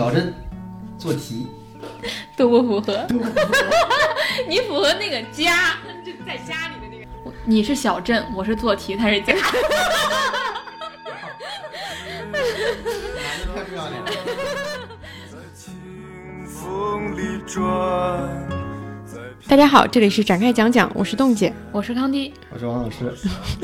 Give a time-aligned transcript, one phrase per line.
[0.00, 0.32] 小镇
[0.96, 1.46] 做题，
[2.34, 3.06] 都不符合。
[4.48, 7.04] 你符合那个家，就在家里的那个。
[7.44, 9.34] 你是小镇，我是做题，他是家。
[13.54, 14.10] 太不要脸了。
[19.46, 21.52] 大家好，这里是展开讲讲，我是冻姐。
[21.72, 23.14] 我是康迪，我是王老师，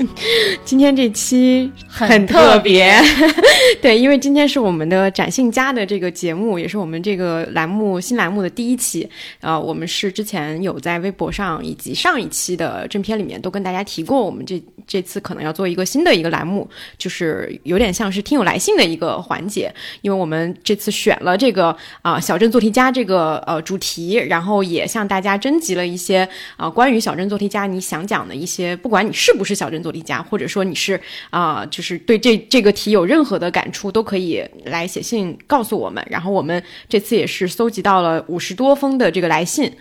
[0.65, 2.95] 今天这期很特别，
[3.82, 9.09] 对，因为今天是我们的展信家的这个节目，也是我们这个栏目新栏目的第一期。
[9.41, 36.07] 呃，我们是之前有在微博上以及上一期的正片里面都跟大家提过，我们这这次可能要做一个新的一个栏目，就是有点像是听友来信的一个环节，因为我们这次选了这个啊、小镇做题家这个呃主题，然后也向大家征集了一些啊、关于小镇做题家你想想讲的一些，不管你是不是小镇做题家，或者说你是啊、就是对这这个题有任何的感触，都可以来写信告诉我们。
[36.11, 39.73] 然后我们这次也是搜集到了五十多封的这个来信。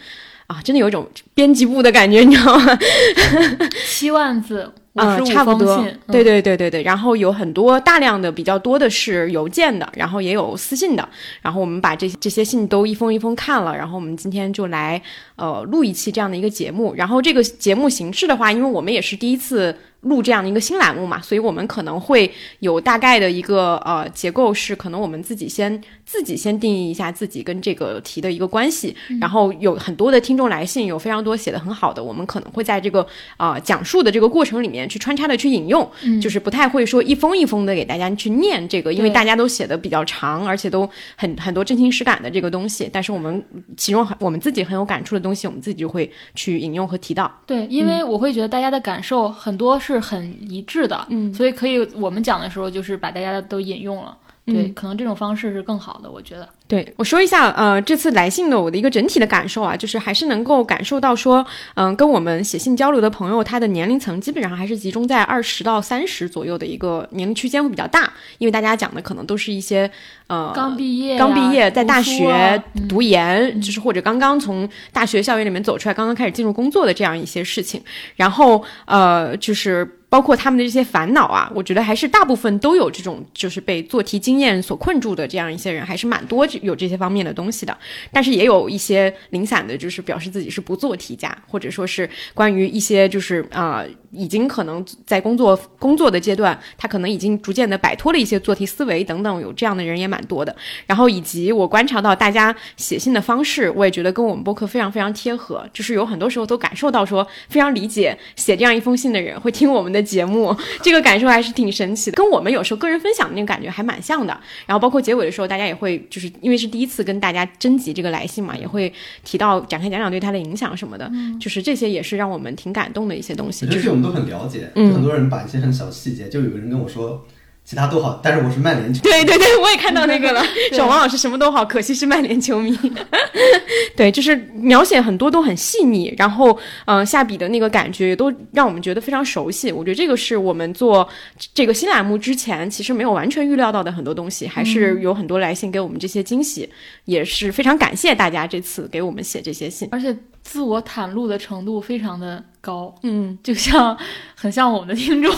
[0.48, 2.80] 啊，真的有一种编辑部的感觉，你知道吗？
[3.86, 6.82] 七万字，嗯，十五差不多对对对对对。
[6.84, 11.08] 然后有很多大量的比较多的是邮件的，然后也有私信的。
[11.42, 15.02] 然后我们把这这些信都一封一封看了，然后我们今天就来
[15.36, 16.94] 呃录一期这样的一个节目。
[16.96, 33.06] 然后这个节目形式的话，因为我们也是第一次录这样的一个新栏目嘛，所以我们可能会有大概的一个呃结构是，可能我们自己先自己先定义一下自己跟这个题的一个关系，然后有很多的听众来信，有非常多写的很好的，我们可能会在这个
[33.38, 35.90] 呃讲述的这个过程里面去穿插的去引用，
[36.22, 43.44] 就是不太会说一封一封的给大家去念这个，因为大家都写的比较长，而且都很很多真情实感的这个东西，但是我们
[43.76, 47.32] 其中很我们自己很有感触的东西，我们自己就会去引用和提到。
[47.48, 54.18] 对，因为我会觉得大家的感受很多是很一致的，嗯所以可以我们讲的时候就是把大家都引用了。
[54.46, 56.48] 对，嗯可能这种方式是更好的，我觉得。
[56.68, 61.46] 对我说一下，呃，这次来信的我的一个整体的感受啊，就是还是能够感受到说，
[61.76, 69.90] 嗯、跟我们写信交流的朋友，他的年龄层基本上还是集中在二十到三十左右的一个年龄区间会比较大，因为大家讲的可能都是一些
[70.26, 77.80] 呃刚毕业呀、刚毕业，在大学读研，就是或者刚刚从大学校园里面走出来，刚刚开始进入工作的这样一些事情。
[78.16, 87.78] 然后呃，就是包括他们的这些烦恼啊，我觉得还是大部分都有这种就是被做题经验所困住的这样一些人，还是蛮多有这些方面的东西的。
[88.14, 93.84] 但是也有一些零散的，就是表示自己是不做题家，或者说是关于一些就是啊、
[94.16, 100.56] 已经可能在工作工作的阶段，他可能已经逐渐的摆脱了一些做题思维等等，有这样的人也蛮多的。
[100.88, 114.38] 然后以及我观察到大家写信的方式，我也觉得跟我们播客非常非常贴合，就是有很多时候都感受到说非常理解写这样一封信的人会听我们的节目， 这个感受还是挺神奇的，跟我们有时候个人分享的那个感觉还蛮像的。
[114.66, 118.92] 然后包括结尾的时候，大家也会就是因为是第一次跟大家征集这个来信嘛，也会
[119.24, 123.66] 提到展开讲讲对他的影响什么的，就是这些也是让我们挺感动的一些东西。
[123.68, 127.26] 就是都很了解，嗯就很多人把一些很小细节，就有个人跟我说，
[127.64, 132.78] 其他都好，但是我是曼联球迷，对对对，我也看到那个了， 小王老师什么都好，可惜是曼联球迷。
[133.98, 136.52] 对，就是描写很多都很细腻，然后
[136.86, 139.72] 嗯、呃下笔的那个感觉也都让我们觉得非常熟悉。
[139.72, 141.08] 我觉得这个是我们做
[141.54, 146.70] 这个新栏目之前其实没有完全预料到的很多东西，还是有很多来信给我们这些惊喜，
[147.06, 149.88] 也是非常感谢大家这次给我们写这些信。
[149.92, 153.98] 而且自我袒露的程度非常的高，嗯，就像
[154.36, 155.34] 很像我们的听众。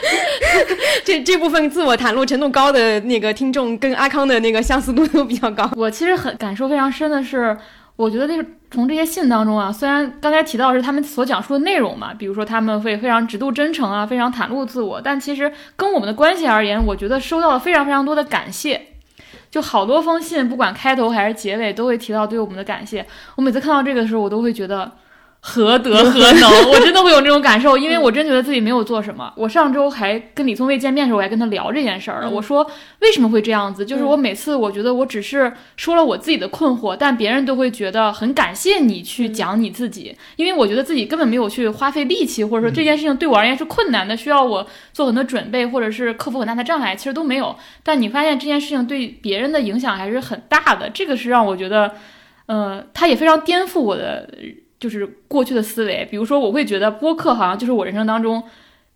[1.02, 5.68] 这这部分自我袒露程度高的那个听众跟阿康的那个相似度都比较高。
[5.74, 7.56] 我其实很感受非常深的是，
[7.96, 18.88] 我觉得那个从这些信当中啊，虽然刚才提到是他们所讲述的内容嘛，比如说他们会非常直度真诚啊，非常袒露自我，但其实跟我们的关系而言，我觉得收到了非常非常多的感谢。
[19.52, 23.06] 就好多封信，不管开头还是结尾，都会提到对我们的感谢。
[23.36, 24.90] 我每次看到这个的时候，我都会觉得
[25.44, 29.32] 何德何能， 我真的会有这种感受，因为我真觉得自己没有做什么。
[29.36, 32.30] 我上周还跟李松蔚见面的时候，我还跟他聊这件事儿了。
[32.30, 32.64] 我说
[33.00, 33.84] 为什么会这样子？
[33.84, 47.56] 就是我每次我觉得我只是说了我自己的困惑，但别人都会觉得很感谢你去讲你自己，因为我觉得自己根本没有去花费力气，或者说这件事情对我而言是困难的，需要我做很多准备，或者是克服很大的障碍，其实都没有。
[47.82, 51.92] 但你发现这件事情对别人的影响还是很大的，这个是让我觉得，
[52.46, 54.32] 呃，他也非常颠覆我的
[54.82, 56.06] 就是过去的思维。
[56.10, 58.42] 比如说，我会觉得播客好像就是我人生当中。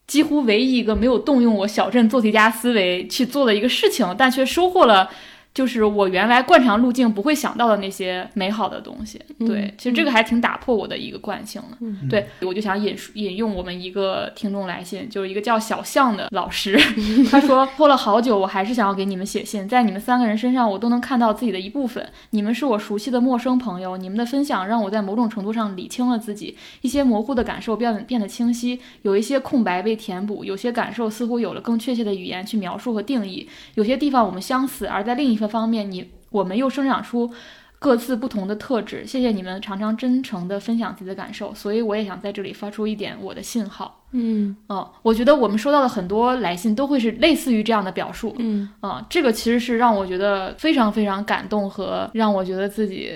[0.06, 5.10] 几乎唯一一个没有动用我小镇做题家思维去做的一个事情，但却收获了
[5.56, 9.19] 就是我原来惯常路径不会想到的那些美好的东西。
[9.38, 11.79] 对，其实这个还挺打破我的一个惯性的。
[11.81, 16.79] 嗯对，我就想引引用我们一个听众来信，就是一个叫小象的老师，
[17.31, 22.06] 他说拖了好久，我还是想要给你们写信，在你们三个人身上，我都能看到自己的一部分。
[22.32, 37.32] 你们是我熟悉的陌生朋友，你们的分享让我在某种程度上理清了自己，一些模糊的感受变变得清晰，有一些空白被填补，有些感受似乎有了更确切的语言去描述和定义，有些地方我们相似，而在另一个方面，你我们又生长出。
[37.78, 44.02] 各自不同的特质，谢谢你们常常真诚的分享自己的感受，所以我也想在这里发出一点我的信号。
[44.12, 48.34] 嗯嗯，我觉得我们收到的很多来信都会是类似于这样的表述。
[48.38, 53.12] 嗯啊、这个其实是让我觉得非常非常感动和让我觉得自己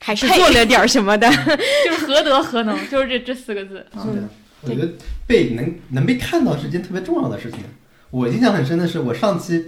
[0.00, 1.28] 还是做了点什么的。
[1.84, 3.86] 就是何德何能，就是这这四个字。
[3.94, 4.28] 嗯是的，
[4.62, 4.88] 我觉得
[5.26, 7.60] 被能能被看到是件特别重要的事情。
[8.10, 9.66] 我印象很深的是，我上期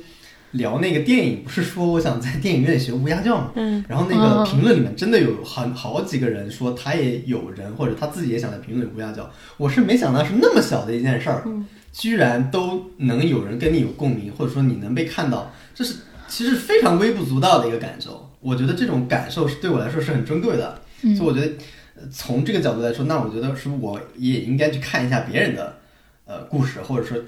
[0.55, 3.53] 聊那个电影，不是说我想在电影院学乌鸦叫嘛？
[3.57, 9.31] 嗯然后那个评论里面真的有很好几个人说他也有人或者他自己也想在评论乌鸦叫。
[9.57, 11.45] 我是没想到是那么小的一件事儿，
[11.93, 15.97] 居然都能有人跟你有共鸣，或者说你能被看到，这是
[16.29, 18.31] 其实非常微不足道的一个感受。
[18.41, 20.81] 我觉得这种感受是对我来说是很珍贵的。
[21.03, 21.53] 嗯所以我觉得，
[21.97, 25.77] 呃从这个角度来说，那我觉得是不是我也应该去看一下别人的
[26.25, 27.19] 呃故事，或者说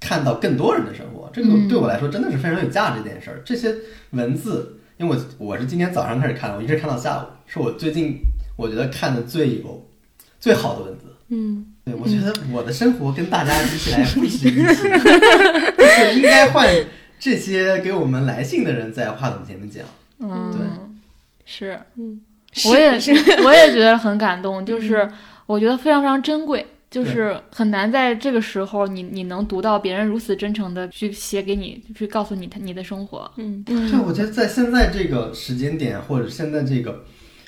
[0.00, 1.30] 看到更多人的生活。
[1.32, 1.68] 这个嗯。
[1.68, 3.42] 对我来说真的是非常有价值的一件事儿。
[3.44, 3.74] 这些
[4.10, 8.18] 文字，因为我我是今天早上开始看的，我一直看到下午，是我最近
[8.56, 9.88] 我觉得看的最有
[10.40, 11.04] 最好的文字。
[11.28, 11.66] 嗯。
[11.84, 16.66] 对，我觉得我的生活跟大家比起来不值一提，就是应该换
[17.18, 19.84] 这些给我们来信的人在话筒前面讲。
[20.18, 20.66] 嗯，对。
[21.44, 22.20] 是，嗯，
[22.68, 23.12] 我也是。
[23.44, 25.08] 我也觉得很感动，就是
[25.46, 26.66] 我觉得非常非常珍贵。
[26.90, 33.30] 就是很难在这个时候你，你能读到别人如此真诚的去写给你，去告诉你他你的生活。
[33.36, 37.04] 嗯对，我觉得在现在这个时间点，或者现在这个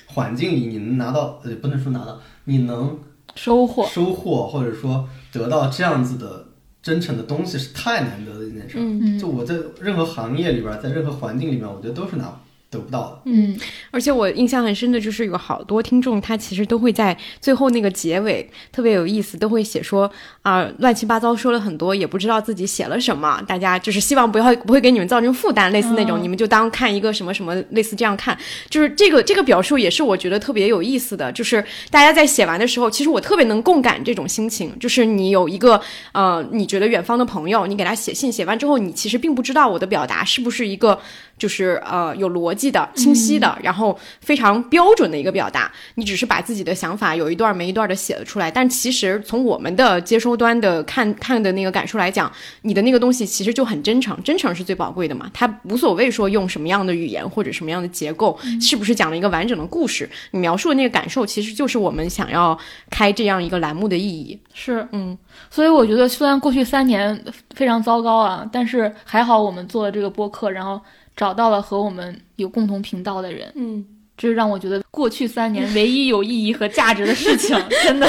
[0.07, 2.99] 环境里，你能拿到，呃，不能说拿到，你能
[3.35, 6.47] 收获，收获，或者说得到这样子的
[6.81, 8.81] 真诚的东西，是太难得的一件事儿。
[8.81, 13.21] 嗯嗯就我在任何行业里边儿，在任何环境里面，我觉得都是拿得不到的。
[13.25, 13.57] 嗯
[13.91, 20.09] 而且我印象很深的就是有好多听众，他其实都会在最后那个结尾特别有意思，都会写说
[20.41, 23.41] 啊、乱七八糟说了很多，也不知道自己写了什么。
[23.47, 28.37] 大家就是希望不要不会给你们造成负担，类似那种，嗯你们就当看一个什么什么类似这样看。
[28.69, 35.79] 就是这个这个表述也是我觉得特别有意思的，就是大家在写完的时候，其实我特别能共感这种心情，就是你有一个
[36.11, 40.99] 呃，你觉得远方的朋友，你给他写信，写完之后，你其实并不知道我的表达是不是一个
[41.39, 45.71] 就是呃有逻辑的、清晰的，然后非常标准的一个表达。
[45.95, 52.31] 你只是把自己的想法有一段没一段的写了出来，但其实从我们的接收端的看看的那个感受来讲，
[52.61, 55.31] 你的那个东西其实就很真诚，真诚是最宝贵的嘛。
[55.33, 62.57] 它无所谓说用什么样的语言或者什么样的结构，是不是讲了一个完整的故事，你描述的那个感受，其实就是我们想要
[62.89, 64.37] 开这样一个栏目的意义。
[64.53, 65.17] 是，嗯，
[65.49, 67.23] 所以我觉得虽然过去三年
[67.55, 70.81] 非常糟糕啊，但是还好我们做了这个播客，然后
[71.19, 73.85] 找到了和我们有共同频道的人，嗯，
[74.15, 78.07] 这是让我觉得过去三年唯一有意义和价值的事情，真的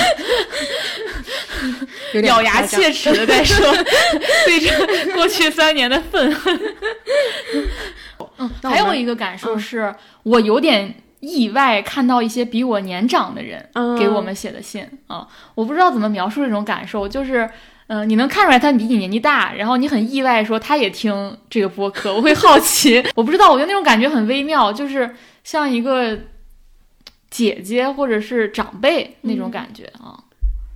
[2.23, 3.67] 咬牙切齿的在说
[4.47, 6.61] 对这过去三年的愤恨。
[8.39, 15.27] 嗯，还有一个感受是，我有点意外看到一些比我年长的人嗯给我们写的信啊、
[15.57, 17.51] 我不知道怎么描述这种感受，就是。
[17.93, 26.17] 嗯、你能看出来他比你年纪大，然后你很意外说他也听这个播客，我会好奇， 我不知道，我觉得那种感觉很微妙，就是像一个
[27.29, 30.15] 姐姐或者是长辈那种感觉啊。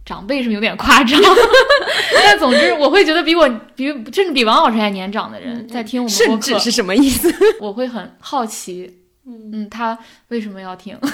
[0.04, 1.18] 长辈是有点夸张？
[2.12, 7.32] 但总之，我会觉得比我比甚至比王老师还年长的人在听我们播客，甚至是什么意思？
[7.58, 10.98] 我会很好奇，嗯，他为什么要听？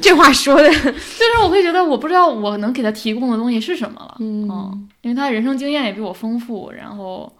[0.00, 7.32] 这话说的， 就是我会觉得我不知道我能给他提供的东西是什么了，嗯嗯，因为他人生经验也比我丰富，然后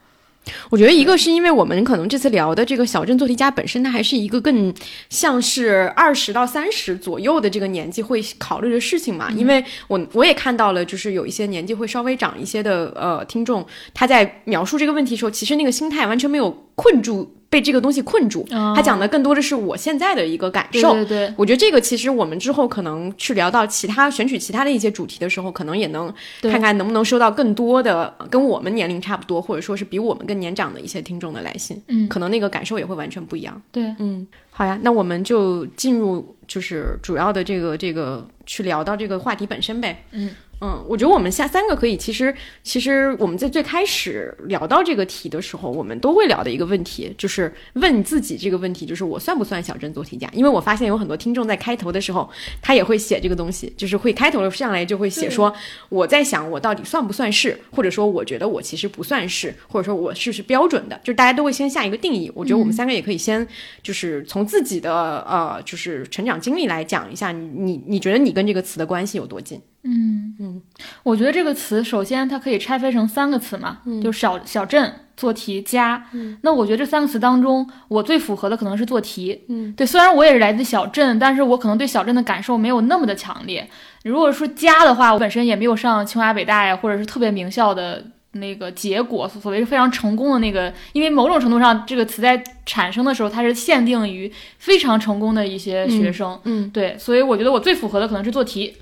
[0.71, 4.73] 我觉得一个是因为我们可能这次聊的这个小镇做题家本身，它还是一个更
[5.11, 9.31] 像是二十到三十左右的这个年纪会考虑的事情嘛。
[9.31, 18.45] 因为我我也看到了，就是有一些年纪会稍微长一些的呃听众，他在描述这个问题的时候，其实那个心态完全没有困住，被这个东西困住。
[18.51, 20.93] 他讲的更多的是我现在的一个感受。
[20.95, 33.63] 对对，我觉得这个其实我们之后可能去聊到其他选取其他的一些主题的时候，可能也能看看能不能收到更多的呃跟我们年龄差不多，或者说是比我们更年长的一些听众的来信，嗯可能那个感受也会完全不一样。
[33.71, 40.05] 对，嗯，好呀，那我们就进入就是主要的这个这个去聊到这个话题本身呗。
[40.11, 40.31] 嗯
[40.61, 50.29] 嗯，我觉得我们下三个可以，其实其实我们在最开始聊到这个题的时候，我们都会聊的一个问题，就是问自己这个问题，就是我算不算小镇做题家？
[50.33, 52.31] 因为我发现有很多听众在开头的时候，
[52.63, 55.53] 他也会写这个东西，就是会开头上来就会写说，
[55.91, 62.31] 我在想我到底算不算是，或者说我觉得我其实不算是，或者说我是不是标准的，就是大家都会先下一个定义。
[62.35, 63.47] 我觉得我们三个也可以先
[63.83, 69.61] 就是从自己的呃就是成长经历来讲一下，你你你觉得你跟这个词的关系有多近？
[69.85, 70.63] 嗯嗯，
[71.03, 76.03] 我觉得这个词首先它可以拆分成三个词嘛，就小小镇做题家。
[76.41, 79.43] 那我觉得这三个词当中，我最符合的可能是做题。
[79.49, 83.69] 嗯，对，虽然我也是来自小镇，但是我可能对小镇的感受没有那么的强烈。
[84.05, 96.41] 如果说家的话，我本身也没有上清华北大呀，或者是特别名校的那个结果，所谓非常成功的那个，因为某种程度上这个词在产生的时候，它是限定于非常成功的一些学生。
[96.45, 98.75] 嗯对，所以我觉得我最符合的可能是做题。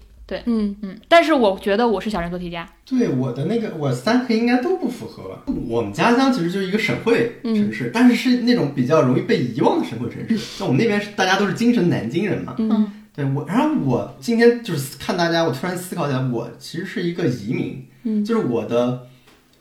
[0.46, 2.68] 嗯嗯，但是我觉得我是小镇做题家。
[2.84, 5.42] 对我的那个，我三个应该都不符合吧。
[5.66, 10.36] 我们家乡其实就是一个省会城市，但是是那种比较容易被遗忘的省会城市。
[10.36, 12.54] 像我们那边是大家都是精神南京人嘛。
[12.58, 17.84] 嗯，对我，然后我今天就是看大家，我突然思考起来，我其实是一个移民。
[18.04, 19.06] 嗯，就是我的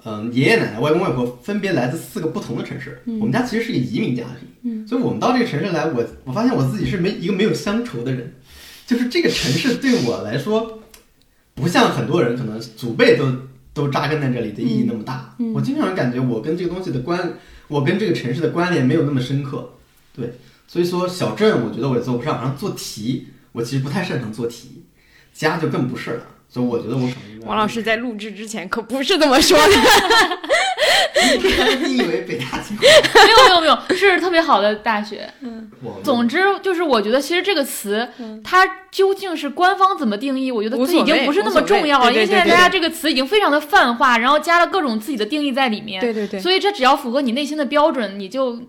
[0.03, 3.01] 嗯爷爷奶奶、外公外婆分别来自四个不同的城市。
[3.05, 4.47] 嗯我们家其实是一个移民家庭。
[4.63, 8.33] 嗯，所以我们到这个城市来，我我发现我自己是没一个没有乡愁的人。
[8.91, 10.81] 就是这个城市对我来说，
[11.55, 13.33] 不像很多人可能祖辈都
[13.73, 15.33] 都扎根在这里的意义那么大。
[15.39, 17.35] 嗯嗯我经常感觉我跟这个东西的关，
[17.69, 19.75] 我跟这个城市的关联没有那么深刻。
[20.13, 20.33] 对，
[20.67, 24.83] 所以说小镇我觉得我也做不上，然后做题我其实不太擅长做题，
[25.33, 26.25] 家就更不是了。
[26.49, 29.63] 所以我觉得我可能王老师在录制之前可不是这么说的。
[31.85, 32.83] 你以为北大清华？
[33.25, 35.29] 没有没有没有，是特别好的大学。
[35.83, 38.07] 我总之就是，我觉得其实这个词，
[38.43, 45.99] 它究竟是官方怎么定义，我觉得已经不是那么重要了，因为现在大家这个词已经非常的泛化，然后加了各种自己的定义在里面。
[45.99, 48.61] 对对对，所以这只要符合你内心的标准，你就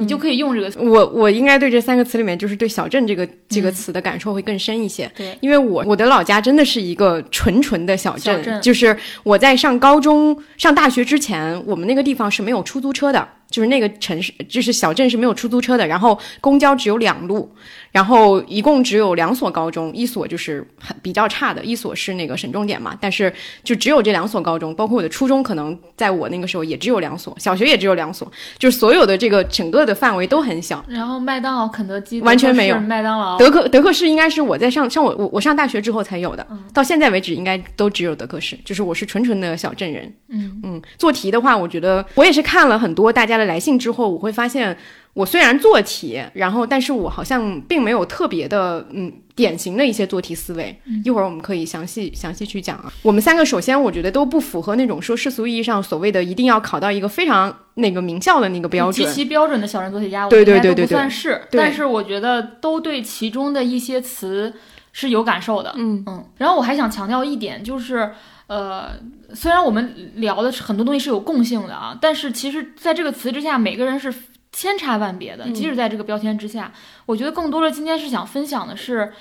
[0.00, 0.78] 你就可以用这个词。
[0.80, 5.10] 我我应该对这三个词里面，就是对小镇这个这个词的感受会更深一些。
[5.16, 17.50] 对，因为我我的老家真的是一个纯纯的小镇，小镇就是我在上高中、上大学之前，我们那个地方是没有出租车的，就是那个城市，就是小镇是没有出租车的，然后公交只有两路，
[17.90, 23.32] 然后一共只有两所高中，一所就是很比较差的，一所是那个省重点嘛，但是
[23.64, 30.84] 就只有这两所高中，包括我的初中，可能在我那个时候也只有两所，小学也只有两所，就是所有的这个整个的范围都很小。
[30.86, 33.38] 然后麦当劳、肯德基完全没有麦当劳。
[33.38, 40.12] 德克德克士应该是我在上上我我我上大学之后才有的，到现在为止应该都只有德克士，就是我是纯纯的小镇人。
[40.28, 44.76] 嗯嗯，做题的话，我觉得我也是看了很多大家的来信之后，我会发现
[45.14, 50.78] 我虽然做题，然后但是我好像并没有特别的嗯典型的一些做题思维。
[51.04, 52.92] 一会儿我们可以详细详细去讲啊。
[53.02, 59.06] 我们三个首先我觉得都不符合那种说世俗意义上所谓的一定要考到一个非常那个名校的那个标准。
[59.06, 64.52] 极其标准的小人做题家，我对对对对对算是，对但是我觉得都对其中的一些词
[64.92, 65.72] 是有感受的。
[65.76, 68.12] 嗯嗯，然后我还想强调一点，就是
[68.46, 68.92] 呃，
[69.34, 74.12] 虽然我们聊的很多东西是有共性的啊，但是其实在这个词之下，每个人是
[74.52, 75.44] 千差万别的。
[75.46, 76.72] 嗯即使在这个标签之下，
[77.06, 79.12] 我觉得更多的今天是想分享的是。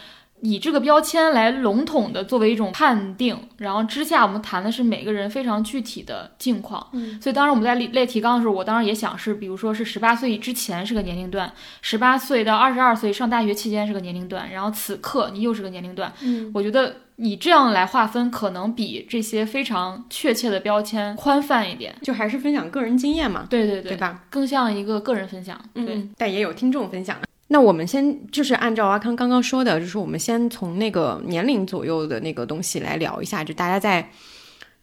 [0.41, 6.85] 以这个标签来笼统的作为一种判定，然后之下我们谈的是每个人非常具体的境况。
[6.93, 11.51] 嗯，所以当时我们在列列提纲的时候，我当时也想是，比如说是十八岁之前是个年龄段，
[11.81, 16.13] 十八岁到二十二岁上大学期间是个年龄段，然后此刻你又是个年龄段。
[16.21, 21.95] 嗯，我觉得你这样来划分，可能比这些非常确切的标签宽泛一点。
[22.03, 24.23] 就还是分享个人经验嘛，对对对吧？
[24.29, 25.59] 更像一个个人分享。
[25.73, 27.17] 对，嗯，但也有听众分享。
[27.47, 34.09] 那我们先就是按照阿康刚刚说的，就是我们先从那个年龄左右的那个东西来聊一下，就大家在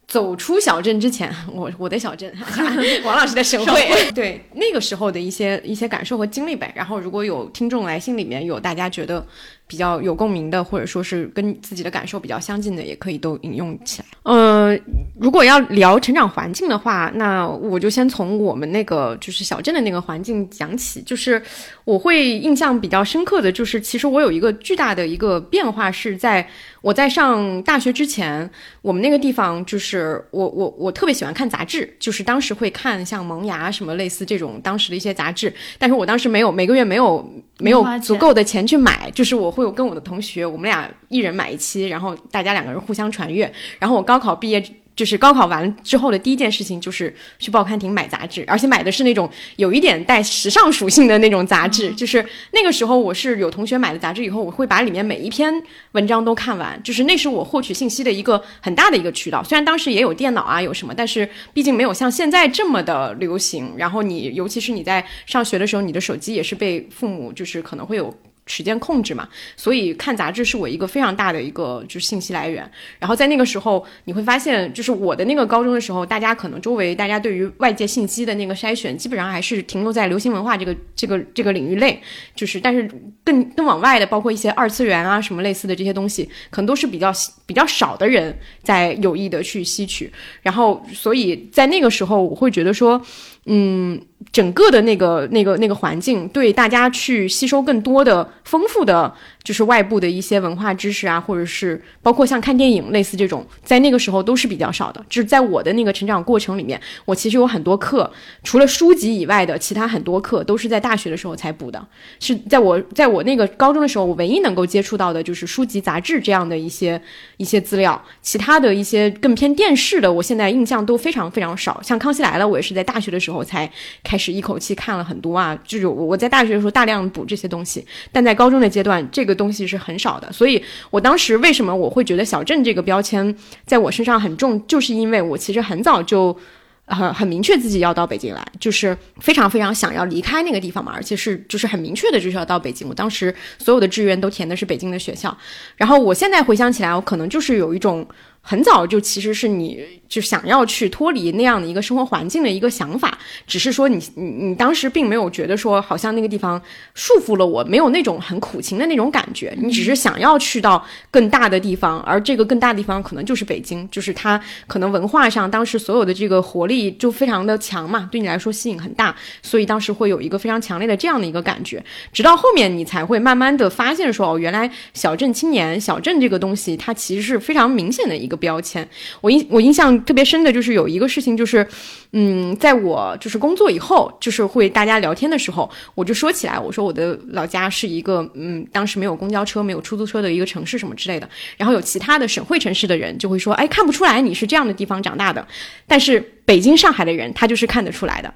[0.07, 2.33] 走出小镇之前，我我的小镇，
[3.03, 6.71] 王老师的省会，对那个时候的一些一些感受和经历呗。
[6.75, 9.25] 然后如果有听众来信里面有大家觉得
[9.73, 14.07] 比较有共鸣的，或者说是跟自己的感受比较相近的，也可以都引用起来。
[14.21, 14.77] 呃，
[15.19, 21.01] 如果要聊成长环境的话，那我就先从我们那个就是小镇的那个环境讲起。
[21.01, 21.41] 就是
[21.85, 26.47] 我会印象比较深刻的就是，其实我有一个巨大的一个变化是在
[26.81, 28.47] 我在上大学之前，
[28.83, 37.27] 我们那个地方就是我我我特别喜欢看杂志，就是当时会看像《萌芽》什么类似这种当时的一些杂志，但是我当时没有每个月没有
[37.59, 44.63] 没有足够的钱去买，就是我会有跟我的同学，我们俩一人买一期，然后大家两个人互相传阅，然后我高考毕业
[44.95, 51.89] 就是高考完之后的第一件事情就是去报刊亭买杂志，而且买的是那种有一点带时尚属性的那种杂志。
[51.93, 55.51] 就是那个时候，我是有同学买了杂志以后，我会把里面每一篇
[55.93, 56.79] 文章都看完。
[56.83, 59.43] 就是那是我获取信息的一个很大的一个渠道。
[59.43, 63.73] 虽然当时也有电脑啊，有什么，但是毕竟没有像现在这么的流行。
[63.75, 68.13] 然后你，尤其是你在上学的时候，你的手机也是被父母就是可能会有。
[68.45, 72.69] 时间控制嘛，所以看杂志是我一个非常大的一个就是信息来源。
[72.99, 82.01] 然后在那个时候，你会发现，就是我的那个高中的时候，大家可能周围大家对于外界信息的那个筛选，基本上还是停留在流行文化这个这个这个领域内。
[82.35, 82.89] 就是，但是
[83.23, 87.13] 更更往外的，包括一些二次元啊什么类似的这些东西，可能都是比较
[87.45, 90.11] 比较少的人在有意的去吸取。
[90.41, 93.01] 然后，所以在那个时候，我会觉得说。
[93.45, 99.13] 嗯，整个的那个、那个、那个环境，对大家去吸收更多的、丰富的。
[99.43, 105.05] 就是外部的一些文化知识啊，或者是包括像看电影类似这种，在那个时候都是比较少的。
[105.09, 108.09] 就是在我的那个成长过程里面，我其实有很多课，
[108.41, 111.85] 除了书籍以外的其他很多课都是在大学的时候才补的。
[112.21, 117.01] 是在我在我那个高中的时候，我唯一能够接触到的就是书籍、杂志这样的一些
[117.35, 121.81] 一些资料，其他的一些更偏电视的，我现在印象都非常非常少。
[121.83, 123.69] 像《康熙来了》，我也是在大学的时候我才
[124.05, 125.53] 开始一口气看了很多啊。
[125.65, 129.33] 就是我我在大学的时候大量补这些东西，但在高中的阶段，这个。
[129.33, 133.35] 东西是很少的，所以我当时为什么我会觉得小镇这个标签
[133.65, 136.37] 在我身上很重，就是因为我其实很早就
[136.85, 142.87] 很很明确自己要到北京来，就是非常非常想要离开那个地方嘛，而且是就是很明确的就是要到北京。
[142.87, 145.35] 我当时所有的志愿都填的是北京的学校，
[145.77, 148.07] 然后我现在回想起来，我可能就是有一种
[148.43, 149.83] 很早就其实是你。
[150.09, 156.61] 就想要去脱离那样的一个生活环境的一个想法，只是说你你你当时并没有觉得说好像那个地方
[156.93, 178.87] 束缚了我，没有那种很苦情的那种感觉，你只是想要去到更大的地方，而这个更大的地方可能就是北京，就是它可能文化上当时所有的这个活力就非常的强嘛，对你来说吸引很大，所以当时会有一个非常强烈的这样的一个感觉，直到后面你才会慢慢的发现说哦，原来小镇青年、小镇这个东西它其实是非常明显的一个标签，
[179.21, 179.93] 我印我印象。
[180.05, 181.65] 特别深的就是有一个事情，就是，
[182.11, 191.29] 嗯，在我就是工作以后，就是会大家聊天的时候，我就说起来，我说我的老家是一个，嗯，当时没有公交车、没有出租车的一个城市什么之类的。
[191.57, 195.47] 然后有其他的省会城市的人就会说，哎，看不出来你是这样的地方长大的。
[195.87, 198.33] 但是北京、上海的人，他就是看得出来的。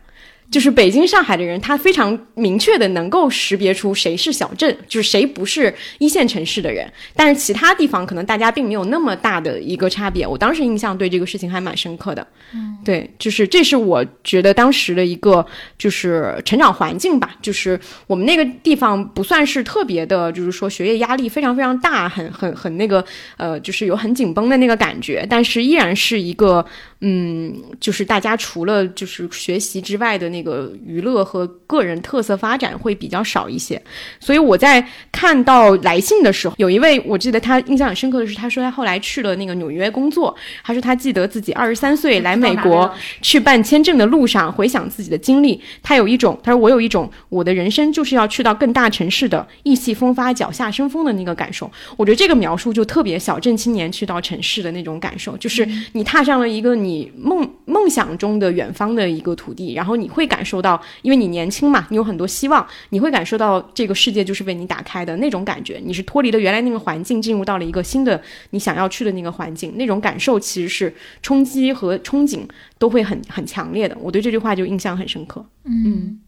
[0.50, 6.90] 就是北京、上海的人，他非常明确的能够识别出谁是小镇，就是谁不是一线城市的人。
[7.14, 10.26] 但是其他地方可能大家并没有那么大的一个差别。
[10.26, 12.26] 我当时印象对这个事情还蛮深刻的。
[12.54, 15.46] 嗯，对，就是这是我觉得当时的一个
[15.78, 17.36] 就是成长环境吧。
[17.42, 23.04] 就是我们那个地方不算是特别的，就是说学业压力非常非常大，很很很那个
[23.36, 25.28] 呃，就是有很紧绷的那个感觉。
[25.30, 26.66] 但是依然是一个
[27.02, 30.37] 嗯，就是大家除了就是学习之外的那。
[30.38, 33.82] 那个娱乐和个人特色发展会比较少一些，
[34.20, 51.70] 所以我在看到来信的时候，有一位我记得他印象很深刻的是，他说他后来去了那个纽约工作，他说他记得自己二十三岁来美国去办签证的路上，回想自己的经历，他有一种他说我有一种我的人生就是要去到更大城市的意气风发、脚下生风的那个感受。
[51.98, 60.27] 我觉得这个描述就特别小镇青年去到城市的那种感受，就是你踏上了一个你梦梦想中的远方的一个土地，然后你会。
[60.28, 65.82] 感受到，因为你年轻嘛，你有很多希望，你会感受到这个世界就是为你打开的那种感觉。
[65.84, 73.98] 你是脱离了原来那个环境，进入到了一个新的你想要去的那个环境，那种感受其实是冲击和憧憬都会很很强烈的。
[74.00, 75.46] 我对这句话就印象很深刻。
[75.64, 76.20] 嗯，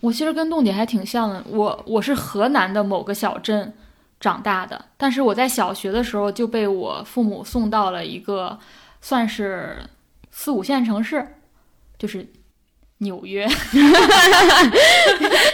[0.00, 1.44] 我其实跟栋姐还挺像的。
[1.48, 3.72] 我我是河南的某个小镇
[4.20, 8.58] 长大的，但是我在小学的时候就被我父母送到了一个
[9.00, 9.78] 算是
[10.30, 11.26] 四五线城市，
[11.98, 12.28] 就是。
[12.98, 13.46] 纽约，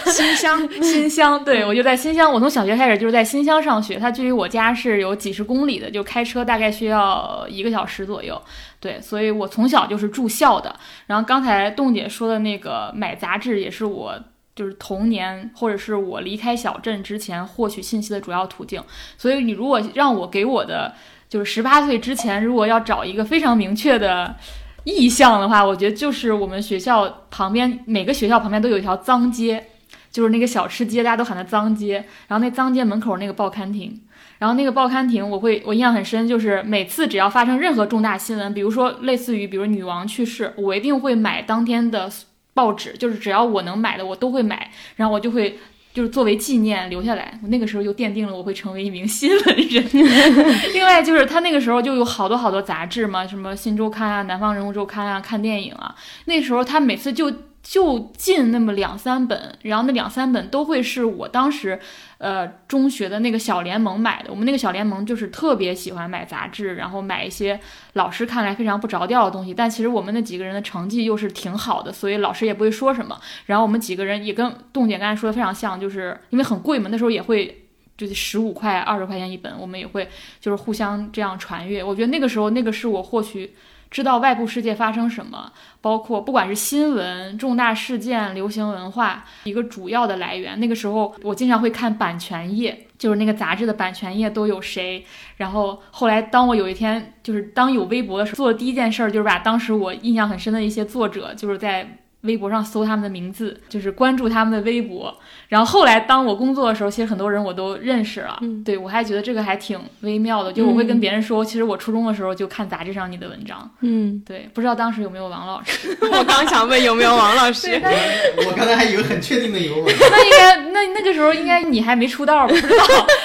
[0.07, 2.33] 新乡，新乡，对我就在新乡。
[2.33, 8.41] 我从小学开始就是在新乡上学，它距离我家是有几十公里的，就开车大概需要一个小时左右。
[8.79, 10.73] 对，所以我从小就是住校的。
[11.07, 14.15] 然后刚才栋姐说的那个买杂志，也是我
[14.55, 18.81] 就是童年或者是我离开小镇之前获取信息的主要途径。
[19.19, 20.95] 所以你如果让我给我的
[21.29, 24.37] 就是十八岁之前，如果要找一个非常明确的。
[24.85, 29.65] 意象的话，我觉得就是我们学校旁边每个学校旁边都有一条脏街，
[30.11, 32.05] 就是那个小吃街，大家都喊它脏街。
[32.29, 34.01] 然后那脏街门口那个报刊亭，
[34.39, 42.11] 然后那个报刊亭，我会我印象很深，就是每次只要发生任何重大新闻，比如说类似于比如女王去世，我一定会买当天的
[42.55, 45.59] 报纸，就是只要我能买的我都会买，然后我就会
[45.93, 47.39] 就是作为纪念留下来。
[47.43, 49.85] 我那个时候就奠定了我会成为一名新闻人。
[50.73, 55.95] 另外就是他那个时候就有好多好多杂志嘛，什么《新周刊》啊、《南方人物周刊》啊、看电影啊。
[56.25, 61.79] 那时候他每次就就进那么两三本，然后那两三本都会是我当时。
[62.23, 67.59] 呃，中学的那个小联盟买的，我们那个小联盟就是特别喜欢买杂志，然后买一些
[67.95, 69.53] 老师看来非常不着调的东西。
[69.53, 73.21] 但其实我们那几个人的成绩又是挺好的，所以老师也不会说什么。
[73.47, 77.65] 然后我们几个人也跟冻姐刚才说的非常像，就是因为很贵嘛，那时候也会
[77.97, 81.83] 就是十五块、二十块钱一本，我们也会就是互相这样传阅。
[81.83, 83.53] 我觉得那个时候那个是我获取。
[83.93, 90.59] 知道外部世界发生什么，包括不管是新闻、重大事件、流行文化，一个主要的来源。
[90.59, 95.05] 那个时候我经常会看版权页，就是那个杂志的版权页都有谁。
[95.37, 101.99] 然后后来，当我有一天就是当有微博的时候，做的第一件事就是把当时我印象很深的一些作者，就是在。
[102.23, 105.17] 微博上搜他们的名字，就是关注他们的微博。
[105.49, 108.39] 然后后来当我工作的时候，其实很多人我都认识了。
[108.41, 113.71] 嗯，对我还觉得这个还挺微妙的，就我会跟别人说，其实我初中的时候就看杂志上你的文章。
[113.81, 115.97] 嗯，对，不知道当时有没有王老师？
[116.13, 117.81] 我刚想问有没有王老师。
[118.47, 119.75] 我刚才还以为很确定的有。
[119.85, 122.55] 那应该那那个时候应该你还没出道吧？
[122.55, 122.85] 不知道，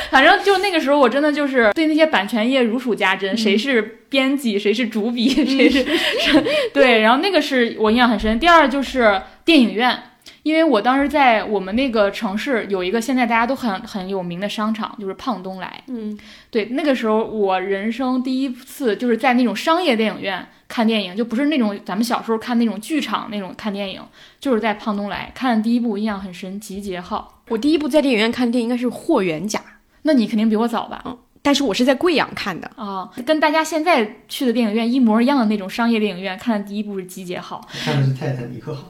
[0.10, 3.94] 反正就那个时候我真的就是对那些版权页如数家珍，谁是。
[4.10, 5.86] 编辑谁是主笔，谁是
[6.74, 8.40] 对，然后那个是我印象很深。
[8.40, 10.02] 第二就是电影院，
[10.44, 15.84] 因为我当时在我们那个城市有一个现在大家都很很有名的商场，就是胖东来。
[15.88, 16.18] 嗯，
[16.50, 24.02] 对，那个时候我人生第一次就是在那种商业电影院看电影，就不是那种咱们小时候看那种剧场那种看电影，
[24.40, 27.42] 就是在胖东来看的第一部，印象很深，《集结号》。
[27.52, 29.60] 我第一部在电影院看电影应该是《霍元甲》，
[30.04, 31.02] 那你肯定比我早吧？
[31.06, 31.18] 嗯。
[31.42, 38.84] 但是我是在贵阳看的啊，跟大家现在去的电影院一模一样的那种商业电影院，看的第一部是《集结号》，看的是《泰坦尼克号》。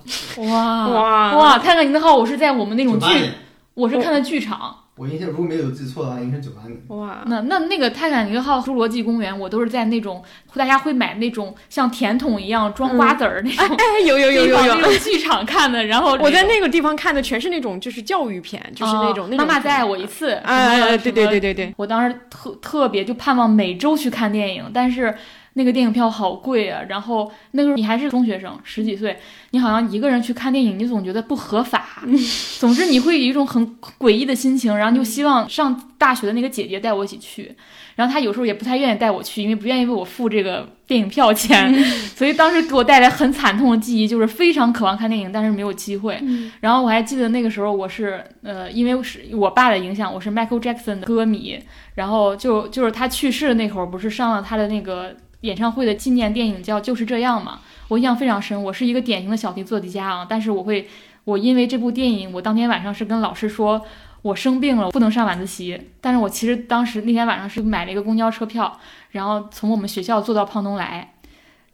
[0.49, 1.57] 哇哇哇！
[1.62, 3.31] 《泰坦尼克号》我是在我们那种剧，
[3.73, 4.75] 我是看的剧场。
[4.97, 6.75] 我印象如果没有记错的话，应该是九八年。
[6.88, 10.23] 哇，那那那个泰坦尼克号侏罗纪公园，我都是在那种
[10.55, 15.86] 大家会买那种像甜筒一样装瓜子儿那种，哎，有有有有有那种剧场看的。
[15.86, 20.31] 然后我在那个地方看的全是那种就是教育片，就是那种妈妈再爱我一次。
[20.43, 25.15] 哎，对对对对对，我当时特特别就盼望每周去看电影，但是。
[25.57, 26.83] 那个电影票好贵啊！
[26.87, 29.17] 然后那个时候你还是中学生，十几岁，
[29.49, 32.03] 你好像一个人去看电影，你总觉得不合法。
[32.59, 37.55] 总之你会有一种很诡异的心情，然后就希望上大学的那个姐姐带我一起去。
[37.95, 41.73] 然后她有时候也不太愿意带我去，因为不愿意为我付这个电影票钱。
[42.15, 46.21] 所以当时给我带来很惨痛的记忆，就是非常渴望看电影，但是没有机会。
[46.59, 51.59] 然后我还记得那个时候我是呃，因为是我爸的影响，我是 Michael Jackson 的歌迷。
[51.95, 55.15] 然后就就是他去世的那会儿，不是上了他的那个。
[55.41, 58.62] 演唱会的纪念电影叫《就是这样》嘛，我印象非常深。
[58.63, 60.88] 我是一个典型的小题做题家啊，但是我会，
[61.26, 63.82] 我因为这部电影，我当天晚上是跟老师说
[64.23, 65.80] 我生病了，不能上晚自习。
[66.02, 68.80] 但是我其实当时那天晚上是买了一个公交车票，
[69.12, 71.13] 然后从我们学校坐到胖东来。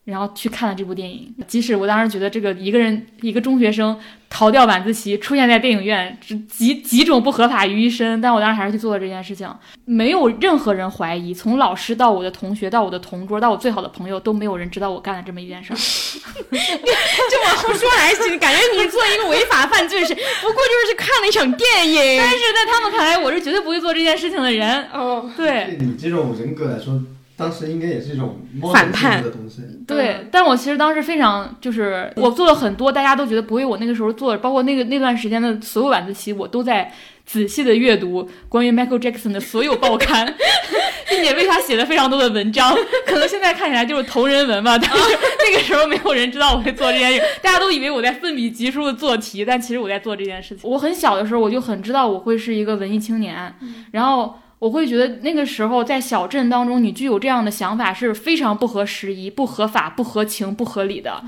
[0.06, 3.98] 然后去看了这部电影，即使我当时觉得这个一个人一个中学生
[4.30, 6.18] 逃掉晚自习出现在电影院，
[6.50, 9.50] 几几种不合法于一身，但我当时还是去做了这件事情，
[9.86, 15.76] 没有任何人怀疑，从老师到我的同学到我的同桌到我最好的朋友都没有人知道我干了这么一件事儿。
[16.52, 22.18] 这往后说还行，感觉你做一个违法犯罪是，不过就是去看了一场电影。
[22.20, 24.86] 但是在他们看来，我是绝对不会做这件事情的人。
[24.92, 27.02] 哦，对，你这种人格来说。
[27.36, 28.40] 当时应该也是一种
[28.72, 30.28] 反叛的东西，对。
[30.32, 36.92] 但我其实当时非常，就是我做了很多大家都觉得不为我那个时候做，包括那个那段时间的所有晚自习，我都在
[37.26, 40.32] 仔细的阅读关于 Michael Jackson 的所有报刊，
[41.10, 42.76] 并且为他写了非常多的文章。
[43.08, 44.98] 可能现在看起来就是同人文吧，但是
[45.44, 50.70] 那个时候没有人知道我会做这件事，大家都以为我在奋笔疾书的做题，但其实我在做这件事情。
[50.70, 53.56] 我很小的时候我就很知道我会是一个文艺青年，
[53.92, 54.36] 然后。
[54.64, 61.22] 我会觉得那个时候在小镇当中，你具有这样的想法是非常不合时宜、不合法、不合情、不合理的。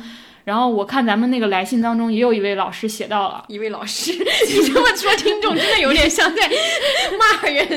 [0.45, 4.13] 然后我看咱们那个来信当中，也有一位老师写到了一位老师，
[4.47, 6.47] 你这么说，听众真的有点像在
[7.17, 7.67] 骂人。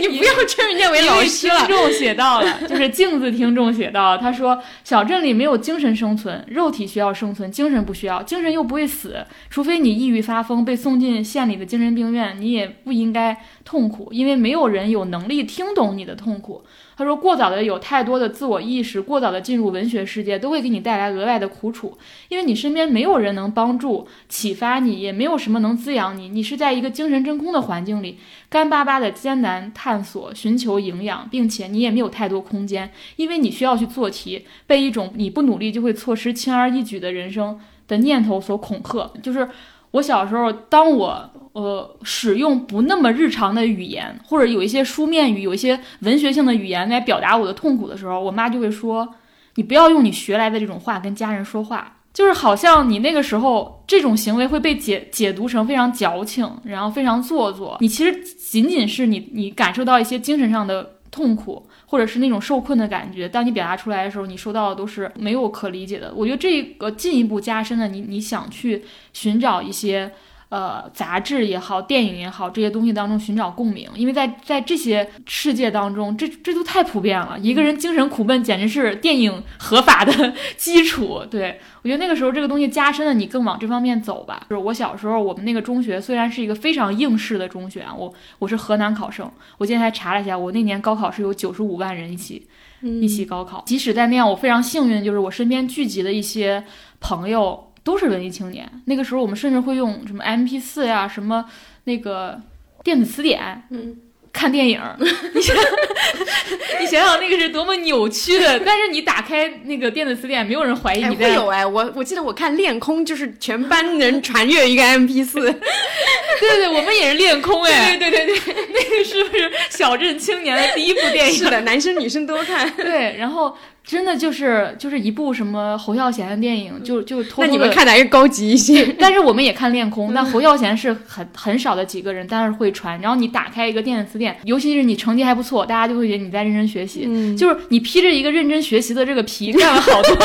[0.00, 1.66] 你不要称人家为老师了。
[1.66, 16.64] 听众写到了，就是镜子听众写到，他说小镇里没有精神生存，肉体需要生存，精神不需要，精神又不会死，除非你抑郁发疯被送进县里的精神病院，你也不应该痛苦，因为没有人有能力听懂你的痛苦。
[16.98, 21.96] 他说：“过早的有太多的自我意识，过早的进入文学世界，都会给你带来额外的苦楚，
[22.28, 26.28] 因为你身边没有人能帮助、启发你，也没有什么能滋养你。
[26.28, 39.08] 你是在一个精神真空的环境里，干巴巴的艰难探索、寻求营养，并且你也没有太多空间，因为你需要去做题，被一种你不努力就会错失轻而易举的人生的念头所恐吓。
[39.22, 39.48] 就是
[39.92, 49.08] 我小时候，当我呃使用不那么日常的语言，或者有一些书面语、有一些文学性的语言来表达我的痛苦的时候，我妈就会说
[49.56, 57.76] ：“你不要用你学来的这种话跟家人说话。”就是好像你那个时候这种行为会被解解读成非常矫情，然后非常做作。
[57.80, 61.67] 你其实仅仅是你你感受到一些精神上的痛苦。
[61.88, 66.12] 或者是那种受困的感觉，当你表达出来的时候，你收到的都是没有可理解的。
[66.14, 70.12] 我觉得这个进一步加深了你你想去寻找一些。
[70.50, 77.38] 呃，杂志也好，电影也好，这些东西当中寻找共鸣，因为在在这些世界当中，这这都太普遍了。
[77.38, 81.22] 一个人精神苦闷，简直是电影合法的基础。
[81.30, 84.46] 对我觉得那个时候这个东西加深了，你更往这方面走吧。
[84.48, 92.46] 就是我小时候，我们那个中学虽然是一个非常应试的中学啊，我我是河南考生，我今天还查了一下，我那年高考是有九十五万人一起
[92.80, 93.62] 一起高考。
[93.66, 96.64] 即使在那样，我非常幸运，就是我身边聚集的一些
[97.00, 97.67] 朋友。
[97.88, 98.70] 都是文艺青年。
[98.84, 101.42] 那个时候，我们甚至会用什么 M P 四呀，什么
[101.84, 102.38] 那个
[102.84, 103.96] 电子词典，嗯，
[104.30, 104.78] 看电影。
[105.34, 105.56] 你想，
[106.80, 108.60] 你想想那个是多么扭曲的。
[108.60, 111.30] 但是你打开那个电子词典，没有人怀疑你在。
[111.30, 115.40] 会有哎，我我记得我看恋空，就是全班人传阅一个 M P 四。
[115.40, 117.96] 对对，我们也是恋空哎。
[117.96, 121.34] 对对对对，那个是不是小镇青年的第一部电影？
[121.34, 122.70] 是的，男生女生都看。
[122.76, 123.56] 对，然后。
[123.88, 130.12] 真的就是就是一部什么侯孝贤的电影，就就偷偷那你们看的还是高级一些， 但是我们也看恋空。
[130.14, 133.00] 但侯孝贤是很很少的几个人，但是会传。
[133.00, 137.34] 然后你打开一个电子词典，尤其是你成绩还不错，大家就会觉得你在认真学习。
[137.34, 140.16] 就是你披着一个认真学习的这个皮， 干了好多，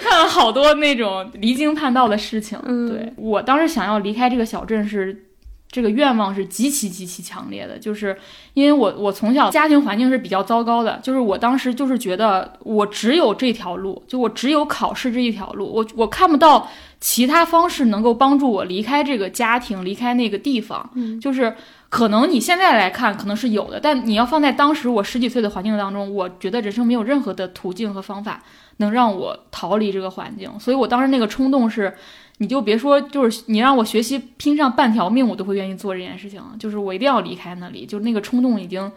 [0.00, 2.58] 看了好多那种离经叛道的事情。
[2.88, 5.22] 对我当时想要离开这个小镇是。
[5.68, 8.16] 这个愿望是极其极其强烈的，就是
[8.54, 16.68] 因为我我从小家庭环境是比较糟糕的，就是我当时就是觉得我只有这条路，就我只有考试这一条路，我我看不到
[17.00, 20.88] 其他方式能够帮助我离开这个家庭，离开那个地方。
[20.94, 21.54] 嗯，就是
[21.90, 28.42] 可能你现在来看可能是有的，但你要放在当时我十几岁的环境当中，我觉得人生没有任何的途径和方法
[28.78, 31.92] 能让我逃离这个环境，所以我当时那个冲动是。
[32.38, 36.42] 你就别说，就是你让我学习拼上半条命，我都会愿意做这件事情。
[36.58, 38.92] 就是我一定要离开那里，就那个冲动已经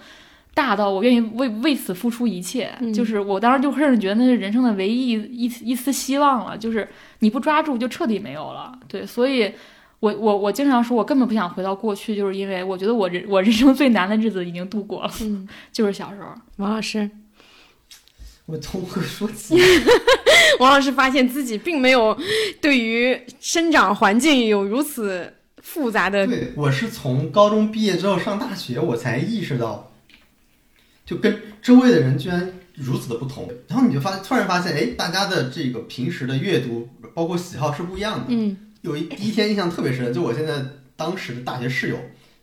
[0.53, 2.69] 大到我愿意为为此付出一切。
[2.93, 6.57] 就是我当时就甚至觉得那是人生的唯一一一丝希望了。
[6.57, 6.87] 就是
[7.19, 8.77] 你不抓住，就彻底没有了。
[8.87, 9.49] 对，所以
[10.01, 15.11] 我我我经常说，我根本不想回到过去，就是因为我觉得我人我人生最难的日子已经度过了。
[15.21, 17.09] 嗯，就是小时候，王老师。
[18.47, 19.55] 我从何说起？
[20.59, 22.17] 王老师发现自己并没有
[22.61, 26.27] 对于生长环境有如此复杂的。
[26.27, 29.91] 对，我是从高中毕业之后上大学，我才意识到，
[31.05, 33.49] 就跟周围的人居然如此的不同。
[33.67, 38.25] 然后你就发突然发现，哎，大家的这个平时的阅读包括喜好是不一样的。
[38.29, 40.61] 嗯，有一第一天印象特别深，就我现在
[40.95, 41.97] 当时的大学室友，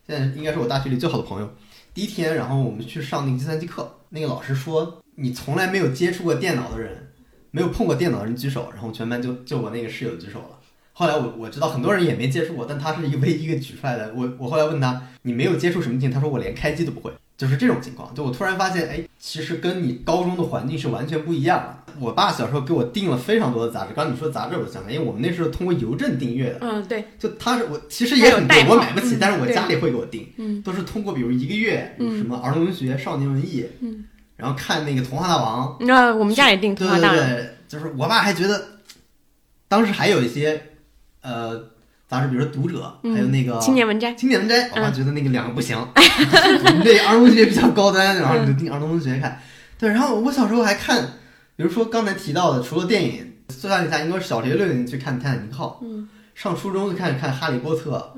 [0.06, 1.54] 现在应该是我大学里最好的朋友。
[1.92, 5.02] 第一天，然后我们去上那个计算机课，那个老师说。
[5.18, 7.08] 你从来没有接触过电脑的人，
[7.56, 10.58] 没有碰过电脑的人举手，然后全班就就我那个室友举手了。
[10.92, 14.12] 后来我我知道很多人也没接触过，但他是一个唯一一个举出来的。
[14.14, 16.10] 我我后来问他，你没有接触什么镜？
[16.10, 18.14] 他说我连开机都不会，就是这种情况。
[18.14, 21.94] 就我突然发现，哎，其实跟你高中的环境是完全不一样的。
[21.98, 26.58] 我爸小时候给我订了非常多的杂志，刚刚你说杂志，我想因为我们那时候通过邮政订阅的。
[26.60, 27.04] 嗯，对。
[27.18, 30.28] 就他是我其实也很贵，我买不起，但是我家里会给我订。
[30.36, 33.64] 嗯，都是通过比如一个月，什么儿童文学、少年文艺。
[33.80, 34.04] 嗯。
[34.36, 37.16] 然后看那个《童话大王》，那我们家也订《童话大王》。
[37.18, 38.62] 对对对，就是我爸还觉得，
[39.66, 40.60] 当时还有一些
[41.22, 41.58] 呃
[42.06, 44.12] 杂志，比如说《读者》，还有那个《青年文摘》。
[44.16, 49.40] 青年文摘，我爸觉得那个两个不行， 我们这儿童文学比较高端，然后就订儿童文学看。
[49.78, 51.02] 对，然后我小时候还看，
[51.56, 55.80] 比如说刚才提到的，除了电影，最大一下应该是小学六年级去看《泰坦尼克号》，
[56.34, 58.12] 上初中就开始看《哈利波特》。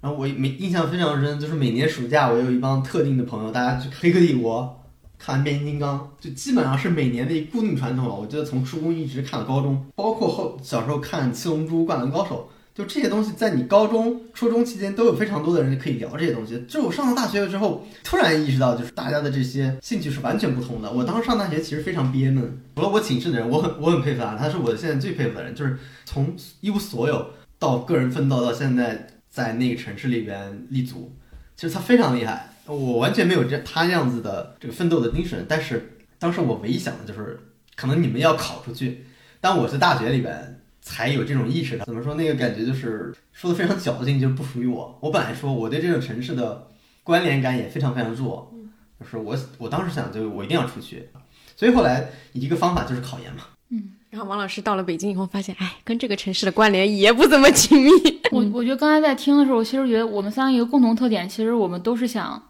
[0.00, 4.76] 然后我每印象非常深，就是每年暑假我有一帮特定的朋友，大家去《黑客帝国》。
[5.22, 8.14] 看变形金刚就基本上是每年的一固定传统了。
[8.14, 16.64] 我觉得从初中一直看到高中，包括后小时候看七龙珠、灌篮高手，就这些东西在你高中、初中期间都有非常多的人可以聊这些东西。
[16.66, 20.90] 就我上了大学了之后，突然意识到，就是大家的这些兴趣是完全不同的。
[20.90, 27.26] 我当时上大学其实非常憋闷，除了我寝室的人，我很我很佩服他，他是我现在最佩服的人，就是从一无所有
[27.58, 31.12] 到个人奋斗到现在在那个城市里边立足，
[31.56, 32.49] 其实他非常厉害。
[32.74, 37.38] 我完全没有这他这样子的这个奋斗的精神，但是当时我唯一想的就是，
[37.76, 39.06] 可能你们要考出去，
[39.40, 41.84] 但我是大学里边才有这种意识的。
[41.84, 42.14] 怎么说？
[42.14, 44.98] 那个感觉就是说的非常矫情，就是不属于我。
[45.00, 46.68] 我本来说我对这个城市的
[47.02, 48.52] 关联感也非常非常弱，
[49.00, 51.08] 就是我我当时想，就我一定要出去。
[51.56, 57.90] 所以后来一个方法就是考研嘛，嗯，然后王老师到了北京以后，发现，哎，跟这个城市的关联也不怎么紧密。
[58.32, 62.42] 我我觉得刚才在听的时候，我其实觉得我们三个一个共同特点，其实我们都是想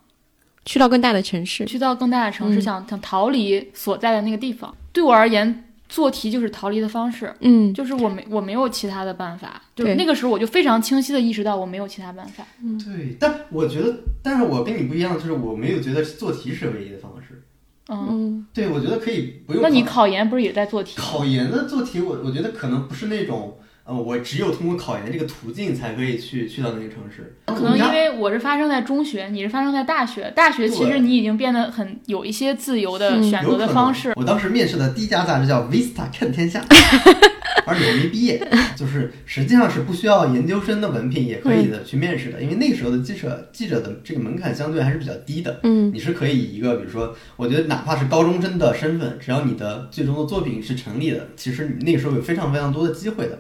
[0.65, 4.75] 去到更大的城市，去到更大的城市，嗯想想逃离所在的那个地方。
[4.93, 9.63] 对我而言，做题就是逃离的方式，嗯就是我没我没有其他的办法。
[9.75, 12.45] 就对那个时候，我就非常清晰的意识到我没有其他办法。
[12.85, 17.43] 对，但我觉得，但是我跟你不一样，就是我没有觉得做题是唯一的方式。
[17.89, 19.63] 嗯，嗯对，我觉得可以不用。
[19.63, 20.95] 那你考研不是也在做题？
[20.97, 27.37] 考研的做题，我我觉得可能不是那种，呃，我只有通过考研这个途径才可以去去到那个城市。
[27.47, 30.31] 可能因为我是发生在中学，你是发生在大学。
[30.37, 34.13] 大学其实你已经变得很有一些自由的嗯选择的方式。
[34.17, 36.65] 我当时面试的第一家杂志叫 Vista 看天下，
[37.67, 38.41] 而且我没毕业，
[38.77, 45.59] 就是实际上是不需要研究生的文凭也可以的去面试的，因为那个时候的记者记者的这个门槛相对还是比较低的。
[45.65, 53.39] 嗯你是可以以一个，比如说，我觉得哪怕是高中生的身份，只要你的最终的作品是成立的，其实你那个时候有非常非常多的机会的。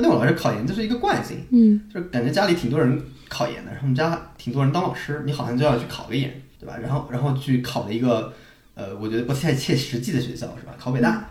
[0.00, 6.76] 但对我来说，考研就是一个惯性，嗯就是感觉家里挺多人考研的，然后我们家挺多人当老师，你好像就要去考个研，对吧？
[6.80, 8.32] 然后然后去考了一个，
[8.74, 10.74] 呃，我觉得不太切实际的学校，是吧？
[10.78, 11.28] 考北大。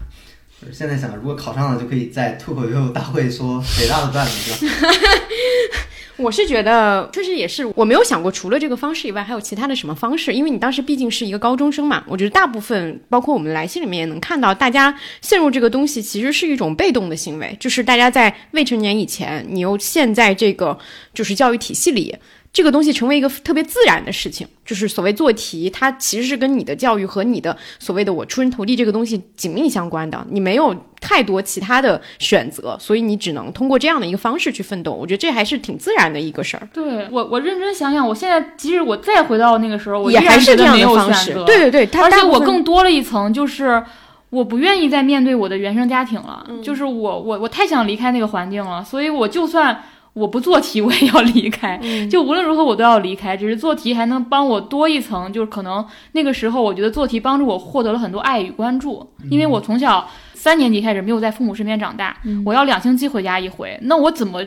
[0.60, 4.91] 就是现在想，如果考上了，就可以在脱口秀大会说北大的段子，是吧？
[6.17, 10.34] 我是觉得，确实也是，我没有想过除了这个方式以外，还有其他的什么方式。
[10.34, 20.77] 因为你当时毕竟是一个高中生嘛，我觉得大部分，包括我们来信里面也能看到，大家陷入这个东西其实是一种被动的行为，就是大家在未成年以前，你又陷在这个
[21.13, 22.15] 就是教育体系里。
[22.53, 30.25] 这个东西成为一个特别自然的事情，就是所谓做题，它其实是跟你的教育和你的所谓的我出人头地这个东西紧密相关的。
[30.31, 34.91] 你没有太多其他的选择，所以你只能通过这样的一个方式去奋斗。
[34.91, 41.25] 我觉得这还是挺自然的一个事儿，对我，我认真想想，我现在即使我再回到那个时候，我也依然还是这样的方式。
[41.25, 41.43] 选择。
[41.43, 43.83] 对对对，它而且我更多了一层，就是
[44.31, 49.83] 我不愿意再面对我的原生家庭了，嗯就是我我我太想离开那个环境了，所以我就算
[50.17, 51.80] 我不做题，我也要离开。
[51.84, 64.43] 嗯就无论如何我都要离开，只是做题还能帮我多一层，就是可能那个时候我觉得做题帮助我获得了很多爱与关注，因为我从小三年级开始没有在父母身边长大，我要两星期回家一回，那我怎么？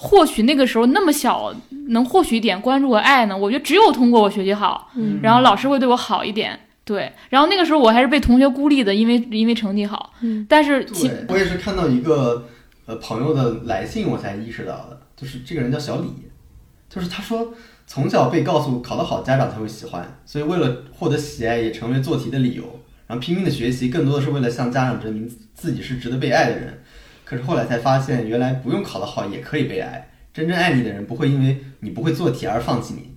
[0.00, 1.52] 获取那个时候那么小
[1.88, 3.36] 能获取一点关注和爱呢？
[3.36, 7.10] 我觉得只有通过我学习好，嗯然后老师会对我好一点，对。
[7.30, 10.12] 然后那个时候我还是被同学孤立的，因为因为成绩好。
[10.22, 12.46] 嗯，但是其对，我也是看到一个
[12.88, 16.08] 呃朋友的来信，我才意识到的，就是这个人叫小李，
[16.88, 17.52] 就是他说
[17.86, 22.64] 从小被告诉考得好家长才会喜欢，所以为了获得喜爱也成为做题的理由，
[23.06, 26.82] 然后拼命的学习，更多的是为了向家长证明自己是值得被爱的人。
[27.26, 33.14] 可是后来才发现，原来不用考得好也可以被爱，真正爱你的人不会因为你不会做题而放弃你。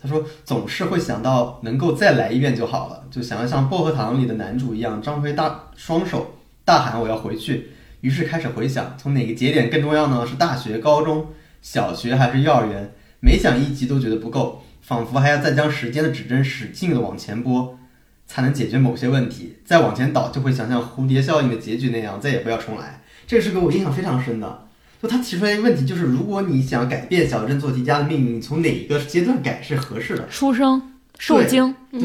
[0.00, 7.72] 他说总是会想到能够再来一遍就好了，就想要像薄荷糖里的男主一样张开大双手，大喊我要回去。
[8.00, 10.26] 于是开始回想，从哪个节点更重要呢？
[10.26, 11.26] 是大学、高中、
[11.60, 12.92] 小学还是幼儿园？
[13.20, 17.78] 每想一集都觉得不够，仿佛还要再将时间的指针使劲的往前拨，
[18.26, 19.56] 才能解决某些问题。
[19.64, 23.02] 再往前倒，就会想像蝴蝶效应的结局那样，再也不要重来。
[23.26, 24.66] 这是给我印象非常深的。
[25.02, 30.26] 就他提出来一个问题，就是如果你想改变小镇做题家的命运，从哪一个阶段改是合适的？
[30.28, 30.89] 出生
[31.20, 32.00] 受精，对，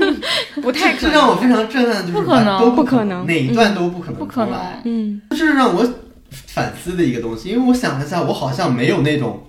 [0.62, 4.46] 不太可这让我非常震撼，就是不可能都不可能哪一段都不可能不可。
[4.46, 4.56] 能。
[4.84, 5.86] 嗯这是让我
[6.30, 9.46] 反思的一个东西，因为我想了一下，我好像没有那种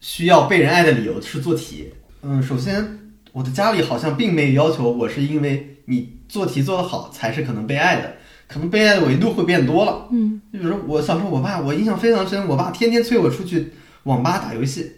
[0.00, 1.92] 需要被人爱的理由是做题。
[2.22, 3.00] 嗯，首先
[3.32, 8.14] 我的家里好像并没有要求我是因为你做题做得好才是可能被爱的，
[8.46, 10.06] 可能被爱的维度会变多了。
[10.12, 13.72] 嗯，就比如说我小时候，我爸我印象非常深，我爸天天催我出去
[14.04, 14.92] 网吧打游戏。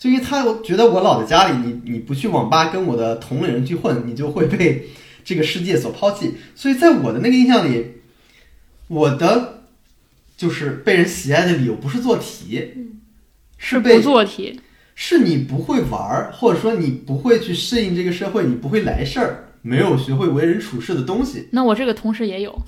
[0.00, 4.88] 就因为他我觉得我老在家里，你你不去网吧跟我的同龄人去混，你就会被
[5.22, 6.36] 这个世界所抛弃。
[6.54, 7.96] 所以在我的那个印象里，
[8.88, 9.64] 我的
[10.38, 12.66] 就是被人喜爱的理由不是做题，
[13.58, 14.58] 是被不做题，
[14.94, 21.46] 是你不会玩儿，或者说你不会去适应这个社会，你不会来事儿，没有学会为人处事的东西。
[21.52, 22.58] 那我这个同时也有。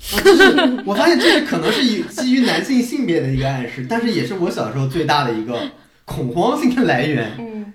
[0.85, 5.59] 我发现这个可能是以基于男性性别的一个暗示，但是也是我小时候最大的一个
[6.05, 7.31] 恐慌性的来源。
[7.39, 7.73] 嗯，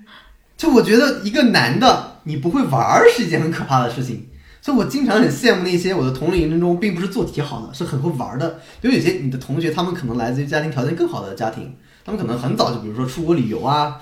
[0.57, 4.27] 就我觉得一个男的你不会玩儿是一件很可怕的事情，
[4.61, 8.61] 所以我经常很羡慕那些我的同龄人中并不是做题好的，是很会玩儿的。
[8.81, 13.97] 比如有些你的同学，他们可能来自于家庭条件更好的家庭，他们可能很早就比如说出国旅游啊，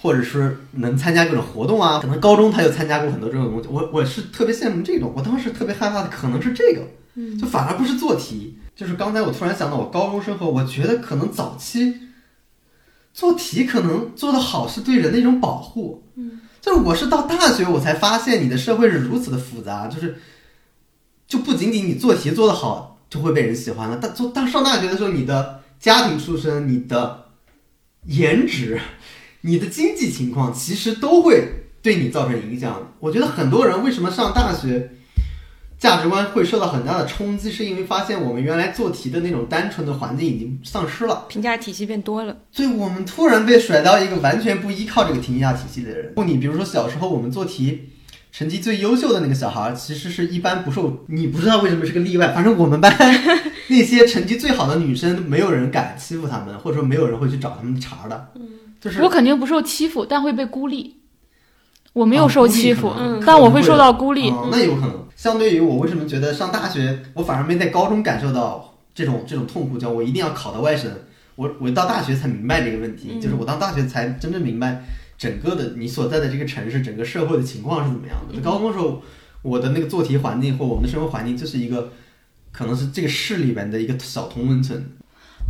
[0.00, 3.68] 或者是能参加各种活动啊，可能高中他就参加过很多这种东西。
[3.68, 6.82] 我我是特别羡慕这种，我当时特别害怕的可能是这个，
[7.40, 8.58] 就反而不是做题。
[8.74, 11.92] 就是刚才我突然想到，我高中生活，我觉得可能早期
[13.18, 16.04] 做题可能做得好是对人的一种保护。
[16.14, 20.18] 嗯，就是我是到大学我才发现，你的社会是如此的复杂，就是
[21.26, 23.98] 就不仅仅你做题做得好，就会被人喜欢了。
[24.00, 27.24] 但做当上大学的时候，你的家庭出身、你的
[28.06, 28.80] 颜值、
[29.40, 32.92] 你的经济情况，其实都会对你造成影响。
[33.00, 34.92] 我觉得很多人为什么上大学，
[35.78, 41.26] 价值观会受到很大的冲击，是因为发现我们原来做题的那种单纯的环境已经丧失了。
[41.28, 46.12] 评价体系变多了，所以我们突然被甩到一个完全不依靠这个评价体系的人。
[46.26, 47.90] 你比如说小时候我们做题
[48.32, 52.92] 成绩最优秀的那个小孩，其实是一般不受你不知道为什么是个例外， 反正我们班
[53.68, 58.32] 那些成绩最好的女生，没有人敢欺负她们，或者说没有人会去找她们茬的。
[58.34, 58.42] 嗯，
[58.80, 60.96] 就是我肯定不受欺负，但会被孤立。
[61.92, 62.92] 我没有受欺负，
[63.24, 64.28] 但我会受到孤立。
[64.30, 65.07] 哦那有可能。
[65.18, 70.88] 相对于我为什么觉得上大学，我反而没在高中感受到这种这种痛苦，叫我一定要考到外省。
[71.34, 74.84] 我我到大学才明白这个问题，嗯就是我到大学才真正明白
[75.18, 78.38] 整个的你所在的这个城市，整个社会的情况是怎么样的。
[78.38, 79.02] 嗯高中的时候，
[79.42, 81.90] 我的那个做题环境或我们的生活环境就是一个，
[82.52, 84.80] 可能是这个市里面的一个小同温层。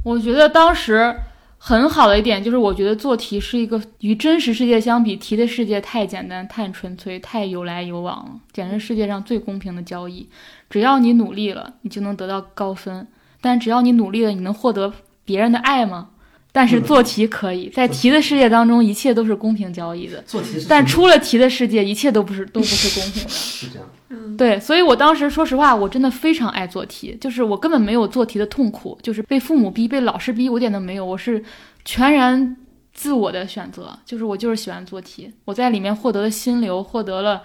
[0.03, 1.15] 我觉得当时
[1.61, 10.29] 很好的一点就是，我觉得做题是一个与真实世界相比，题的世界太简单、太纯粹、太有来有往了，简直世界上最公平的交易。
[10.71, 13.05] 只要你努力了，你就能得到高分；
[13.41, 14.93] 但只要你努力了，你能获得
[15.25, 16.11] 别人的爱吗？
[16.53, 20.23] 但是嗯做题可以，在题的世界当中，一切都是公平交易的。
[20.23, 23.29] 做题是但出了题的世界，一切都不是都不是公平的。
[23.29, 23.89] 是这样，
[24.37, 31.45] 对，所以我当时说实话，我真的非常爱做题，就是我根本没有做题的痛苦，就是被父母逼、被老师逼，我一点都没有，我是
[31.85, 32.57] 全然
[32.93, 37.43] 自我的选择，就是我就是喜欢做题，我在里面获得了心流，获得了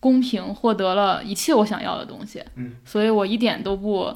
[0.00, 4.10] 公平，获得了一切我想要的东西，嗯，所以我一点都不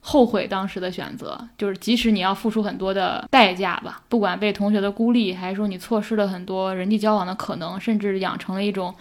[0.00, 8.94] 后悔当时的选择，就是即使你要付出很多的代价吧，不管被同学的孤立，还是说你错失了很多人际交往的可能，甚至养成了一种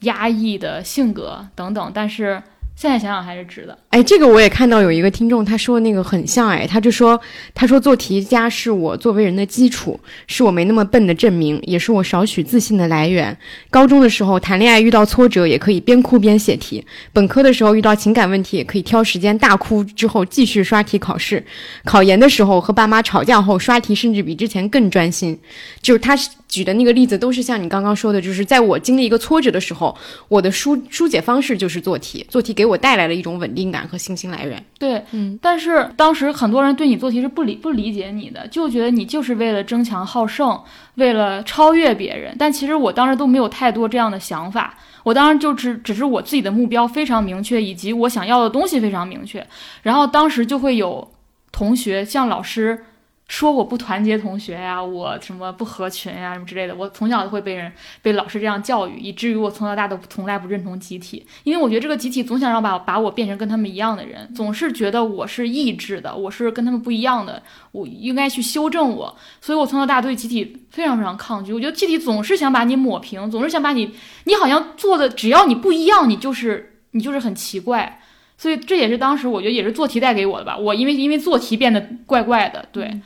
[0.00, 2.42] 压抑的性格等等，但是
[2.76, 3.76] 现在想想还是值的。
[3.90, 7.20] 哎，这个我也看到有一个听众他说那个很像哎，他就说
[7.52, 13.36] 他说做题家是我作为人的基础，是我没那么笨的证明，也是我少许自信的来源。
[13.70, 16.80] 高中的时候谈恋爱遇到挫折，也可以边哭边写题；
[17.12, 21.44] 本科的时候遇到情感问题，也可以挑时间大哭之后继续刷题考试。
[21.84, 25.36] 考研的时候和爸妈吵架后刷题，甚至比之前更专心。
[25.82, 26.14] 就是他
[26.48, 29.94] 举的那个例子，都是像你刚刚说的，就是在我经历一个挫折的时候，
[30.28, 34.64] 我的疏疏解方式就是做题，做题给我带来了一种稳定感和信心来源。
[34.78, 40.58] 对，嗯，但是当时很多人对你做题是不理不理解你的，就觉得你就是为了争强好胜，
[40.94, 42.34] 为了超越别人。
[42.38, 49.46] 但其实我当时都没有太多这样的想法，我当时就只只是我自己的目标非常明确，以及我想要的东西非常明确。
[49.82, 51.12] 然后当时就会有
[51.52, 52.84] 同学向老师
[53.28, 56.74] 说我不团结同学呀、我什么不合群呀、什么之类的。
[56.74, 57.70] 我从小都会被人
[58.00, 71.52] 被老师这样教育，以至于我从小大都从来不认同集体，因为我觉得这个集体总想让把把我变成跟他们一样的人，总是觉得我是异质的，我是跟他们不一样的，我应该去修正我，所以我从小大对集体非常非常抗拒。
[71.52, 78.00] 我觉得集体总是想把你抹平，总是想把你，你好像做的只要你不一样，你就是你就是很奇怪。
[78.38, 80.56] 所以这也是当时我觉得也是做题带给我的吧。
[80.56, 83.00] 我因为因为做题变得怪怪的，对。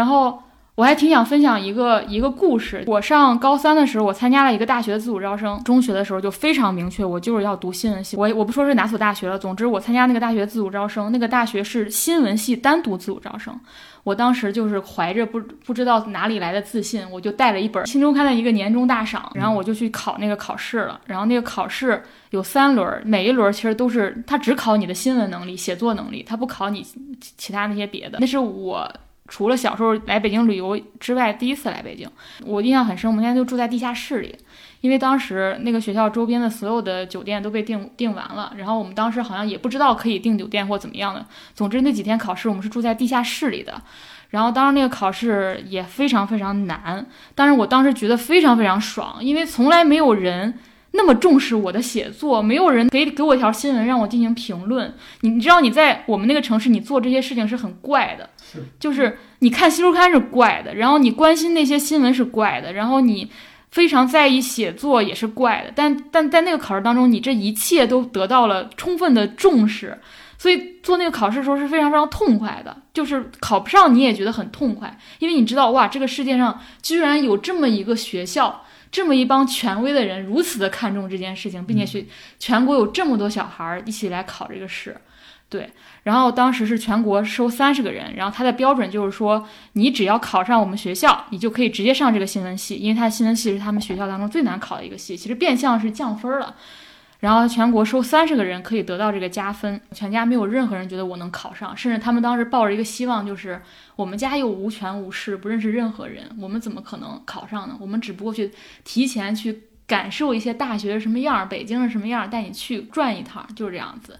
[0.00, 0.42] 然后
[0.76, 2.82] 我还挺想分享一个一个故事。
[2.86, 5.62] 我上高三的时候，我参加了一个大学的自主招生。
[5.62, 8.16] 中学的时候就非常明确，我就是要读新闻系。
[8.16, 13.54] 我我不说是哪所大学了，总之我参加那个大学自主招生，那个大学是新闻系单独自主招生。
[14.04, 20.98] 我当时就是怀着不不知道哪里来的自信，我就带了一本新周刊的一个年终大赏，然后我就去考那个考试了。
[21.04, 26.82] 然后那个考试有三轮，每一轮其实都是他只考你的新闻能力、写作能力，他不考你
[27.36, 28.16] 其他那些别的。
[28.18, 28.90] 那是我
[29.30, 32.06] 除了小时候来北京旅游之外第一次来北京，
[32.44, 33.08] 我印象很深。
[33.08, 34.36] 我们现在就住在地下室里，
[34.80, 41.24] 因为当时那个学校周边的所有的酒店都被订订完了，然后我们当时好像也不知道可以订酒店或怎么样的。
[41.54, 43.80] 总之那几天考试我们是住在地下室里的。
[44.30, 50.58] 然后当时那个考试也非常非常难，但是我当时觉得非常非常爽，因为从来没有人
[50.92, 54.92] 那么重视我的写作，没有人给给我一条新闻让我进行评论。
[55.20, 63.30] 你你知道你在我们那个城市，你做这些事情是很怪的，是就是你看新周刊是怪的，然后你关心那些新闻是怪的，然后你
[63.70, 69.98] 非常在意写作也是怪的，但但在那个考试当中，你这一切都得到了充分的重视。
[70.36, 84.96] 所以做那个考试的时候是非常非常痛快的，就是考不上你也觉得很痛快，因为你知道哇，这个世界上居然有这么一个学校，这么一帮权威的人如此的看重这件事情，并且去全国有这么多小孩儿一起来考这个试，
[85.48, 85.70] 对。
[86.02, 96.56] 然后当时是全国收三十个人，然后他的标准就是说，你只要考上我们学校，你就可以直接上这个新闻系，因为他的新闻系是他们学校当中最难考的一个系，其实变相是降分了。
[97.20, 103.60] 然后全国收三十个人可以得到这个加分，全家没有任何人觉得我能考上，甚至他们当时抱着一个希望，就是
[103.94, 107.76] 我们家又无权无势，不认识任何人，我们怎么可能考上呢？
[107.78, 108.50] 我们只不过去
[108.84, 114.18] 提前去感受一些大学什么样，北京是什么样，带你去转一趟，就是这样子。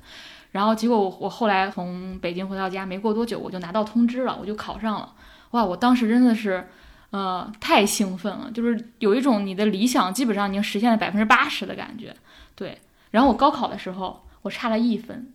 [0.51, 5.15] 然后结果我我后来从北京回到家，没过多久我就拿到通知了，我就考上了。
[5.53, 6.69] 哇，我当时真的是，
[7.11, 12.15] 呃，太兴奋了，就是有一种你的理想基本上已经实现了百分之八十的感觉，
[12.55, 12.77] 对。
[13.11, 15.33] 然后我高考的时候，我差了一分，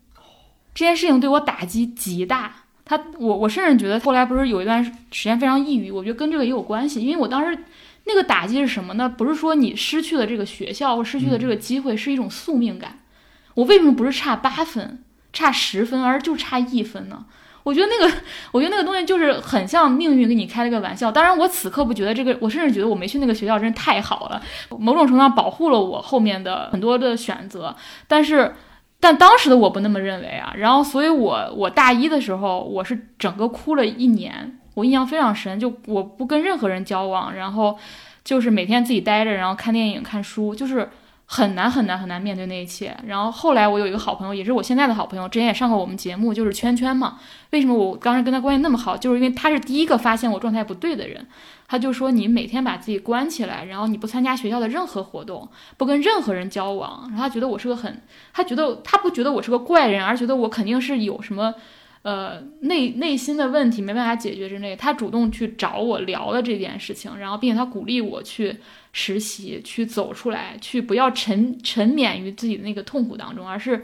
[0.73, 2.53] 这件事情对我打击极大。
[2.87, 7.01] 他，我，我甚至觉得后来不是有一段时间非常抑郁，我觉得跟这个也有关系。
[7.01, 7.57] 因为我当时
[8.03, 9.09] 那个打击是什么呢？
[9.09, 12.99] 不是说你失去了这个学校或失去了这个机会，是一种宿命感。
[13.55, 15.03] 我为什么不是差八分、
[15.33, 17.25] 差十分，而就差一分呢？
[17.65, 18.15] 我觉得那个，
[18.51, 21.11] 我觉得那个东西就是很像命运给你开了个玩笑。
[21.11, 24.39] 当然，我此刻不觉得这个，我甚至觉得我没去那个学校真是太好了，
[24.77, 27.75] 某种程度上保护了我后面的很多的选择。
[28.07, 28.53] 但是，
[28.99, 30.53] 但当时的我不那么认为啊。
[30.55, 35.59] 然后，所以我我大一的时候，我是整个哭了一年，我印象非常深。
[35.59, 37.75] 就我不跟任何人交往，然后
[38.23, 40.87] 就是每天自己待着，然后看电影、看书，就是。
[41.25, 42.95] 很难很难很难面对那一切。
[43.07, 47.19] 然后后来我有一个好朋友，也是我现在的好朋友，之前也上过我们节目，就是圈圈嘛。
[47.51, 48.95] 为什么我当时跟他关系那么好？
[48.95, 51.25] 就是因为他是第一个发现我状态不对的人。
[51.67, 57.07] 他就说你每天把自己关起来，然后你不参加学校的任何活动，不跟任何人交往。
[57.09, 58.01] 然后他觉得我是个很，
[58.31, 61.55] 他觉得他不觉得我是个怪人，而觉得我肯定是有什么。
[62.03, 68.55] 呃，内内心的问题没办法解决之类，他主动去找我聊了这件事情，然后并且他鼓励我去
[68.97, 73.83] 实习，去走出来，去不要沉沉湎于自己的那个痛苦当中，而是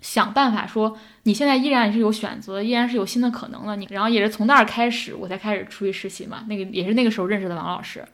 [0.00, 3.74] 想办法说你现在依然是有选择，依然是有新的可能了。
[3.74, 6.44] 你然后也是从那儿开始，我才开始出去实习嘛。
[6.48, 8.04] 那个也是那个时候认识的王老师，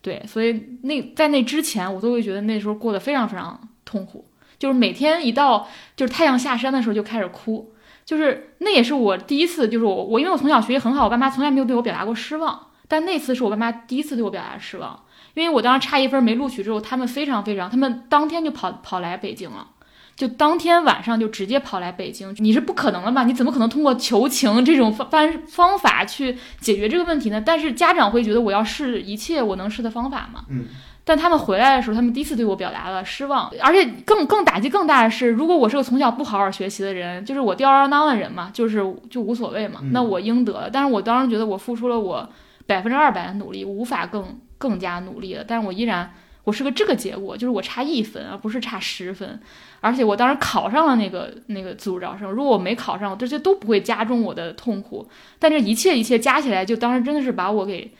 [0.00, 4.26] 对，所以那在那之前，我都会觉得那时候过得非常非常痛苦，
[4.58, 7.72] 就是每天一到就是太阳下山的时候就开始哭。
[8.04, 15.04] 就是那也是我第一次，就是我我因为我从小学习很好，我爸妈从来没有对我表达过失望，但那次是我爸妈第一次对我表达失望，
[15.34, 19.66] 因为我当时差一分没录取之后，他们非常非常，他们当天就跑跑来北京了，
[20.14, 27.42] 就当天晚上就直接跑来北京，你是不可能的嘛，你怎么可能通过求情这种方方方法去解决这个问题呢？
[27.44, 30.66] 但是家长会觉得我要试一切我能试的方法嘛，嗯。
[31.04, 38.80] 但他们回来的时候，他们第一次对我表达了失望，而且更更打击更大的是，如果我是个从小不好好学习的人，就是我吊儿郎当的人嘛，就是
[39.10, 40.70] 就无所谓嘛，那我应得。
[40.72, 42.30] 但是我当时觉得我付出了我
[42.68, 45.44] 百分之二百的努力，无法更更加努力了。
[45.44, 49.40] 但是我依然，我是个这个结果，就是我差一分，而不是差十分。
[49.80, 55.08] 而且我当时考上了那个那个自主招生，如果我没考上，这些都不会加重我的痛苦。
[55.40, 57.92] 但这一切一切加起来，就当时真的是把我给。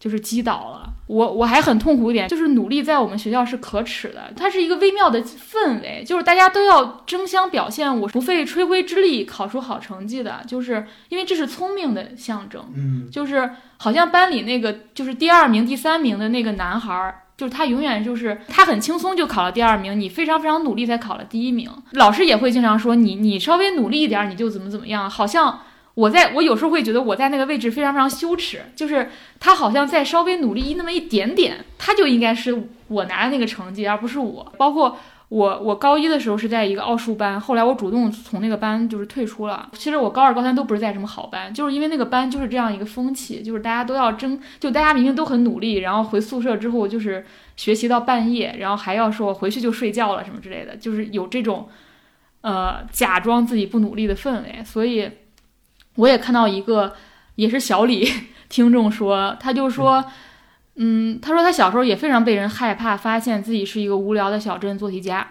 [0.00, 0.94] 就是击倒了。
[1.06, 25.62] 我，我还很痛苦一点，就是努力在我们学校是可耻的，它是一个微妙的氛围，就是大家都要争相表现，我不费吹灰之力考出好成绩的，就是因为这是聪明的象征，嗯，就是好像班里那个就是第二名、第三名的那个男孩，就是他永远就是他很轻松就考了第二名，你非常非常努力才考了第一名，老师也会经常说你你稍微努力一点你就怎么怎么样，好像。
[26.00, 34.52] 我在我有时候会觉得我在那个位置非常非常羞耻，就是他好像再稍微努力那么一点点，他就应该是我拿的那个成绩，而不是我。
[34.56, 34.96] 包括
[35.28, 39.68] 我，我高一的时候是在一个奥数班，后来我主动从那个班就是退出了。
[39.74, 47.26] 其实我高二、高三都不是在什么好班，就是因为那个班就是这样一个风气，就是大家都要争，就大家明明都很努力，然后回宿舍之后就是
[47.56, 51.68] 学习到半夜，然后还要说回去就睡觉了什么之类的，就是有这种
[52.40, 55.10] 呃假装自己不努力的氛围，所以。
[55.96, 56.94] 我也看到一个，
[57.34, 58.10] 也是小李
[58.48, 60.04] 听众说，他就说，
[60.76, 65.26] 嗯，他说他小时候也非常被人害怕，发现自己是一个无聊的小镇做题家，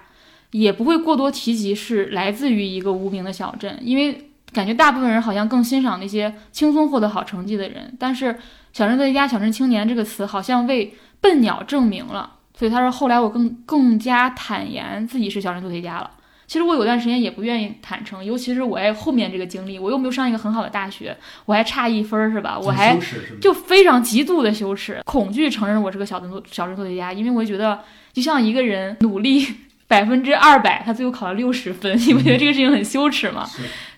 [0.52, 8.38] 也不会过多提及是来自于一个无名的小镇，因为感觉大部分人好像更欣赏那些轻松获得好成绩的人，但是
[8.74, 16.12] 小镇做题家、小镇青年这个词好像为笨鸟证明了，所以他说后来我更更加坦言自己是小镇做题家了。
[16.50, 22.58] 其实我有段时间也不愿意坦诚，尤其是我爱后面这个经历，我又没有上一个很好的大学，我还差一分儿是吧？
[22.60, 22.98] 我还
[23.40, 27.82] 就非常极度的羞耻，恐惧承认我是个小镇做小镇做题家，因为我觉得
[28.12, 29.46] 就像一个人努力
[29.88, 33.48] 百分之二百，他最后考了六十分，你不觉得这个事情很羞耻吗？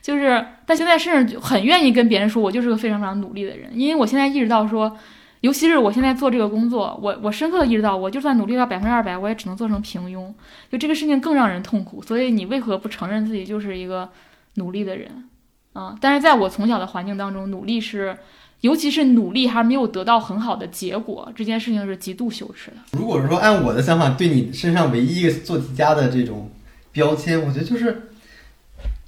[0.02, 4.98] 就是，但现在甚至很愿意跟别人说，我就是个非常非常努力的人，因为我现在意识到说。
[5.42, 10.32] 尤其是我现在做这个工作，我我深刻的意识到，我就算努力到百分之二百，我也只能做成平庸，
[10.72, 12.02] 就这个事情更让人痛苦。
[12.02, 14.10] 所以你为何不承认自己就是一个
[14.56, 15.30] 努力的人
[15.74, 15.98] 啊？
[16.00, 18.16] 但是在我从小的环境当中，努力是
[18.62, 22.78] 尤其是努力还没有得到很好的结果，这件事情是极度羞耻的。
[22.92, 26.52] 如果说按我的想法，对你身上唯一一个做题家的这种
[26.92, 28.11] 标签，我觉得就是，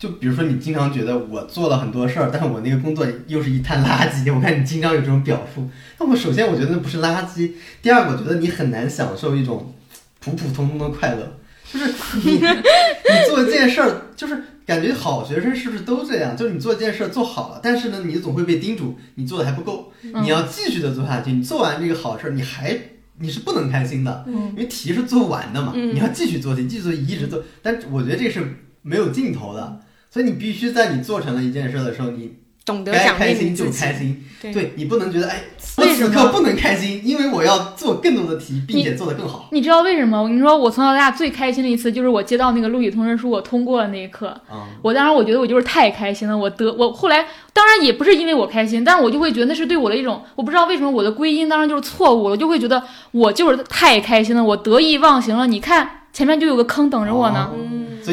[0.03, 5.69] 就比如说你经常觉得我做了很多事儿，但是我那个工作又是一滩垃圾，我看你经常有这种表述。
[5.97, 7.51] 那我首先我觉得那不是垃圾，
[7.81, 9.73] 第二个我觉得你很难享受一种
[10.19, 11.37] 普普通通的快乐，
[11.71, 11.85] 就是
[12.17, 16.35] 你 你做一件事儿，就是感觉好学生是不是都这样？
[16.35, 21.31] 就是你做一件事儿做好了，但是呢，你总会被叮嘱你做的还不够，嗯你要继续的做下去。
[21.31, 22.77] 你做完这个好事儿，你还
[23.19, 27.41] 你是不能开心的，嗯因为题是做完的嘛，嗯你要继续做题，继续做，一直做。
[27.61, 28.41] 但我觉得这是
[28.81, 29.79] 没有尽头的，
[30.13, 32.33] 所以你必须在你做成了一件事的时候，你
[32.63, 33.65] 懂得该开心就。
[33.65, 34.23] 开心。
[34.43, 35.41] 对你不能觉得哎，
[35.77, 39.47] 我此刻不能开心，因为我要做更多的题，并且做得更好。
[39.51, 40.21] 你知道为什么？
[40.21, 44.27] 我跟你说，我从小到大最开心的一次就是我接到那个录取通知书，我通过了那一刻。
[44.49, 55.47] 啊、我当时我觉得我就是太开心了，我得我后来当然也不是因为我开心，但是我就会觉得那是对我的一种，我不知道为什么我的归因当然就是错误了，我就会觉得我就是太开心了，我得意忘形了。
[55.47, 57.49] 你看前面就有个坑等着我呢。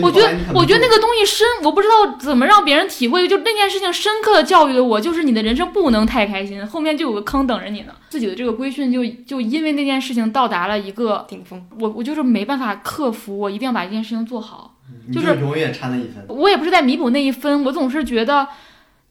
[0.03, 7.93] 我觉得我觉得那个东西深，我不知道怎么让别人体会，就那件事情深刻的教育了我，就是你的人生不能太开心，后面就有个坑等着你呢。
[8.09, 14.76] 自己的这个规训就就因为那件事情到达了一个，顶峰，我我就是没办法克服，我一定要把这件事情做好。
[15.12, 16.24] 就就是永远差那一分。
[16.28, 18.47] 我也不是在弥补那一分，我总是觉得，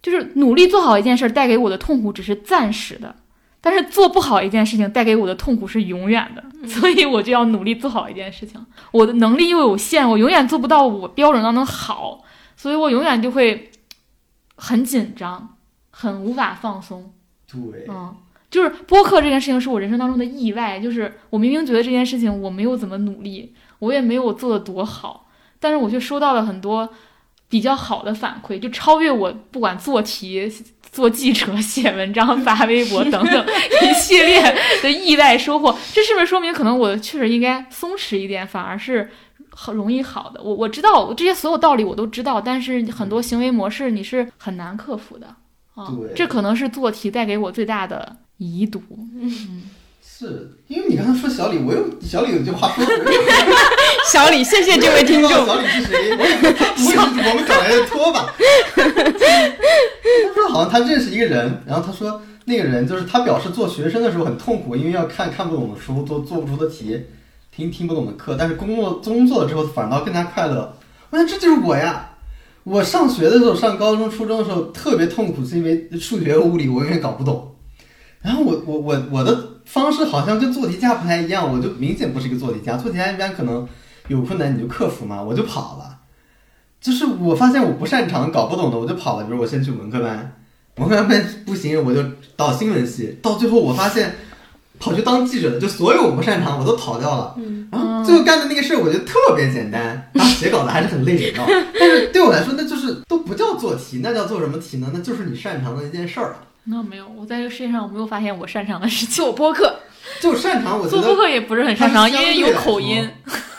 [0.01, 3.15] 就是努力做好一件事儿带给我的痛苦只是暂时的，
[3.61, 8.65] 但是做不好一件事情带给我的痛苦是永远的，所以我就要努力做好一件事情。
[8.91, 12.23] 我的能力又有限，我永远做不到我标准当中好，
[12.55, 13.69] 所以我永远就会
[14.55, 15.57] 很紧张，
[15.91, 17.11] 很无法放松。
[17.51, 18.15] 对，嗯，
[18.49, 25.27] 就是播客这件事情是我人生当中的意外，就是我明明觉得这件事情我没有怎么努力，我也没有做的多好，
[25.59, 26.87] 但是我却收到了很多
[27.49, 30.49] 比较好的反馈，就超越我不管做题、
[30.91, 33.45] 做记者、写文章、发微博等等
[33.81, 34.41] 一系列
[34.81, 35.77] 的意外收获。
[35.93, 39.09] 这是不是说明可能我确实应该松弛一点，反而是？
[39.51, 45.27] 很容易好的，我我知道，我这些所有道理我都知道，但是很多行为模式你是很难克服的
[45.73, 46.13] 啊对。
[46.15, 48.81] 这可能是做题带给我最大的遗毒。
[50.19, 53.21] 是因为你刚才说小李，我有小李有句话说，我 又
[54.11, 55.31] 小李，谢谢这位听众。
[55.31, 56.11] 小李是谁？
[56.17, 56.35] 我也
[57.29, 58.35] 我们找来的托吧？
[58.75, 67.01] 他说好像他认识一个人，然后他说那个人就是他表示做学生的时候很痛苦，因为要看看不懂的书，做做不出的题，
[67.55, 70.75] 听听不懂的课，但是工作工作了之后反倒更加快乐。
[71.11, 72.09] 我想这就是我呀！
[72.65, 77.55] 我上学的时候，上高中、初中的时候特别痛苦，是因为数学、物理我永远搞不懂。
[78.21, 79.33] 然后我我我我的
[79.71, 82.75] 方式好像跟做题家不太一样，我就明显不是一个做题家。
[82.75, 83.67] 做题家一般可能
[84.07, 85.97] 有困难你就克服嘛，我就跑了。
[86.81, 89.25] 就是我发现我不擅长、搞不懂的，我就跑了。
[89.25, 90.33] 比如我先去文科班，
[90.77, 92.03] 文科班不行，我就
[92.35, 93.15] 到新闻系。
[93.21, 94.15] 到最后我发现，
[94.79, 97.35] 跑去当记者的，就所有我不擅长我都逃掉了。
[97.37, 101.45] 嗯，然后最后干的那个事儿，我觉得特别简单，然后写稿子还是很累人的。
[101.79, 104.89] 但是对我来说，那就是都不叫做题，那叫做什么题呢？
[104.91, 106.35] 那就是你擅长的一件事儿。
[106.69, 109.15] 那没有，我在这个世界上我没有发现我擅长的事情。
[109.15, 109.79] 做播客，
[110.21, 113.09] 就擅长，我觉做播客也不是很擅长，因为有口音。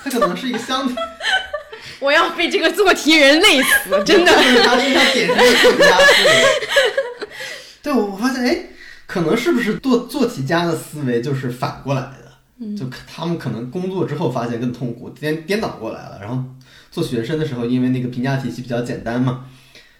[0.05, 0.95] 它可能是一个相对，
[1.99, 4.33] 我要被这个做题人累死，真的。
[4.33, 7.29] 就是他身上点上的作家思维。
[7.83, 8.67] 对，我发现，哎，
[9.07, 12.77] 可能是不是做做题家的思维就是反过来的？
[12.77, 16.19] 就他们可能工作之后发现更痛苦，颠颠倒过来了。
[16.21, 16.45] 然后
[16.93, 19.47] 做学生的时候，因为那个评价体系比较简单嘛。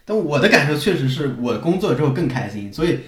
[0.05, 2.99] 但我的感受确实是我工作之后更开心，所以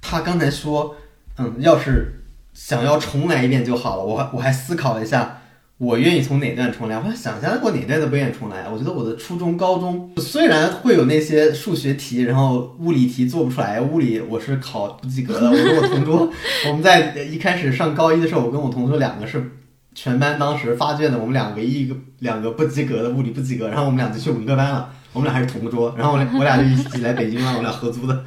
[0.00, 0.96] 他刚才说，
[1.36, 2.24] 嗯，要是
[2.54, 4.04] 想要重来一遍就好了。
[4.04, 5.42] 我还我还思考了一下，
[5.76, 6.96] 我愿意从哪段重来？
[6.98, 8.68] 我想一下，我哪段都不愿意重来。
[8.68, 15.50] 我觉得我的初中、高中虽然会有那些数学题，然后物理题做不出来，物理我是考不及格的。
[15.50, 16.32] 我跟我同桌，
[16.68, 19.52] 我们在一开始上高一的时候，我跟我同桌两个是
[19.94, 24.94] 全班当时发卷的，我们俩唯一一个两个不及格的物理不及格，然后我们俩就去文科班了。
[25.12, 28.24] 我们俩还是同桌，然后我俩 我俩就一起来北京了，我俩合租的，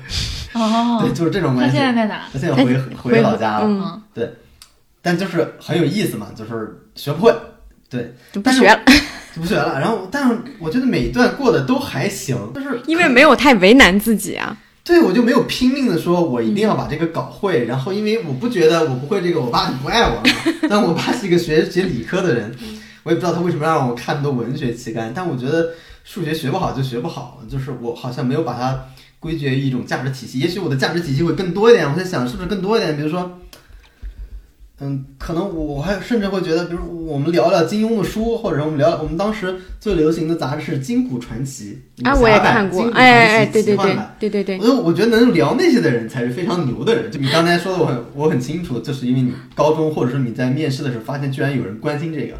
[0.53, 1.85] 哦对，，就是这种关系现。
[1.85, 2.21] 在在哪？
[2.31, 4.33] 他现在回回老家了，嗯，嗯，
[5.01, 7.33] 但就是很有意思嘛，就是学不会，
[7.89, 8.79] 对，就不学了，
[9.35, 9.79] 就不学了。
[9.79, 14.57] 然后，但是我觉得每一段过得都还行，就是因为没有太为难自己啊。
[14.83, 17.65] 对我就没有拼命的说我一定要把这个搞会。
[17.65, 20.23] 然后，因为我不觉得我不会这个，我爸就不爱我了。
[20.67, 22.51] 但我爸是一个学学理科的人，
[23.03, 25.11] 我也不知道他为什么让我看那么多文学期刊。
[25.15, 25.69] 但我觉得
[26.03, 28.79] 数学学不好就学不好，就是我好像没有把它
[29.19, 30.39] 归结于一种价值体系。
[30.39, 31.89] 也许我的价值体系会更多一点。
[31.89, 33.37] 我在想是不是更多一点，比如说。
[34.83, 41.79] 嗯，可能我还甚至会觉得，比如我们聊聊金庸的书，或者我们聊我们当时最流行的杂志是《金谷传奇》
[42.09, 44.57] 啊，我也看过，哎哎哎，对对对对对对。
[44.57, 47.11] 我我觉得能聊那些的人才是非常牛的人。
[47.11, 52.33] 就你刚才说的，我很我很清楚，就是因为你高中或者说你在面试的时候发现居然有人关心这个。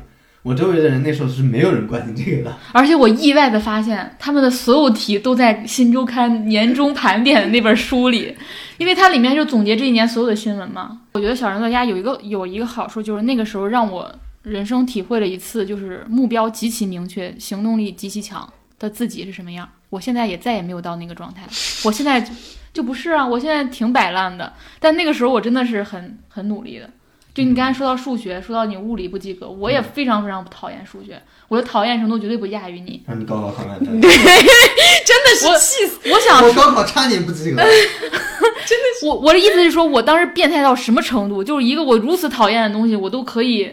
[0.44, 8.36] 我周围的人那时候是没有人关心这个的，而且我意外的发现，他们的所有题都在《新周刊》年终盘点的那本书里，
[8.78, 11.02] 因为它里面就总结这一年所有的新闻嘛。
[11.14, 14.12] 我觉得小人作家有一个有一个好处，就是那个时候让我
[14.42, 19.70] 人生体会了一次，就是目标极其明确、行动力极其强的自己是什么样。
[19.92, 21.44] 我现在也再也没有到那个状态，
[21.86, 22.26] 我现在
[22.74, 26.90] 就不是啊，我现在挺摆烂的，但那个时候我真的是很很努力的。
[27.34, 33.02] 就你刚才说到数学，说到你物理不及格，我也非常非常讨厌数学，我的讨厌程度绝对不亚于你。
[33.08, 36.12] 让你高考考满分， 对，真的是气死！
[36.12, 39.06] 我想，我高考差点不及格， 真的是。
[39.08, 41.42] 我我的意思是说，我当时变态到什么程度？
[41.42, 43.72] 就是一个我如此讨厌的东西，我都可以，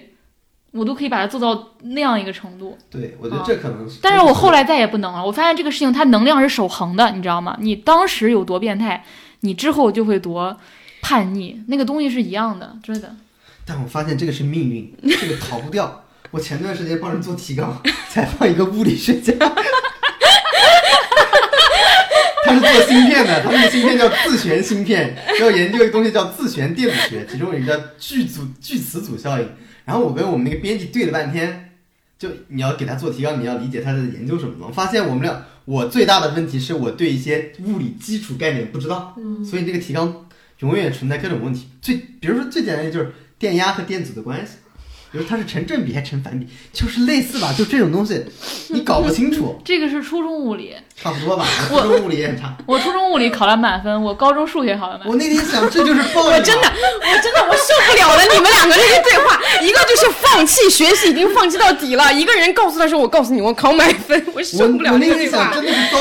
[0.71, 2.79] 我都可以把它做到那样一个程度。
[2.89, 3.99] 对，我觉得这可能是。
[4.01, 5.27] 但是我后来再也不能了。
[5.27, 7.57] 我发现这个事情它能量是守恒的，你知道吗？
[7.61, 9.05] 你当时有多变态，
[9.41, 10.57] 你之后就会多
[11.03, 13.15] 叛逆，那个东西是一样的，真的。
[13.69, 14.91] 但我发现这个是命运，
[15.21, 16.07] 这个逃不掉。
[16.31, 19.35] 我前段时间帮人做提纲，采访一个物理学家，
[22.47, 29.47] 他是做芯片的，他那个芯片叫自旋芯片，要研究一个东西叫自旋电子学，其中有一个聚组聚磁阻效应。
[29.85, 31.73] 然后我跟我们那个编辑对了半天，
[32.19, 34.67] 就你要给他做提纲，你要理解他在研究什么。
[34.67, 39.15] 我发现我们俩，我最大的问题是我对一些物理基础概念不知道，
[39.45, 40.27] 所以这个提纲
[40.61, 41.69] 永远存在各种问题。
[41.83, 43.13] 最比如说最简单的就是。
[43.39, 44.55] 电压和电阻的关系，
[45.13, 48.25] 比如它是成正比还是成反比，就是类似吧，就这种东西，
[48.71, 49.61] 你搞不清楚。
[49.65, 51.47] 这个是初中物理，差不多吧。
[51.71, 52.57] 我初中物理也很差。
[52.67, 55.09] 我初中物理考了满分，我高中数学考了满分。
[55.11, 65.53] 我那天想，这就是抱我真的，我真的我受不了了，你们两个这些对话，一个就是放弃学习，已经放弃到底了；一个人告诉他说：“我告诉你，我考满分。”我受不了这个对话。
[65.55, 65.99] 真的是高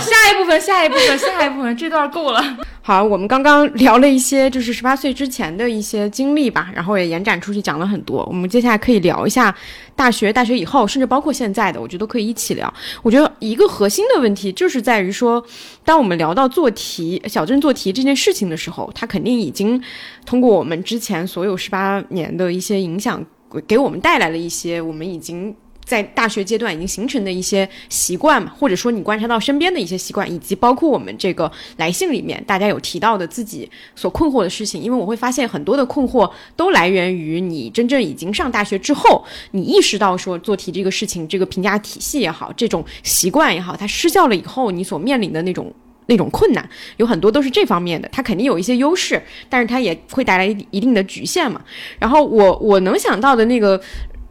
[0.00, 2.56] 下一部分，下一部分，下一部分，这段够了。
[2.86, 8.22] 好，我们刚刚聊了一些就是十八岁之前的一些经历吧，然后也延展出去讲了很多。
[8.26, 9.56] 我们接下来可以聊一下
[9.96, 12.70] 大学、大学以后，甚至包括现在的，我觉得都可以一起聊。
[13.02, 15.42] 我觉得一个核心的问题就是在于说，
[15.82, 19.82] 当我们聊到做题、小镇做题这件事情的时候，它肯定已经
[20.26, 23.24] 通过我们之前所有十八年的一些影响，
[23.66, 25.56] 给我们带来了一些我们已经。
[25.84, 45.72] 在大学阶段已经形成的一些习惯嘛，或者说你观察到身边的一些习惯，以及包括我们这个来信里面大家有提到的自己所困惑的事情，因为我会发现很多的困惑都来源于你真正已经上大学之后，你意识到说做题这个事情，这个评价体系也好，这种习惯也好，它失效了以后，你所面临的那种
[46.06, 48.08] 那种困难，有很多都是这方面的。
[48.10, 51.60] 它肯定有一些优势，但是它也会带来一定的局限嘛。
[51.98, 53.80] 然后我我能想到的那个。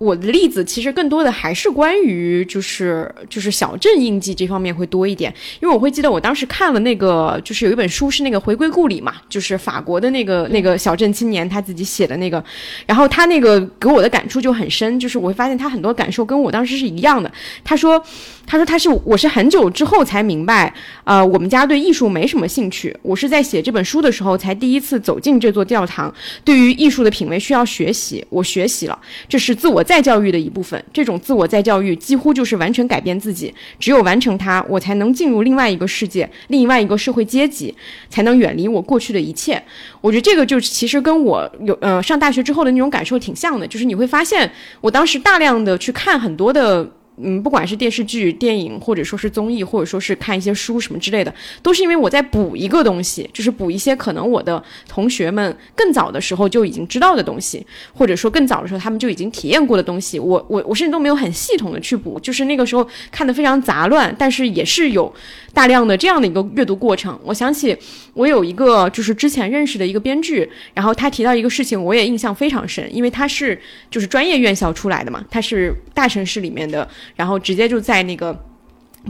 [0.04, 12.43] 我的例子其实更多的还是关于就是就是小镇印记这方面会多一点，因为我会记得我当时看了那个就是有一本书是那个回归故里嘛，就是法国的那个那个小镇青年他自己写的那个，
[12.86, 17.32] 然后他那个给我的感触就很深，就是我会发现他很多感受跟我当时是一样的。
[17.64, 18.04] 他说
[18.45, 20.74] 他说他是我是很久之后才明白，
[21.06, 28.99] 呃，我们家对艺术没什么兴趣，我是在写这本书的时候才第一次走进这座教堂，对于艺术的品味需要学习，我学习了，
[29.30, 29.93] 这是自我在。
[29.94, 33.54] 再教育的一部分，这种自我再教育几乎就是完全改变自己。
[33.80, 37.72] 只有完成它，我才能进入另外一个世界，另外一个社会阶级，
[38.10, 39.62] 才能远离我过去的一切。
[40.02, 46.89] 我觉得这个就其实跟我有呃上大学之后的那种感受挺像的，就是你会发现，我当时大量的去看很多的。
[47.18, 60.18] 嗯，不管是电视剧、电影，或者说是综艺，或者说是看一些书什么之类的，都是因为我在补一个东西，就是补一些可能我的同学们更早的时候就已经知道的东西，或者说更早的时候他们就已经体验过的东西。
[60.18, 65.14] 我我我甚至都没有很系统的去补，就是那个时候看的非常杂乱，但是也是有
[65.54, 67.18] 大量的这样的一个阅读过程。
[67.24, 67.78] 我想起
[68.14, 73.60] 我有一个就是之前认识的一个编剧，然后他提到一个事情，我也印象非常深，因为他是
[73.91, 76.88] 就是专业院校出来的嘛，他是大城市里面的。
[77.16, 78.53] 然后直接就在那个。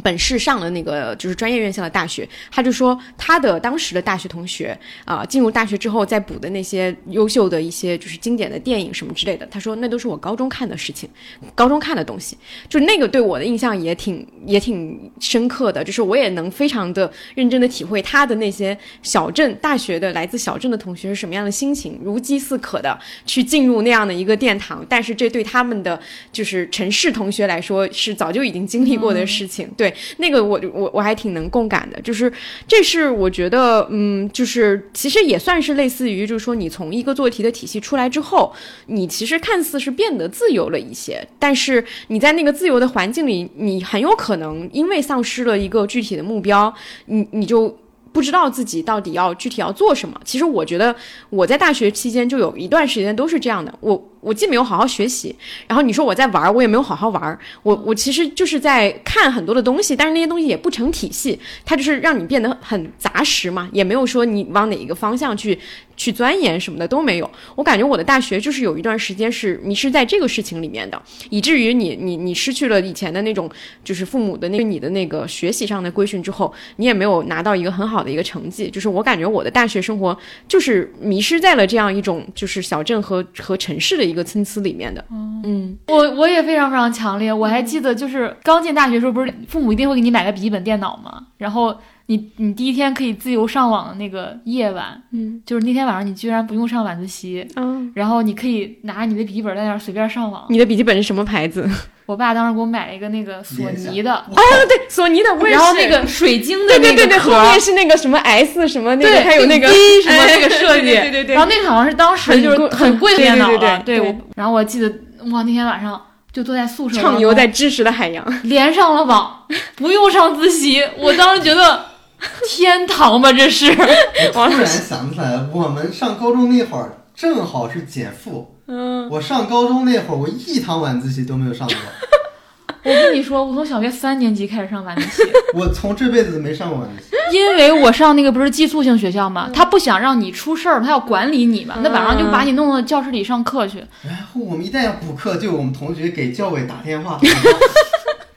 [0.01, 11.07] 本市上了那个就是专业院校的大学，他就说他的当时的大学同学啊，进入大学之后再补的那些优秀的一些就是经典的电影什么之类的，他说那都是我高中看的事情，
[11.53, 12.35] 高中看的东西，
[12.67, 25.99] 就那个对我的印象也挺也挺深刻的，就是我也能非常的认真的体会他的那些小镇大学的来自小镇的同学是什么样的心情，如饥似渴的去进入那样的一个殿堂，但是这对他们的
[26.31, 29.69] 就是城市同学来说是早就已经经历过的事情。
[29.84, 32.31] 对那个我我我还挺能共感的，就是
[32.65, 38.53] 这是我觉得，嗯，就是其实也算是类似于，就是说你从一个做题的体系出来之后，
[38.86, 46.73] 你其实看似是变得自由了一些，但是你在那个自由的环境里，你很有可能因为丧失了一个具体的目标，
[47.07, 47.77] 你你就。
[48.13, 50.21] 不知道自己到底要具体要做什么。
[50.23, 50.95] 其实我觉得
[51.31, 53.73] 我在大学期间就有一段时间都是这样的。
[53.79, 55.36] 我我既没有好好学习，
[55.67, 57.39] 然后你说我在玩，我也没有好好玩。
[57.61, 65.57] 我我其实就是在看很多的东西，但是那些东西也不成体系，它就是让你变得很杂食嘛，也没有说你往哪一个方向去
[65.97, 67.30] 去钻研什么的都没有。
[67.55, 73.49] 我感觉我的大学就是有一段时间是迷失在这个事情里面的，以至于你你你失去了以前的那种
[73.84, 78.69] 就是父母的那个你的那个学习上的规训之后，你也没有拿到一个很好的一个成绩。
[78.69, 80.17] 就是我感觉我的大学生活
[80.47, 85.03] 就是迷失在了这样一种就是小镇和和城市的一个参差里面的。
[85.09, 87.34] 嗯，我我也非常非常强烈。
[87.34, 91.28] 我还记得就是刚进大学时候，不是父母一定会给你买个笔记本电脑吗？
[91.38, 91.76] 然后
[92.07, 100.45] 你你第一天可以自由上网的那个夜晚，嗯，就是那天晚上你居然不用上晚自习，嗯，然后你可以拿着你的笔记本在那儿随便上网。
[100.49, 101.67] 你的笔记本是什么牌子？
[102.05, 104.27] 我爸当时给我买了一个那个索尼的，啊，
[104.67, 105.59] 对，索尼的，我也是。
[105.59, 113.97] 然后那个水晶的那对对对对，后面是那个什么 S 什么那个，对，还有那个 V 什么那个哎设计，对对对对然后那个好像是当时就是很贵的电脑了，对。
[114.35, 114.89] 然后我记得
[115.31, 115.99] 哇，那天晚上
[116.33, 118.25] 就坐在宿舍畅游在知识的海洋。
[118.43, 119.45] 连上了网，
[119.75, 121.85] 不用上自习，我当时觉得
[122.47, 123.71] 天堂吧，这是。
[123.71, 128.55] 我 突然想起来了，我们上高中那会儿正好是减负。
[128.67, 131.76] 嗯，我上高中那会儿，我一堂晚自习都没有上过，
[132.84, 137.09] 我跟你说，我从小学三年级开始上晚自习，我从这辈子没上过晚自习。
[137.32, 143.80] 因为我上那个不是寄宿性学校嘛，他不想让你出事儿，他要管理你嘛，那晚上就把你弄到教室里上课去。
[144.03, 147.19] 然后我们一旦要补课，就我们同学给教委打电话。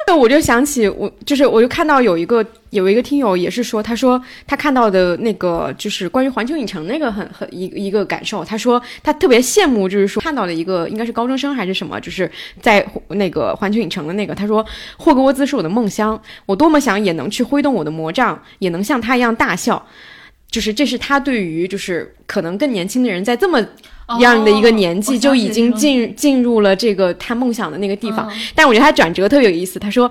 [0.07, 12.31] 对，我就想起我就是我就看到有一个有一个听友也是说，他说他看到的那个就是关于环球影城那个很很一一个感受，他说他特别羡慕，就是说看到的一个应该是高中生还是什么，就是
[12.61, 14.65] 在那个环球影城的那个，他说
[14.97, 19.85] 霍格沃兹是我的梦乡，我多么想也能去挥动我的魔杖，也能像他一样大笑。
[20.51, 23.61] 就是这是他对于就是可能更年轻的人在这么
[24.21, 29.79] 样的一个年纪哦就已经进进入了这个他梦想的那个地方，嗯但我觉得他转折特别有意思。
[29.79, 30.11] 他说：“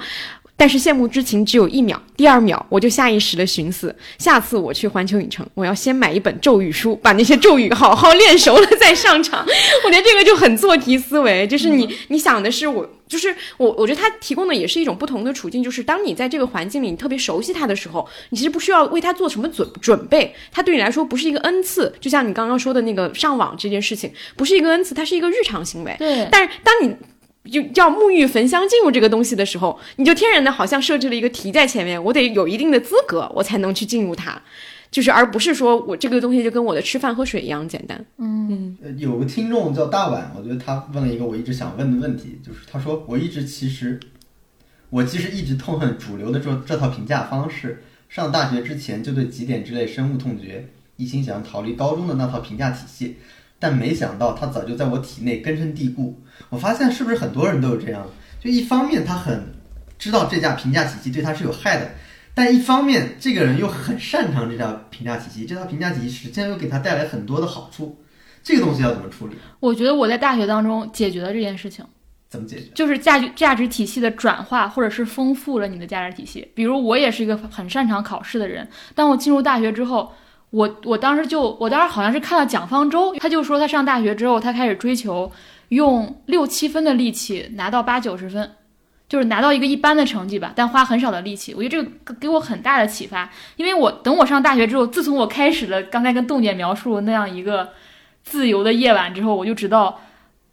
[0.57, 9.45] 但是羡慕之情只有一秒，第二秒我就下意识的寻思，下次我去环球影城，我要先买一本咒语书，把那些咒语好好练熟了再上场。
[9.85, 25.95] 我觉得这个就很做题思维，就是你、你想的是我。”就是我，我觉得他提供的也是一种不同的处境，就是当你在这个环境里，你特别熟悉他的时候，你其实不需要为他做什么准准备，他对你来说不是一个恩赐，就像你刚刚说的那个上网这件事情，不是一个恩赐，它是一个日常行为。
[25.99, 26.95] 对，但是当你
[27.49, 34.41] 就要沐浴焚香进入这个东西的时候，你就天然的好像设置了一个题在前面，我得有一定的资格，我才能去进入它，
[34.89, 38.05] 就是而不是说我这个东西就跟我的吃饭喝水一样简单。
[38.17, 43.99] 嗯，呃有个听众叫大碗，我觉得他问了一个我一直想问的问题，就是他说我一直其实，
[44.89, 47.83] 我其实一直痛恨主流的这这套评价方式。
[48.07, 53.17] 上大学之前就对极点之类深恶痛绝，一心想逃离高中的那套评价体系，
[53.59, 56.21] 但没想到它早就在我体内根深蒂固。
[56.49, 58.05] 我发现是不是很多人都有这样？
[58.39, 59.53] 就一方面他很
[59.97, 61.91] 知道这架评价体系对他是有害的，
[62.33, 67.97] 但一方面这个人又很擅长这套评价体系，这套评价体系实际上又给他带来很多的好处。
[68.43, 69.35] 这个东西要怎么处理？
[69.59, 71.83] 我觉得我在大学当中解决了这件事情。
[72.29, 72.69] 怎么解决？
[72.75, 76.47] 就是价值价值体系的转化，或者是丰富了你的价值体系。
[76.53, 80.13] 比如我也是一个很擅长考试的人，当我进入大学之后，
[80.55, 85.29] 我我当时就我当时好像是看了蒋方舟，他就说他上大学之后，他开始追求
[85.69, 88.51] 用六七分的力气拿到八九十分。
[89.07, 91.53] 就是拿到一个一般的成绩吧，但花很少的力气。
[91.53, 97.69] 我觉得这个给我很大的启发，因为我等我上大学之后，自从我开始了刚才跟洞姐描述那样一个
[98.23, 100.01] 自由的夜晚之后，我就知道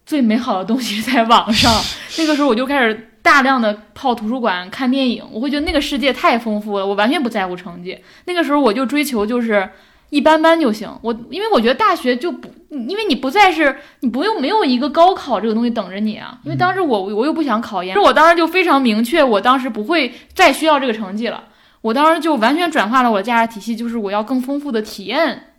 [0.04, 1.72] 最美好的东西 在网上。
[2.18, 7.98] 那个时候我就开始大量的泡图书馆看电影，我会觉得那个世界太丰富了，我完全不在乎成绩。
[8.26, 9.66] 那个时候我就追求就是
[10.12, 10.86] 一般般就行。
[11.00, 16.38] 我因为我觉得大学就不，因为你不再是你不用没有一个高考这个东西等着你啊。
[16.44, 21.44] 因为当时我我又不想考研，我当时就非常明确，我当时不会再需要这个成绩了。
[21.80, 25.54] 我当时就完全转化了我的价值体系，就是我要更丰富的体验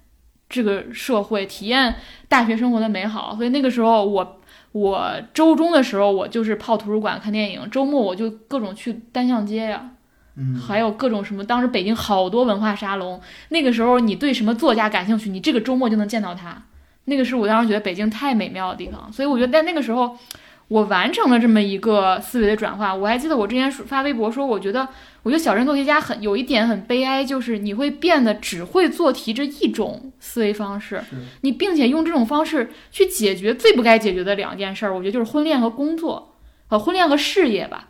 [0.48, 1.96] 这个社会，体验
[2.28, 3.36] 大学生活的美好。
[3.36, 4.40] 所以那个时候我。
[4.74, 9.92] 我周中的时候，我就是泡图书馆看电影；周末我就各种去单向街呀，
[10.36, 11.44] 嗯，还有各种什么。
[11.44, 16.64] 当时北京好多文化沙龙，那个时候你对什么作家感兴趣，你这个周末就能见到他。
[17.06, 20.18] 那个是我当时觉得北京太美妙的地方，所以我觉得在那个时候，
[20.70, 22.96] 我完成了这么一个思维的转化。
[22.96, 24.88] 我还记得我之前发微博说，我觉得
[25.22, 31.04] 我觉得小镇做题家很有一点很悲哀，就是你会变得只会做题这一种思维方式，
[31.42, 36.36] 你并且用这种方式去解决最不该解决的两件事儿，我觉得就是婚恋和工作，
[36.68, 37.90] 和婚恋和事业吧。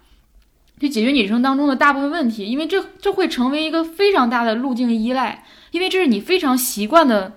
[0.79, 7.33] 去解决你人生当中的大部分问题，因为这这会成为一个非常大的路径依赖，因为这是你非常习惯的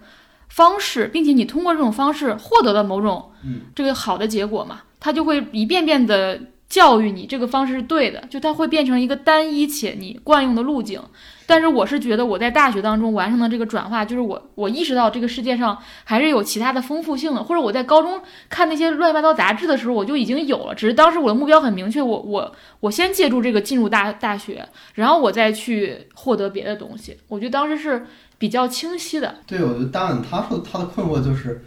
[0.48, 3.30] 方式，并且你通过这种方式获得了某种
[3.74, 11.00] 这个好的结果嘛，它就会一遍遍的教育你这个方式是对的，就它会变成一个单一且你惯用的路径。
[11.46, 28.06] 但是我是觉得我在大学当中完成的这个转化，就是我我意识到这个世界上还是有其他的丰富性的，或者我在高中看那些乱七八糟杂志的时候，我就已经有了，只是当时我的目标很明确，我我我先借助这个进入大大学，然后我再去获得别的东西，我觉得当时是
[28.38, 29.36] 比较清晰的。
[29.46, 31.64] 对，我觉得当然他说他的困惑就是。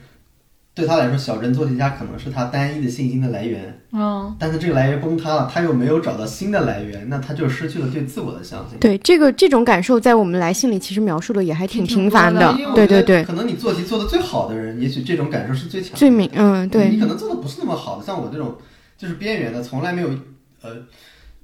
[0.75, 3.77] 对他来说，小镇做题家可能是他单一的信心的来源。
[3.91, 8.79] 嗯，但是这个来源崩塌了，他又没有找到新的来源，那他就失去了对自我的相信。
[8.79, 12.55] 对这个这种感受，在我们来信里其实描述的也还挺频繁的。
[12.75, 16.29] 对对对，可能你做题做的最好的人，也许这种感受是最强、最明。
[16.33, 16.87] 嗯，对。
[16.89, 18.55] 你可能做的不是那么好的，像我这种
[18.97, 20.09] 就是边缘的，从来没有
[20.61, 20.77] 呃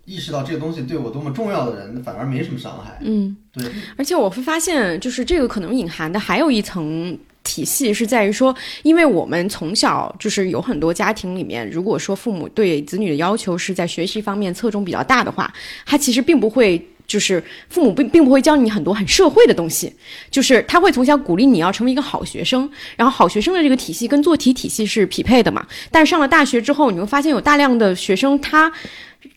[0.06, 3.00] 意识到这个东西对我多么重要的人，反而没什么伤害。
[3.02, 3.70] 嗯，对。
[3.98, 7.18] 而且我会发现，就是这个可能隐含的还有一层。
[7.46, 15.54] 体系是在于说，因为我们从小就是有很多家庭里面，如果说父母对子女的要求是在学习方面侧重比较大的话，
[15.86, 19.94] 他其实并不会，就是父母并并不会教你很多很社会的东西，
[20.32, 25.66] 就是他会从小鼓励你要成为一个好学生，然后好学生的这个体系跟做题体系是匹配的嘛。
[25.92, 28.72] 但是上了大学之后，你会发现有大量的学生他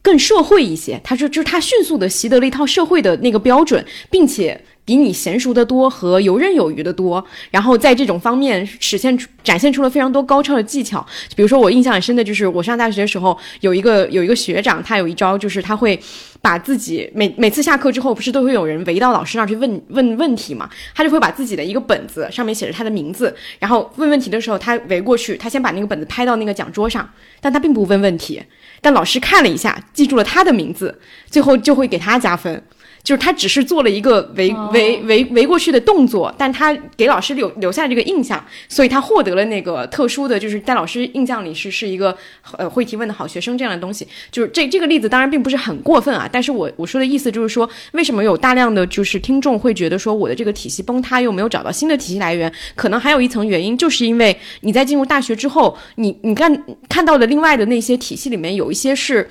[0.01, 4.59] 更社会一些，他说就是他迅速的习得了一套社会的那个标准，并且。
[4.89, 11.07] 比你娴熟的多和游刃有余的多，然后在这种方面实现出展现出了非常多高超的技巧。
[11.37, 16.01] 比如说，我印象很深的就是我上大学的时候，有一个有一个学长，他有一招，就是他会
[16.41, 20.71] 把自己每每次下课之后，不是都会有人围到老师那儿去问问问题嘛？
[20.95, 27.07] 他就会把自己的一个本子上面写着他的名字，然后问问题的时候，他围过去，他先把那个本子拍到那个讲桌上，
[27.43, 28.43] 但他并不问问题，
[28.81, 32.63] 但老师看了一下，记住了他的名字，最后就会给他加分。
[33.09, 42.15] 就是他只是做了一个围围围围过去的动作，但他给老师留留下这个印象，所以他获得了那个特殊的就是在老师印象里是是一个
[42.59, 44.07] 呃会提问的好学生这样的东西。
[44.31, 59.27] 就是这这个例子当然并不是很过分啊，但是我我说的意思就是说，为什么有大量的就是听众会觉得说我的这个体系崩塌又没有找到新的体系来源，可能还有一层原因，就是因为你在进入大学之后，你你看看到的另外的那些体系里面有一些是。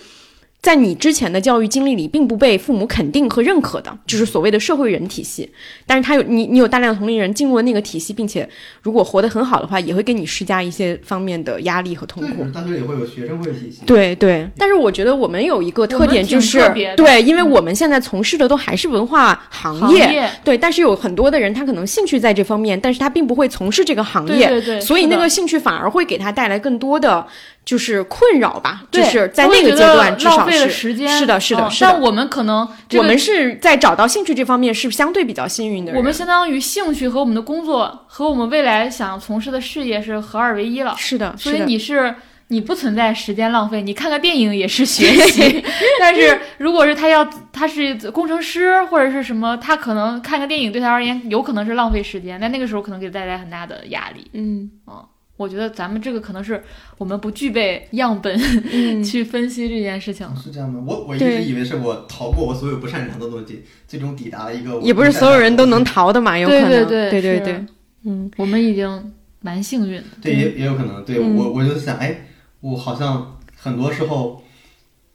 [0.60, 5.50] 在你之前的教育经历里，并不被父母肯定和认可的，就是所谓的社会人体系。
[5.86, 8.48] 但是他有你，你有大量的同龄人进入了那个体系，并且
[8.82, 12.44] 如果活得很好的话，也会给你施加一些方面的压力和痛苦。
[12.54, 13.84] 大学也会有学生会体系。
[13.86, 16.60] 对对，但是我觉得我们有一个特点就是，
[16.98, 20.58] 对，因为我们现在从事的都还是文化行业，对。
[20.58, 24.82] 但是有很多的人，他可能兴趣在这方面，但是他并不会从事这个行业，对对。
[24.82, 27.26] 所以那个兴趣反而会给他带来更多的。
[27.68, 31.70] 就是困扰吧，就是在那个阶段至少是是的，是的，是的。
[31.82, 35.92] 但我们可能我们是在找到兴趣这方面是相对比较幸运的。
[35.92, 40.96] 我们相当于兴趣和我们的工作和我们未来想从事的事业是合二为一了。
[40.98, 42.16] 是的，所以你是
[42.48, 45.62] 你不存在时间浪费，你看个电影也是学 习。
[46.00, 54.26] 但是如果是他要他是工程师或者是什么，他可能看个电影对他而言有可能是浪费时间，但那个时候可能给带来很大的压力。
[54.32, 55.04] 嗯啊。
[55.38, 56.62] 我觉得咱们这个可能是
[56.98, 58.38] 我们不具备样本
[59.04, 60.28] 去分析这件事情。
[60.36, 60.84] 是这样吗？
[60.86, 64.80] 我我一直以为是我逃过我所有不擅长的东西，最终抵达了一个。
[64.82, 66.70] 也不是所有人都能逃的嘛，有可能。
[66.70, 67.66] 对对对对对。
[68.06, 70.08] 嗯，我们已经蛮幸运的。
[70.22, 71.06] 对，也也有可能。
[71.06, 72.26] 对我，我就想，哎，
[72.62, 74.42] 我好像很多时候，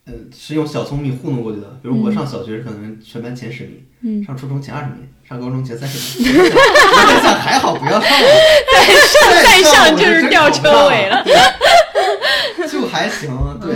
[0.05, 1.67] 嗯，是用小聪明糊弄过去的。
[1.81, 5.07] 比如我上小学可能全班前十名，嗯，上初中前二十名。
[5.23, 8.07] 上高中前三十名， 我想还好不要上了，
[8.73, 11.23] 再上再上就是吊车尾了，
[12.69, 13.29] 就还行。
[13.61, 13.73] 对，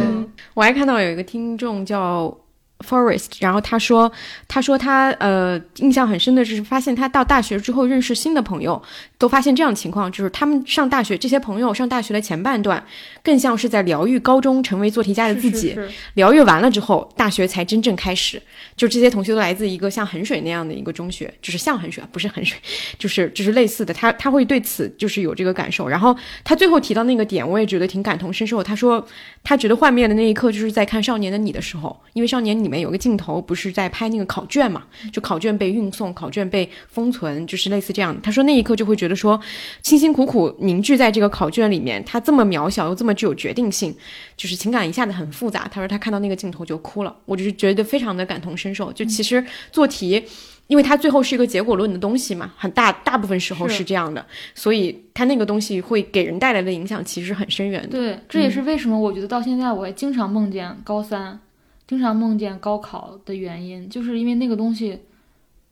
[0.53, 2.37] 我还看到有一个听众叫。
[2.79, 4.11] Forest，然后他说，
[4.47, 8.81] 他说他呃印象很深的是，发现他到大学之后认识新的朋友，
[9.17, 12.83] 都发现这样情况，就是他们上大学这些朋友上大学的前半段，
[13.23, 15.75] 更像是在疗愈高中成为做题家的自己，
[16.13, 18.41] 疗愈完了之后，大学才真正开始。
[18.75, 22.57] 就这些同学都来自一个像衡水那样的一个中学，就是像衡水，不是衡水，
[22.99, 23.91] 就是就是类似的。
[23.93, 25.87] 他他会对此就是有这个感受。
[25.87, 28.61] 然后他最后提到那个点，我也觉得挺感同身受。
[28.61, 29.03] 他说
[29.47, 32.53] 他觉得幻灭的那一刻就是在看《少年的你》的时候，因为《少年》。
[32.57, 34.83] 里面有个镜头，不是在拍那个考卷嘛？
[35.13, 38.19] 就考卷被运送，考卷被封存，就是类似这样。
[38.21, 39.39] 他说那一刻就会觉得说，
[39.83, 43.95] 辛辛苦苦凝聚在这个考卷里面，它这么渺小又这么具有决定性，
[44.35, 45.65] 就是情感一下子很复杂。
[45.71, 48.91] 他说他看到那个镜头就哭了，我就是觉得非常的感同身受。
[48.91, 50.23] 就其实做题。
[50.67, 53.87] 因为它最后是一个结果论的东西嘛，很大大部分时候是。
[53.87, 57.87] 这样的，所以它那个东西会给人带来的影响其实很深远的。
[57.87, 61.39] 对，这也是为什么我觉得到现在我还经常梦见高三，
[61.87, 64.99] 经常梦见高考的原因，就是因为那个东西，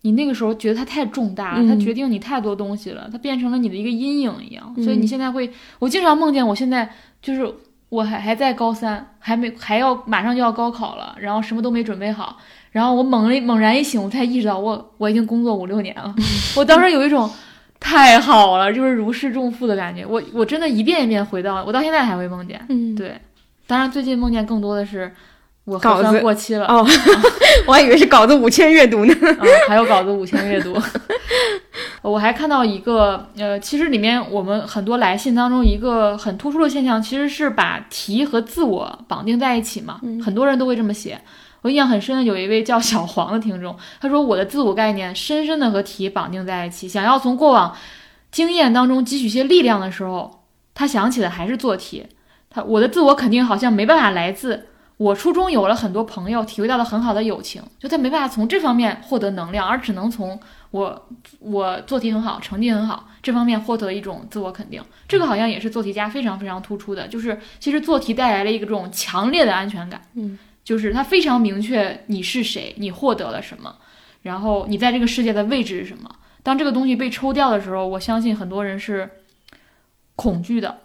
[0.04, 6.90] 你那个时候觉得它太重大了，它决定你太多东西了，它变成了你的一个阴影一样，所以你现在会，我经常梦见我现在
[7.22, 7.46] 就是
[7.90, 12.38] 我还还在高三，还没还要马上就要高考了，然后什么都没准备好。
[12.76, 16.14] 然后我猛一猛然一醒，我才意识到我我已经工作五六年了。
[16.58, 17.32] 我当时有一种
[17.80, 20.06] 太好了，就是如释重负的感觉。
[20.06, 22.60] 我我真的一遍一遍回到，我到现在还会梦见。
[22.68, 23.18] 嗯，对。
[23.66, 25.10] 当然，最近梦见更多的是
[25.64, 26.66] 我稿子过期了。
[26.66, 26.86] 哦，
[27.66, 29.14] 我还以为是稿子五千阅读呢。
[29.40, 30.78] 啊， 还有稿子五千阅读。
[32.02, 40.02] 我还看到一个，呃，其实里面我们很多来信当中一个很突出的现象，其实是把题和自我绑定在一起嘛。
[40.22, 41.18] 很多人都会这么写。
[41.66, 47.76] 我印象很深的有一位叫小黄的听众，他说我的自我概念深深的和题绑定在一起，想要从过往
[48.30, 50.44] 经验当中汲取些力量的时候，
[50.76, 52.06] 他想起的还是做题。
[52.52, 60.40] 他我的自我肯定好像没办法来自我初中有了很多朋友，体会到了很好的友情，就他没办法从这方面获得能量，而只能从
[60.70, 61.08] 我
[61.40, 64.80] 我做题很好，成绩很好这方面获得一种自我肯定。
[65.08, 70.00] 这个好像也是做题家非常非常突出的，就是其实做题带来了一个这种强烈的安全感。
[70.14, 70.38] 嗯。
[70.66, 73.76] 就是他非常明确你是谁，你获得了什么，
[74.24, 76.10] 然后你在这个世界的位置是什么。
[76.42, 79.08] 当这个东西被抽掉的时候，我相信很多人是
[80.16, 80.80] 恐惧的、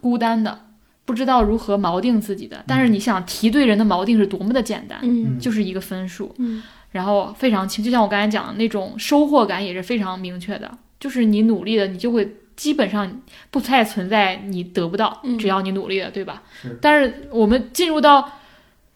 [0.00, 0.66] 孤单的，
[1.04, 2.64] 不知道如何锚定自己的。
[2.66, 6.60] 但是你想提对人的锚定是多么的简单，嗯，就是一个分数，嗯，
[6.90, 10.68] 然后非常轻，就像我刚才讲的那种收获感也是非常明确的，
[10.98, 13.20] 就是你努力的，你就会基本上
[13.52, 16.42] 不太存在你得不到，只要你努力了，对吧？
[16.60, 16.76] 是。
[16.82, 18.38] 但是我们进入到。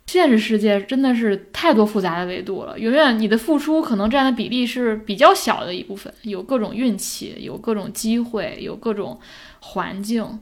[0.06, 9.18] 现实世界真的是太多复杂的维度了，永远你的付出可能占的比例是比较小的一部分，有各种运气，有各种机会，有各种
[9.58, 10.38] 环境、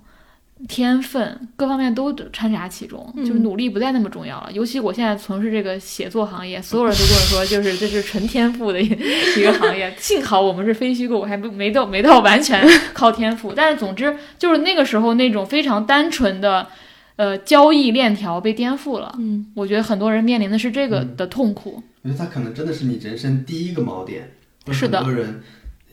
[0.69, 4.51] 天分，各方面都掺杂其中，就是努力不再那么重要了。
[4.53, 9.95] 尤其我现在从事这个写作行业，所有人都跟我说，就是这是纯天赋的一一个行业。
[9.97, 12.63] 幸好我们是非虚构，我还不没到没到完全
[12.93, 16.69] 靠天赋，但是总之就是那个时候那种非常单纯的。
[17.17, 19.15] 呃，交易链条被颠覆了。
[19.19, 21.83] 嗯，我觉得很多人面临的是这个的痛苦。
[22.03, 24.31] 我觉得他可能真的是你人生第一个锚点。
[24.73, 25.03] 是的。
[25.03, 25.41] 很多人，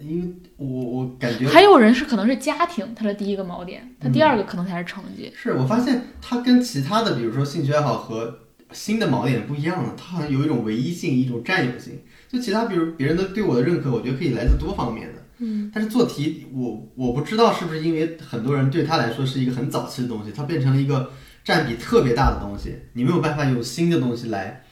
[0.02, 5.32] 因为我我感觉还有人是可能是家庭他的第一个锚点，他第二个可能才是成绩。
[5.36, 8.40] 是我发现他跟其他的，比如说兴趣爱好和
[8.72, 12.00] 新的锚点不一样了，他好像有一种唯一性，一种占有性。
[12.30, 15.21] 就其他，比如别人的对我的认可，我觉得可以来自多方面的。
[15.42, 15.70] 嗯。
[15.74, 21.12] 但是做题，我我不知道是不是因为很多人对他来说是一个很早期的东西，它变成了一个。
[21.44, 24.64] 占比特别大的东西，你没有办法用新的东西来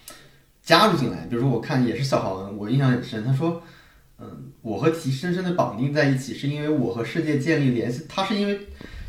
[0.61, 1.25] 加入进来。
[1.27, 3.25] 比如说，我看也是小黄文，我印象很深。
[3.25, 3.63] 他说
[4.21, 8.05] ：“嗯，我和题深深的绑定在一起，是因为我和世界建立联系。
[8.07, 8.59] 他是因为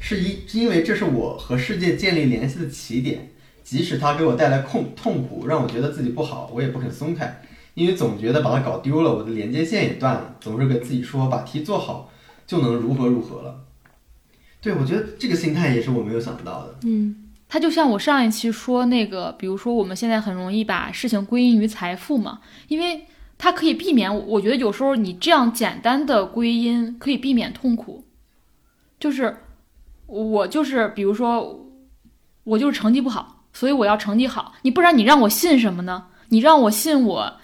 [0.01, 3.29] 是因因为这是我和世界建立联系的起点。
[3.63, 7.43] 即使他给我带来痛痛苦，让我觉得自己不好，我也不肯松开，
[7.81, 10.37] 因为总觉得把它搞丢了，我的连接线也断了。
[10.39, 12.11] 总是给自己说，把题做好
[12.47, 13.65] 就能如何如何了。
[14.61, 16.75] 对，我觉得这个心态也是我没有想到的。
[16.85, 17.29] 嗯。
[17.49, 23.07] 它就像我上一期说那个，比如说我们现在很容易把事情归因于财富嘛，因为
[23.39, 24.15] 它可以避免。
[24.29, 28.05] 我觉得有时候你这样简单的归因可以避免痛苦，
[29.01, 29.39] 就是
[30.07, 31.67] 我就是比如说
[32.45, 34.53] 我就是成绩不好，所以我要成绩好。
[34.63, 36.09] 你不然你让我信什么呢？
[36.29, 37.40] 你让我信我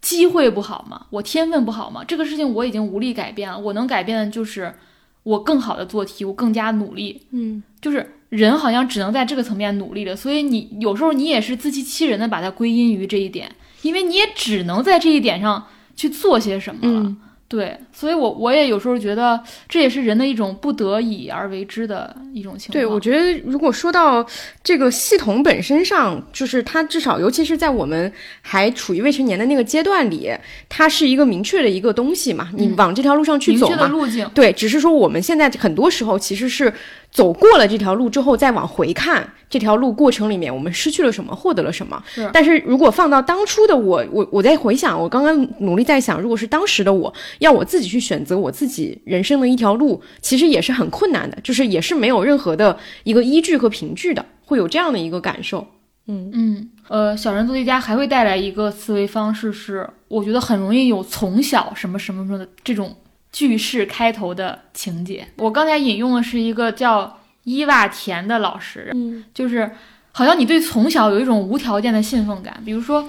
[0.00, 1.06] 机会不好吗？
[1.10, 2.02] 我天分不好吗？
[2.04, 3.58] 这个事情我已经无力改变了。
[3.58, 4.74] 我能改变的就是
[5.22, 7.22] 我更好的做题，我更加努力。
[7.30, 8.14] 嗯，就是。
[8.30, 13.50] 人好像只能在这个层面努力了，所以你有时候你也是自欺欺人的把它归因于这一点，
[13.82, 17.16] 因为你也只能在这一点上去做些什么了。
[17.48, 19.38] 对，所以，我我也有时候觉得，
[19.68, 22.72] 这也是人的一种不得已而为之的一种情况。
[22.72, 24.24] 对，我觉得如果说到
[24.62, 28.10] 这个系统本身上，就是它至少，尤其是在我们
[28.40, 30.30] 还处于未成年的那个阶段里，
[30.68, 33.86] 它是一个明确的一个东西嘛，你往这条路上去走嘛。
[33.88, 34.28] 路径。
[34.34, 36.72] 对，只是说我们现在很多时候其实是
[37.10, 42.02] 走过了这条路之后，再往回看这条路过程里面，我们失去了什么，获得了什么。
[42.06, 42.30] 是。
[42.32, 47.12] 但是如果放到当初的我，我我在回想，我刚刚努力在想，如果是当时的我。
[47.40, 55.66] 要我自己去选择我自己人生的一条路，其实也是很困难的，就是也是没有任何的一个依据和凭据的，会有这样的一个感受。
[56.06, 62.96] 嗯嗯，呃，小人做题家还会带来一个思维方式是，我觉得很容易有从小什么什么什么的这种
[63.30, 65.26] 句式开头的情节。
[65.36, 69.70] 我刚才引用的是一个叫伊娃田的老师，嗯就是
[70.10, 73.08] 好像你对从小有一种无条件的信奉感，比如说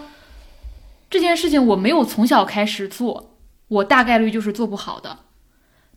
[1.09, 3.30] 这件事情我没有从小开始做，
[3.71, 5.19] 我大概率就是做不好的。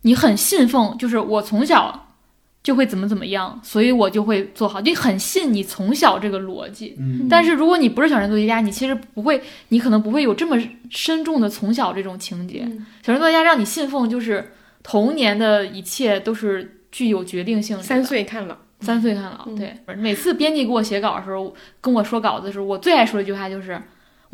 [0.02, 2.14] 你很信奉，就是我从小
[2.62, 6.94] 就会怎么怎么样，所以我就会做好，你很信你从小这个逻辑。
[6.98, 10.56] 嗯但是如果你不是小人做题家，你其实不会，你可能不会有这么
[10.88, 12.62] 深重的从小这种情节。
[12.64, 14.52] 嗯小人作家让你信奉，就是
[14.84, 17.82] 童年的一切都是具有决定性的。
[17.82, 23.82] 三岁看老，三岁看了，嗯对，每次编辑给我写稿的时候，跟我说稿子的时候，我最爱说的一句话就是。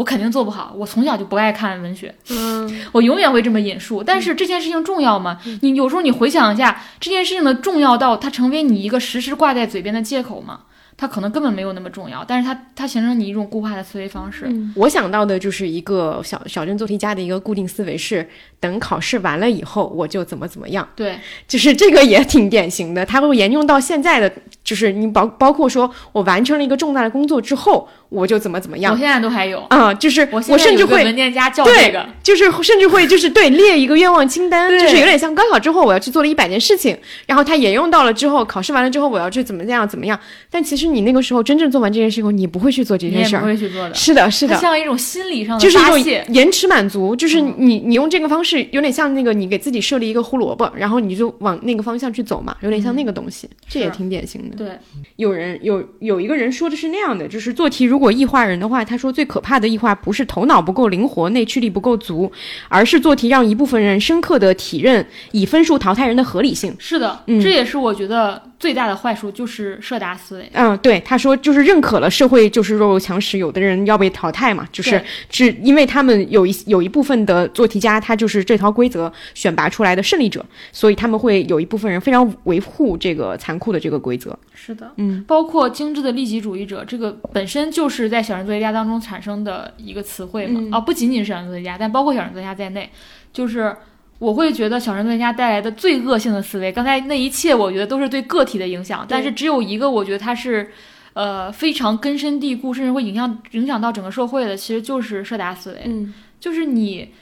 [0.01, 4.02] 我肯定做不好，我从小就不爱看文学，嗯我永远会这么引述。
[4.02, 5.39] 但是这件事情重要吗？
[5.60, 10.60] 你有时候你回想一下，这件事情的重要到它成为你一个时时挂在嘴边的借口吗？
[10.97, 14.51] 它可能根本没有那么重要，但是它它形成你一种固化的思维方式。
[14.74, 18.27] 我想到的就是一个小小镇做题家的一个固定思维是，
[18.60, 20.86] 等考试完了以后，我就怎么怎么样。
[20.94, 21.18] 对，
[21.48, 24.30] 就是这个也挺典型的，它会沿用到现在的，
[24.62, 36.96] 就是你包包括说我完成了一个重大的工作之后，我就怎么怎么样我现在都还有，啊、就是我甚至会文件夹叫对这个，就是甚至会就是对列一个愿望清单，对就是有点像高考之后我要去做了一百件事情，
[37.26, 40.18] 然后它沿用到了之后考试完了之后我要去怎么样怎么样，
[40.50, 43.40] 但其实你那个时候真正做完这件事以后，你不会去做这件事儿。
[43.40, 43.94] 不会去做的。
[43.94, 46.10] 是的，是的，像一种心理上的就是一种。
[46.28, 54.56] 延迟满足，就是嗯你你用这个方式，有点像那个你给自己设立一个胡萝卜，然后你就往那个方向去走嘛，有点像那个东西，这也挺典型的。
[54.56, 54.78] 对，
[55.16, 62.31] 有人有有一个人说的是那样的，就是做题如果异化人的话，他说最可怕的异化不是头脑不够灵活、内驱力不够足，
[62.68, 66.74] 而是做题让一部分人深刻的体认以分数淘汰人的合理性。
[66.78, 70.48] 是的，嗯这也是我觉得最大的坏处，就是社达思维。
[70.52, 84.38] 嗯，对，他说就是认可了社会就是弱肉强食，有的人要被淘汰嘛，就是对是因为他们有一有一部分的做题家，他就是这套规则选拔出来的胜利者，所以他们会有一部分人非常维护这个残酷的这个规则。
[84.54, 90.60] 是的，嗯，包括精致的利己主义者，这个本身就是在小人作业家当中产生的一个词汇嘛。
[90.62, 92.90] 嗯啊，不仅仅是小人作业家，但包括小人作业家在内，
[93.32, 93.74] 就是
[94.20, 100.70] 我会觉得小人作业家带来的最恶性的思维，刚才那一切我觉得都是对个体的影响，但是只有一个，我觉得它是。
[101.12, 107.12] 呃，非常根深蒂固，甚至会影响影响到整个社会的，其实就是社达思维，嗯，就是你，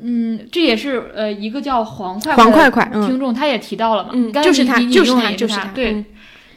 [0.00, 6.06] 嗯，这也是呃一个叫黄快黄快快快，嗯听众，他也提到了嘛，嗯，就是他，就是他，就是他，对，嗯。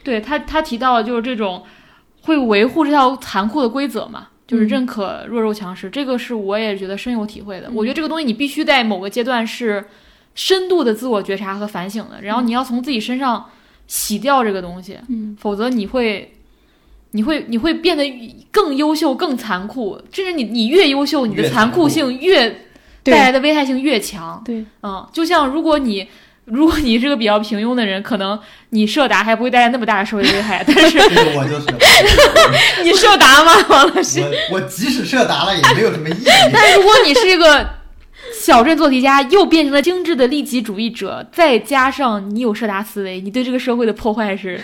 [0.06, 1.62] 对他，他提到了就是这种
[2.22, 7.68] 会维护这套残酷的规则嘛，就是嗯认可弱肉强食，这个是我也觉得深有体会的。
[7.68, 9.86] 嗯我觉得这个东西你必须在某个阶段是
[10.34, 13.46] 深度的自我觉察和反省的，然后你要从自己身上
[13.86, 16.34] 洗掉这个东西，嗯，否则你会。
[17.12, 18.04] 你会你会变得
[18.52, 22.48] 更优秀、更残酷，甚至你你越优秀，你的残酷性越
[23.02, 24.40] 带来的危害性越强。
[24.46, 26.08] 对，嗯，就像如果你
[26.50, 28.38] 如果你是个比较平庸的人，可能
[28.72, 34.22] 你设达还不会带来那么大的社会危害，但是我就是，你设达吗，王老师？
[34.52, 36.26] 我我即使社达了也没有什么意义。
[36.52, 37.70] 但如果你是一个
[38.34, 44.60] 小镇做题家，又变成了精致的利己主义者，再加上你有设达思维，你对这个社会的破坏是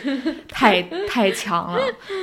[0.50, 1.80] 太 太强了。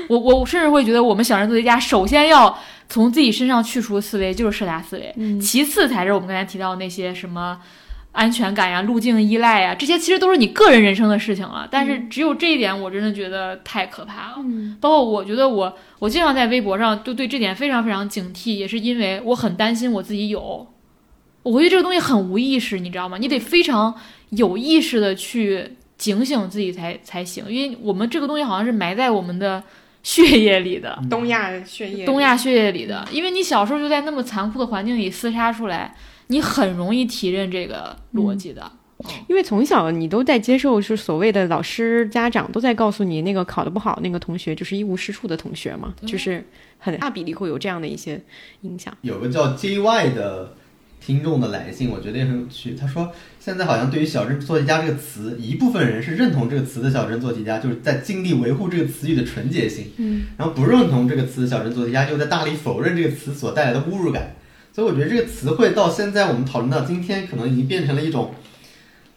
[0.09, 2.59] 我我甚至会觉得，我们小镇做题家首先要
[2.89, 7.59] 从自己身上去除思维，就是设达思维，嗯其次才是我们刚才提到的那些什么。
[8.13, 11.67] 安全感呀、路径依赖呀，这些其实都是你个人人生的事情了。
[11.71, 14.35] 但是只有这一点，我真的觉得太可怕了。
[14.39, 20.67] 嗯包括我觉得我我经常在微博上就对这点非常非常警惕，也是因为我很担心我自己有。
[21.43, 23.19] 我觉得这个东西很无意识，你知道吗？
[23.19, 23.95] 你得非常
[24.31, 29.63] 有意识的去警醒自己才才行，因为我们这个东西好像是埋在我们的
[30.03, 33.05] 血液里的，东亚血液，东亚血液里的。
[33.11, 35.95] 因为你小时候就在那么残酷的环境里厮杀出来，
[36.33, 38.73] 你很容易提认这个逻辑的。
[39.29, 46.45] 因为从小你都在接受，是所谓的老师、家长都在告诉你，那个考得不好那个同学就是一无是处的同学嘛，就是
[46.79, 48.21] 很大比例会有这样的一些
[48.61, 48.97] 影响。
[49.01, 50.55] 有个叫 JY 的
[51.05, 52.77] 听众的来信，我觉得也很有趣。
[52.77, 53.11] 他说，
[53.41, 64.37] 现在好像对于“小镇做题家”这个词，一部分人是认同这个词的小镇做题家，就是在尽力维护这个词语的纯洁性；嗯，然后不认同这个词“小镇做题家”，又在大力否认这个词所带来的侮辱感。
[64.75, 68.35] 所以我觉得这个词汇到现在我们讨论到今天，可能已经变成了一种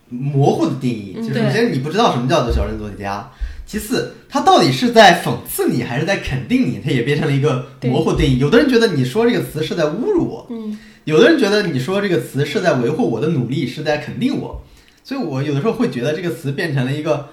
[0.10, 1.14] 模糊的定义。
[1.18, 3.32] 嗯就是首先你不知道什么叫做小镇做题家，
[3.66, 8.38] 其次他到底是在讽刺你还是在肯定你，它也变成了一个模糊定义。
[8.38, 14.62] 有的人觉得你说这个词是在侮辱我，嗯，有的人觉得你说这个词是在维护我的努力，是在肯定我，
[15.04, 17.30] 所以我有的时候会觉得这个词变成了一个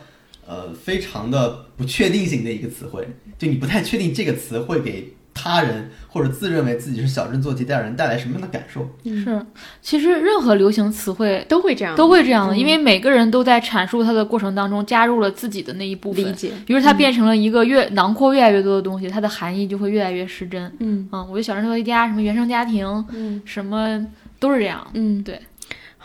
[0.47, 8.89] 呃非常的不确定性的一个词汇，就你不太确定这个词会给他人或者自认为自己是小镇做题家人带来什么样的感受。
[9.05, 9.45] 是，
[9.81, 16.25] 其实任何流行词汇都会这样，都会这样的，嗯因为每个人都在阐述它的过程当中加入了自己的那一部分。
[16.25, 16.53] 理解。
[16.67, 20.71] 于是它变成了一个越囊括越来越多的东西，它的含义就会越来越失真。
[20.81, 24.07] 嗯嗯，我觉得小镇做题家什么原生家庭，嗯什么
[24.39, 24.87] 都是这样。
[24.95, 25.41] 嗯，对。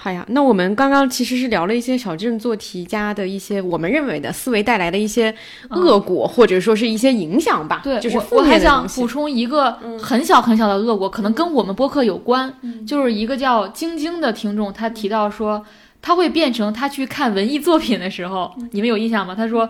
[0.07, 5.35] 好呀，那我们刚刚其实是聊了一些小镇做题家的一些我们认为的思维带来的一些
[5.71, 7.81] 恶果，或者说是一些影响吧。
[7.83, 15.61] 对，就是我我还想补充一个很小很小的恶果，可能跟我们播客有关，嗯就是一个叫晶晶的听众，他提到说，
[16.01, 19.35] 他会变成他去看文艺作品的时候，嗯你们有印象吗？
[19.35, 19.69] 他说。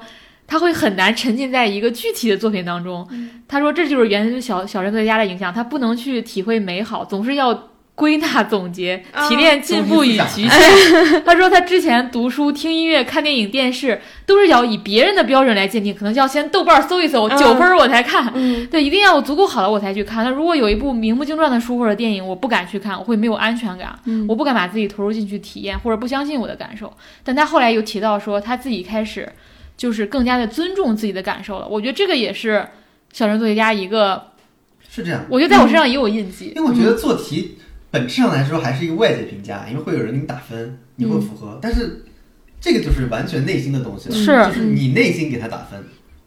[0.50, 3.06] 他会很难沉浸在一个具体的作品当中。
[3.12, 7.54] 嗯他说，这就是源于小小镇作家的影响，他不能去体会美好，总是要
[7.98, 11.24] 归纳总结、啊提炼进步与局限。
[11.26, 18.32] 他说他之前读书、听音乐、看电影、电视，都是要以别人的标准来鉴定，可能就要先豆瓣搜一搜，嗯九分我才看。
[18.36, 20.24] 嗯对，一定要有足够好了我才去看。
[20.24, 26.94] 那如果有一部名不经传的书或者电影，我不敢去看，我会没有安全感，嗯我不敢把自己投入进去体验，或者不相信我的感受。
[27.24, 29.28] 但他后来又提到说，他自己开始
[29.76, 31.68] 就是更加的尊重自己的感受了。
[31.68, 32.64] 我觉得这个也是
[33.11, 34.22] 小镇作家一个，
[34.88, 36.53] 是这样，我觉得在我身上也有印记。
[36.56, 37.57] 因为我觉得做题
[37.90, 42.04] 本质上来说还是一个外界评价，因为会有人给你打分，你会符合，但是
[42.60, 45.84] 这个就是完全内心的东西了，是就是你内心给他打分。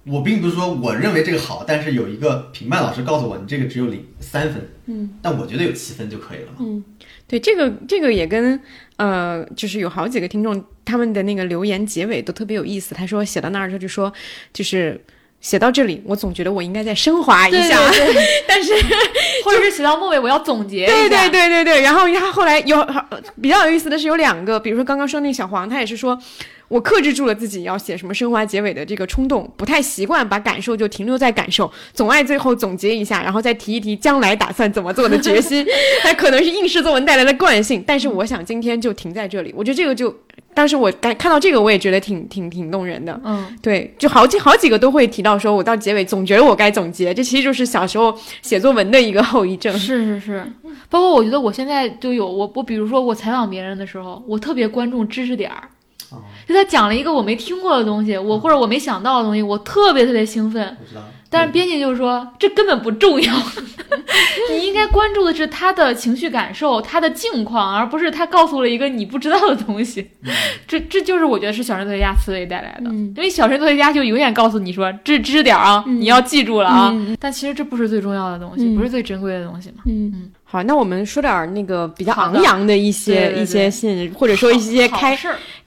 [0.07, 6.57] 我并不是说我认为这个好，但是有一个评判老师告诉我你这个只有零三分，嗯，但我觉得有七分就可以了嘛。
[6.61, 6.83] 嗯，
[7.29, 8.59] 对，这个这个也跟
[8.97, 12.95] 呃，就是有好几个听众他们的那个留言结尾都特别有意思。
[12.95, 14.11] 他说写到那儿他就说，
[14.55, 14.99] 就是
[15.41, 18.73] 写到这里，我总觉得我应该再升华一下，对对， 但是
[19.45, 20.93] 或者是写到末尾，我要总结一下。
[20.93, 22.87] 对对对对对，然后他后来有
[23.41, 26.19] 比较有意思的是有两个，比如说刚刚说那个小黄，他也是说。
[26.71, 35.67] 我克制住了自己要写什么升华结尾的这个冲动，不太习惯把感受就停留在感受，总爱最后总结一下，然后再提一提将来打算怎么做的决心。
[36.01, 39.53] 还可能是应试作文带来的惯性，但是我想今天就停在这里。
[39.57, 40.17] 我觉得这个就，
[40.53, 43.19] 当时我感看到这个，我也觉得挺挺挺动人的。
[43.25, 49.73] 嗯，对，就好几好几个都会提到说，我到结尾总觉得我该总结，这其实就是小时候写作文的一个后遗症。
[49.79, 50.53] 是是是，
[50.89, 55.69] 包括我觉得我现在就有我我比如说我采访别人的时候，我特别关注知识点儿。
[56.11, 60.77] 哦，就他讲了一个我没听过的东西，我或者我没想到的东西，我特别特别兴奋。
[60.81, 61.03] 我知道。
[61.31, 63.33] 但是编辑就是说，这根本不重要，
[64.51, 70.11] 你应该关注的是他的情绪感受、他的境况，而不是他告诉了一个你不知道的东西。
[70.67, 76.95] 这这就是我觉得是小镇作家思维带来的，嗯因为小镇作家就永远告诉你说这知识点儿啊，你要记住了啊。
[77.21, 79.85] 但其实这不是最重要的东西，嗯不是最珍贵的东西嘛。
[79.87, 85.17] 嗯嗯，好，那我们说点儿那个比较昂扬的一些一些信，或者说一些开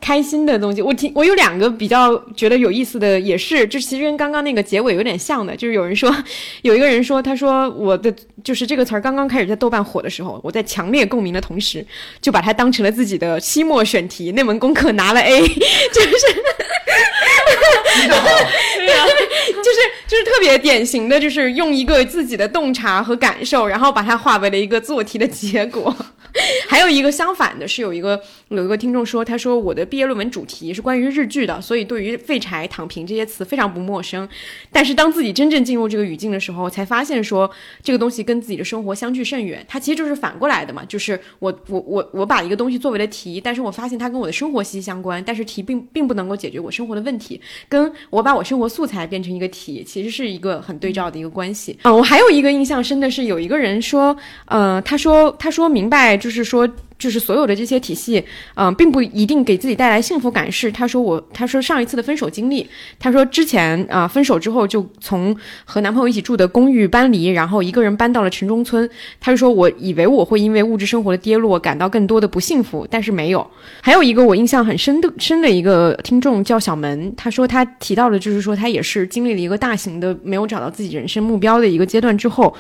[0.04, 0.82] 开心的东西。
[0.82, 6.14] 我听我有两个比较觉得有意思的，也是就其实跟刚刚那个结尾有点像的，就是有人说
[6.64, 8.14] 有一个人说，他说我的
[8.44, 11.86] 就是这个词儿刚刚开始在豆瓣火的时候，我在强烈共鸣的同时，
[12.22, 15.58] 就把它当成了自己的期末选题， 那门功课拿了 A，非
[18.10, 18.28] 常好，
[18.76, 25.96] 对呀、就是就是特别典型的，就是用一个自己的洞察和感受，然后把它化为了一个做题的结果。
[26.68, 28.20] 还有一个相反的是，有一个
[28.50, 34.28] 有一个听众说，他说我的毕业论文主题是关于日剧的，所以对于废柴、躺平这些词非常不陌生。
[34.72, 37.50] 但是当自己真正进入这个语境的时候，才发现说
[37.82, 39.64] 这个东西跟自己的生活相距甚远。
[39.68, 47.40] 它其实就是反过来的嘛，就是我我我我把一个东西作为了题，但是我发现它跟我的生活息息相关，但是题并并不能够解决我生活的问题，
[47.70, 51.78] 跟我把我生活素材变成一个题，其实是一个很对照的一个关系。
[51.84, 54.16] 啊、我还有一个印象深的是，有一个人说，
[54.46, 56.70] 呃，他说他说明白，就是说。
[57.00, 58.24] 就是所有的这些体系，
[58.56, 60.50] 嗯、并不一定给自己带来幸福感。
[60.50, 62.66] 是他说我，他说上一次的分手经历，
[62.98, 65.36] 他说之前啊、分手之后就从
[65.66, 68.90] 和男朋友一起住的公寓搬离，然后一个人搬到了城中村。
[69.20, 73.46] 他就说我以为我会因为物质生活的跌落感到更多的不幸福，但是没有。
[73.82, 82.56] 还有一个我印象很深的深的一个听众叫小门，他说他提到的就是说他也是经历了一个大型的没有找到自己人生目标的一个阶段之后。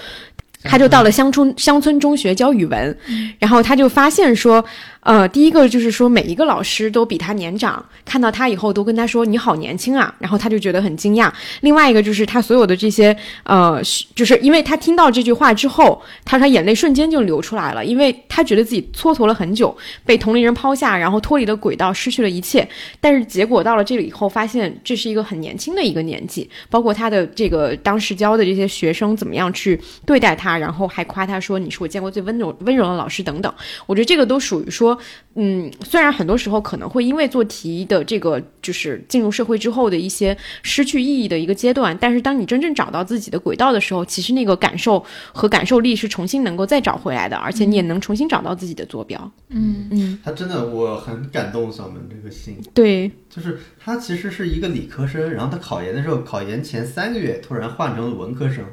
[0.64, 2.98] 他就到了乡村乡村中学教语文，
[3.40, 4.64] 然后他就发现说，
[5.04, 11.32] 呃，第一个就是说每一个老师都比他年长，看到他以后都跟他说你好年轻啊，然后他就觉得很惊讶。
[11.62, 13.82] 另外一个就是他所有的这些呃，
[14.16, 19.76] 就是因为他听到这句话之后，他他眼泪瞬间就流出来了，因为他觉得自己蹉跎了很久，
[20.06, 22.68] 被同龄人抛下，然后脱离了轨道，失去了一切。
[23.02, 33.54] 但是结果到了这里以后，发现这是一个很年轻的一个年纪，包括他的这个当时教的这些学生怎么样去对待他，然后还夸他说你是我见过最温柔温柔的老师等等。
[33.86, 35.02] 我觉得这个都属于说说，
[35.36, 45.04] 嗯，虽然很多时候可能会因为做题的这个就是进入社会之后的一些失去意义的一个阶段，但是当你真正找到自己的轨道的时候，其实那个感受
[45.34, 49.32] 和感受力是重新能够再找回来的，而且你也能重新找到自己的坐标。
[49.50, 49.88] 嗯。
[49.92, 58.64] 嗯，他真的我很感动小门这个信，对，就是他其实是一个理科生，然后他考研的时候，考研前三个月突然换成了文科生，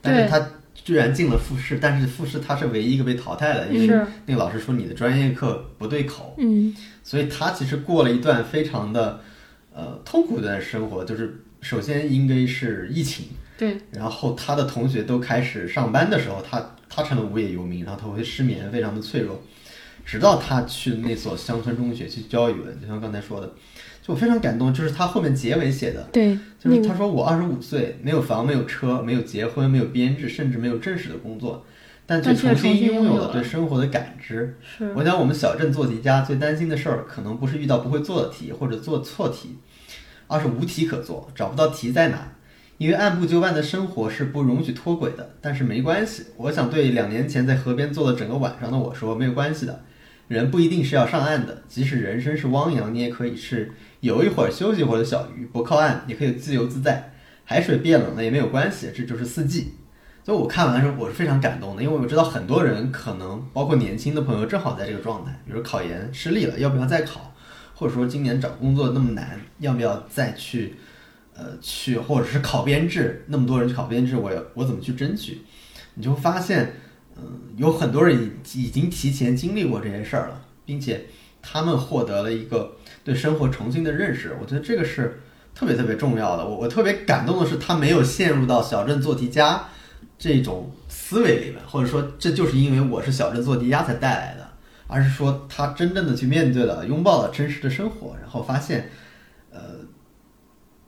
[0.00, 0.38] 但是他
[0.90, 6.74] 居然进了复试，但是复试他是唯一一个被淘汰的，因为那个老师说你的专业课不对口，嗯。
[7.04, 9.20] 所以他其实过了一段非常的
[9.72, 13.26] 呃痛苦的生活，就是首先应该是疫情，
[13.56, 19.40] 对，然后他的同学都开始上班的时候，他他成了无业游民，然后他会失眠，非常的脆弱。
[20.04, 23.52] 直到他去那所乡村中学去教语文，就像刚才说的，
[24.10, 31.64] 就我非常感动，就是他后面结尾写的，对，就是他说我二十五岁，没有房，没有车，没有结婚，没有编制，甚至没有正式的工作，
[32.06, 34.56] 但却重新拥有了拥有了对生活的感知。
[34.76, 39.58] 是我想我们小镇做题家最担心的事儿，可能不是遇到不会做的题或者做错题，
[40.26, 42.32] 而是无题可做，找不到题在哪。
[42.78, 46.24] 因为按部就班的生活是不容许脱轨的，但是没关系。
[46.36, 49.84] 我想对两年前在河边坐了整个晚上的我说，没有关系的。
[50.28, 57.12] 人不一定是要上岸的，即使人生是汪洋，你也可以是游一会儿、休息一会儿的小鱼，不靠岸也可以自由自在。
[57.44, 59.74] 海水变冷了也没有关系，这就是四季。
[60.24, 67.34] 所以我看完的时候，我是非常感动的，因为我知道很多人可能包括年轻的朋友正好在这个状态，比如考研失利了，要不要再考？
[67.74, 70.74] 或者说今年找工作那么难，要不要再去
[71.34, 75.40] 呃去，或者是考编制，那么多人去考编制，我我怎么去争取？
[75.94, 76.74] 你就会发现，
[77.16, 81.06] 嗯、有很多人已已经提前经历过这些事儿了，并且
[81.40, 84.36] 他们获得了一个对生活重新的认识。
[84.40, 85.20] 我觉得这个是
[85.54, 86.46] 特别特别重要的。
[86.46, 89.64] 我我特别感动的是，他没有陷入到小镇做题家
[90.18, 94.48] 这种思维里面，或者说这就是因为我是小镇做题家才带来的，
[94.86, 98.90] 而是说他真正的去面对了、拥抱了真实的生活，然后发现，
[99.50, 99.60] 呃，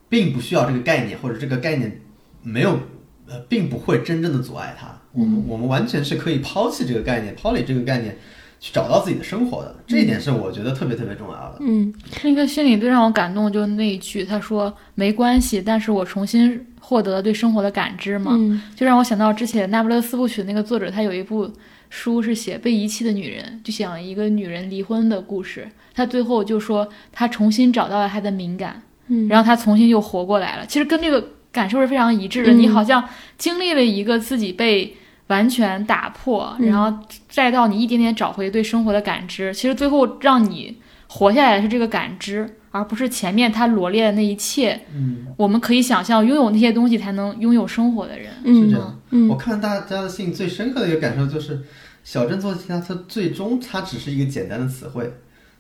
[0.09, 2.01] 并不需要这个概念，或者这个概念
[2.43, 2.79] 没有
[3.27, 5.01] 呃，并不会真正的阻碍他。
[5.13, 8.17] 我们我们完全是可以抛弃这个概念，抛离这个概念，
[8.63, 9.75] 去找到自己的生活的。
[9.89, 11.57] 这一点是我觉得特别特别重要的。
[11.59, 21.51] 嗯那个心里最让我感动就是那一句，他说没关系，但是我重新获得了对生活的感知嘛，嗯就让我想到之前《那不勒斯部曲》那个作者，他有一部
[21.91, 25.69] 书是写被遗弃的女人，就讲一个女人离婚的故事。
[25.93, 30.65] 他最后就说他重新找到了她的敏感，嗯然后他重新又活过来了。
[30.67, 32.53] 其实跟这个感受是非常一致的。
[32.53, 33.03] 嗯你好像
[33.37, 34.97] 经历了一个自己被
[35.29, 40.77] 完全打破，嗯然后再到你一点点找回对生活的感知，其实最后让你
[41.09, 44.81] 活下来的是这个感知，而不是前面他罗列的那一切。
[44.95, 48.31] 嗯，我们可以想象，拥有那些东西才能拥有生活的人。
[48.45, 49.01] 嗯是这样。
[49.11, 51.61] 嗯我看大家的信最深刻的一个感受就是，
[52.03, 55.13] 小镇做题家，它最终它只是一个简单的词汇。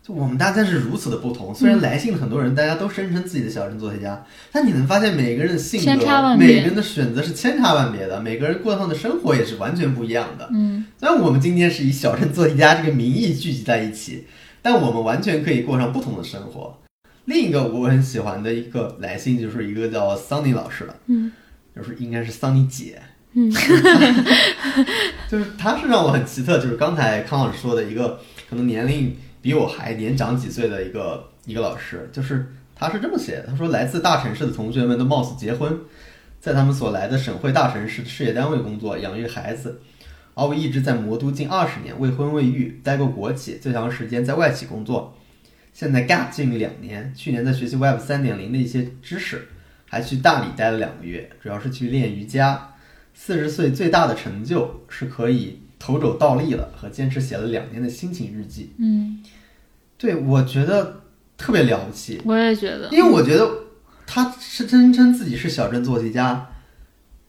[0.05, 10.49] 就我们大家是如此的不同，虽然来信的很多人大家都声称自己的小镇做题家，但你能发现每个人的性格、每个人的选择是千差万别的，每个人过上的生活也是完全不一样的。
[10.53, 14.27] 嗯，虽然我们今天是以小镇做题家这个名义聚集在一起，
[14.61, 16.77] 但我们完全可以过上不同的生活。
[17.27, 21.31] 另一个我很喜欢的一个来信，就是一个叫桑尼老师的，嗯，
[21.77, 23.01] 就是应该是桑尼姐，
[23.35, 23.49] 嗯，
[25.31, 28.19] 就是她是让我很奇特，就是刚才康老师说的一个
[28.51, 35.77] 可能年龄比我还年长几岁的一个一个老师，就是他是这么写的，他说来自大城市的同学们都貌似结婚，
[36.41, 39.81] 在他们所来的省会大城市事业单位工作，养育孩子。
[40.35, 45.15] 而我一直在魔都近二十年，未婚未育，待过国企，最长时间在外企工作。
[45.75, 49.49] 现在 gap 近两年，去年在学习 Web 三点零的一些知识，
[49.89, 52.69] 还去大理待了两个月，主要是去练瑜伽。
[53.15, 58.71] 四十岁最大的成就是可以头肘倒立了，和坚持写了两年的心情日记。
[58.79, 59.21] 嗯，
[59.99, 61.01] 对我觉得
[61.37, 63.51] 特别了不起，我也觉得，因为我觉得
[64.07, 66.51] 他是声称自己是小镇作题家，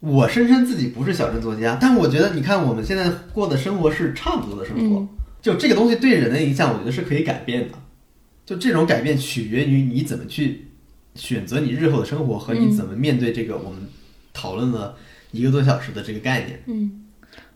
[0.02, 5.10] 我声称自己不是小镇做题家，但我觉得你看我们现在过的生活是差不多的生活，嗯。
[5.42, 7.78] 就这个东西对人的影响，我觉得是可以改变的。
[8.46, 10.68] 就这种改变取决于你怎么去
[11.16, 13.80] 选择你日后的生活和你怎么面对这个我们
[14.32, 14.96] 讨论了
[15.32, 16.62] 一个多小时的这个概念。
[16.68, 17.03] 嗯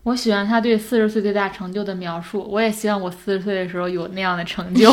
[0.08, 4.90] 我喜欢他对四十岁最大成就的描述，我也希望我四十岁的时候有那样的成就。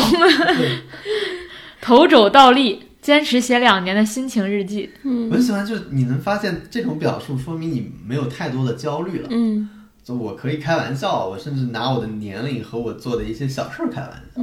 [1.79, 4.89] 头肘倒立，坚持写两年的心情日记。
[5.03, 9.29] 嗯我很喜欢，就是你能发现这种表述，说明你没有太多的焦虑了。
[9.31, 9.69] 嗯
[10.03, 14.41] 就我可以开玩笑，我甚至拿我的年龄和我做的一些小事儿开玩笑。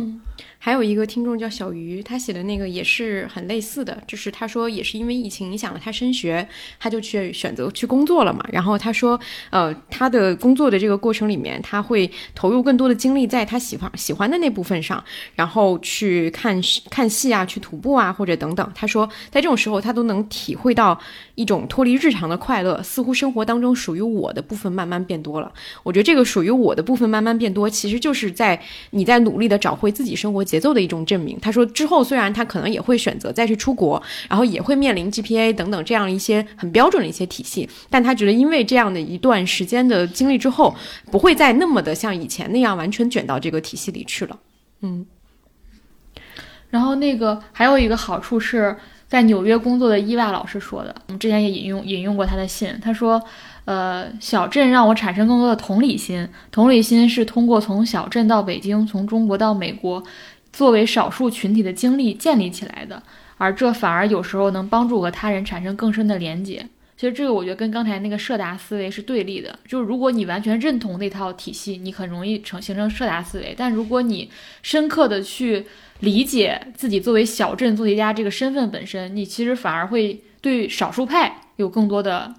[0.64, 6.46] 还有一个听众叫小鱼，他写的那个也是很类似的，就是他说也是因为疫情影响了他升学，
[6.78, 8.46] 他就去选择去工作了嘛。
[8.52, 9.18] 然后他说，
[9.50, 15.02] 呃，他的工作的这个过程里面，他会投入更多的精力在他喜欢喜欢的那部分上，
[15.34, 18.72] 然后去看看戏啊，去徒步啊，或者等等。
[18.72, 20.96] 他说，在这种时候，他都能体会到
[21.34, 25.52] 一种脱离日常的快乐，似乎生活当中属于我的部分慢慢变多了。
[25.82, 30.44] 我觉得这个属于我的部分慢慢变多，其实就是在你在努力的找回自己生活。
[30.52, 31.38] 节奏的一种证明。
[31.40, 40.76] 他说之后虽然他可能也会选择再去出国，然后也会面临 GPA 等等这样一些很标准的一些体系，但他觉得因为这样的一段时间的经历之后，
[41.10, 44.38] 不会再那么的像以前那样完全卷到这个体系里去了。
[44.82, 45.06] 嗯。
[46.68, 48.76] 然后那个还有一个好处是
[49.08, 53.22] 在纽约工作的伊娃老师说的，我们之前也引用引用过他的信，他说。
[53.64, 56.28] 呃，小镇让我产生更多的同理心。
[56.50, 60.02] 同理心是通过从小镇到北京，从中国到美国，
[60.52, 63.02] 作为少数群体的经历建立起来的。
[63.38, 66.66] 而这反而有时候能帮助和他人产生更深的连结。
[66.96, 69.58] 其实这个我觉得跟刚才那个社达思维是对立的。
[69.66, 74.30] 就是如果你完全认同那套体系，你很容易成形成社达思维；但如果你
[74.62, 75.66] 深刻的去
[76.00, 82.34] 理解自己作为小镇做题家这个身份本身，你其实反而会对少数派有更多的。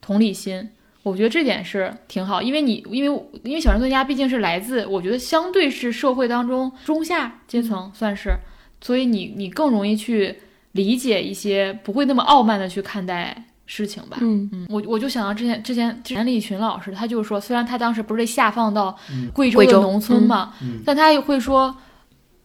[0.00, 0.70] 同理心，
[1.08, 8.34] 我觉得这点是挺好，因为你，因为因为小镇作家毕竟是来自，我觉得相对是社会当中中下阶层，算是，
[8.80, 10.36] 所以你你更容易去
[10.72, 14.18] 理解一些，不会那么傲慢的去看待事情吧。
[14.20, 18.96] 嗯嗯，我我就想到之前之前田立群老师，他就说，虽然他当时不是被下放到
[19.32, 20.54] 贵州的农村嘛，
[20.84, 21.76] 但他也会说，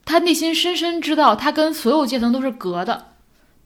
[0.06, 3.13] 他内心深深知道，他跟所有阶层都是隔的。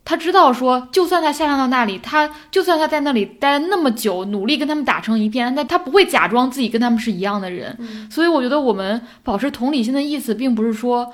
[0.07, 7.77] 他知道说，就算他下降到那里，他就算他在那里待那么久，努力跟他们打成一片，但他不会假装自己跟他们是一样的人。
[8.09, 11.11] 所以我觉得我们保持同理心的意思，并不是说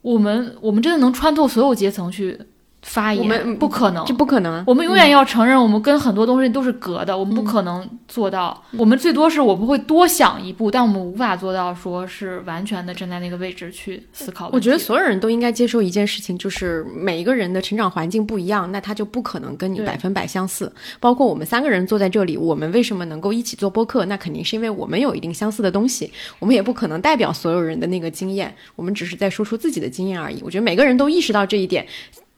[0.00, 2.40] 我们我们真的能穿透所有阶层去。
[2.84, 4.62] 发言我们不可能，这不可能。
[4.66, 8.62] 我们永远要承认，我们跟很多东西都是隔的，我们不可能做到。
[8.76, 14.50] 我们最多是我们会多想一步，但我们无法做到说是完全的站在那个位置去思考。
[14.52, 20.70] 我觉得所有人都应该接受一件事情，就是每一个人的成长环境不一样，那他就不可能跟你百分百相似。
[21.00, 24.04] 包括我们三个人坐在这里，我们为什么能够一起做播客？
[24.04, 26.12] 那肯定是因为我们有一定相似的东西。
[26.38, 30.42] 我们也不可能代表所有人的那个经验，我们只是在说出自己的经验而已。
[30.44, 31.86] 我觉得每个人都意识到这一点。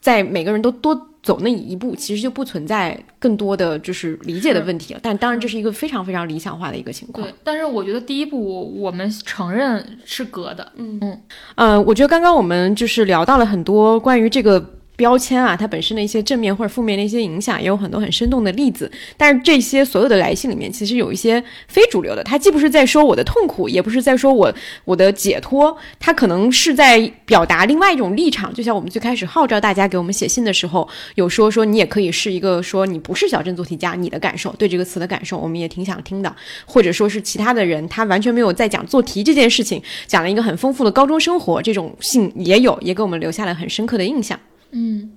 [0.07, 4.99] 在每个人都多走那一步，其实就不存在更多的就是理解的问题了。
[5.03, 7.27] 但当然，这是一个非常非常理想化的一个情况。
[7.27, 10.71] 对，但是我觉得第一步我们承认是隔的。
[10.77, 11.21] 嗯嗯
[11.55, 14.76] 呃，我觉得刚刚我们就是聊到了很多关于这个。
[14.97, 18.91] 标签啊，它本身的一些正面或者负面的一些影响，也有很多很生动的例子。
[19.15, 24.53] 但是这些所有的来信里面，其实有一些非主流的，它既不是在说我的痛苦，也不是在说我
[24.83, 28.53] 我的解脱，它可能是在表达另外一种立场。
[28.53, 36.35] 就像我们最开始号召大家给我们写信的时候，有说说你也可以是一个说你不是小镇做题家，你的感受对这个词的感受，我们也挺想听的。
[36.65, 44.39] 或者说是其他的人，他完全没有在讲做题这件事情，讲了一个很丰富的高中生活，这种信也有，也给我们留下了很深刻的印象。
[44.71, 45.11] 嗯，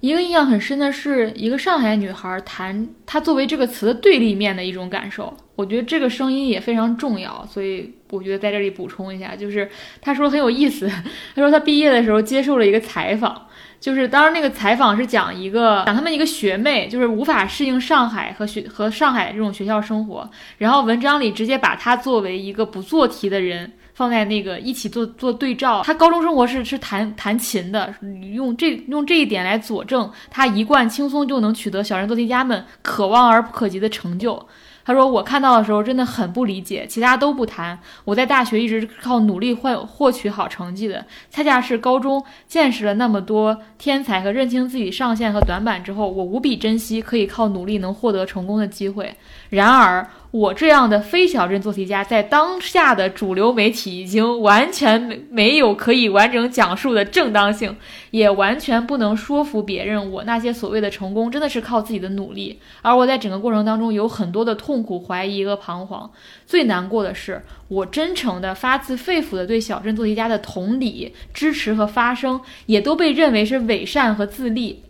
[0.00, 9.68] 一个印象很深的是一个上海女孩谈她作为这个词的对立面的一种感受，我觉得这个声音也非常重要，所以我觉得在这里补充一下，就是
[10.00, 13.46] 她说很有意思，她说她毕业的时候接受了一个采访，
[13.78, 23.72] 就是当时那个采访是讲一个讲他们一个学妹就是无法适应上海和学和上海这种学校生活，然后文章里直接把她作为一个不做题的人。
[23.94, 27.94] 放在那个一起做做对照，他高中生活是是弹弹琴的，
[28.32, 34.44] 用这用这一点来佐证他一贯轻松就能取得小镇做题家们可望而不可及的成就。
[34.86, 37.78] 他说：“我看到的时候真的很不理解，其他都不谈。
[38.04, 49.14] 我在大学一直靠努力换获取好成绩的，恰恰是高中见识了那么多天才和认清自己上限和短板之后，我无比珍惜可以靠努力能获得成功的机会。
[49.48, 57.76] 然而。”我这样的非小镇做题家，在当下的主流媒体已经完全没没有可以完整讲述的正当性，
[58.10, 62.58] 也完全不能说服别人，我那些所谓的成功真的是靠自己的努力。
[62.82, 66.10] 而我在整个过程当中有很多的痛苦、怀疑和彷徨。
[66.44, 74.82] 最难过的是，我真诚的、发自肺腑的对小镇做题家的同理、支持和发声，也都被认为是伪善和自立。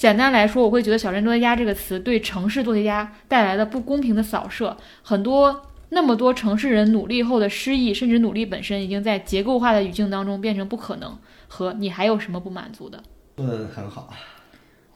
[0.00, 5.60] 简单来说，我会觉得“小镇做题家”这个词对城市做题家带来的不公平的扫射，很多
[5.90, 11.18] 那么多城市人努力后的失意，甚至努力本身已经在结构化的语境当中变成不可能。
[11.48, 13.02] 和你还有什么不满足的？
[13.36, 14.08] 说的很好。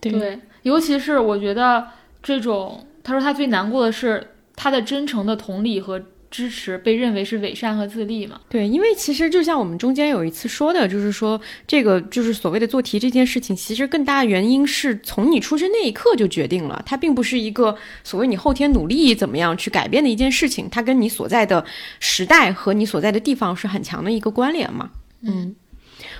[0.00, 1.86] 对，尤其是我觉得
[2.22, 6.02] 这种，他说他最难过的是他的真诚的同理和。
[6.34, 8.40] 支持被认为是伪善和自立嘛。
[8.48, 21.64] 对，因为其实就像我们中间有一次说的，就是说这个就是所谓的做题这件事情，其实更大的原因是从你出生那一刻就决定了，它并不是一个所谓你后天努力怎么样去改变的一件事情，它跟你所在的
[22.00, 24.90] 时代和你所在的地方是很强的一个关联嘛。
[25.22, 25.54] 嗯。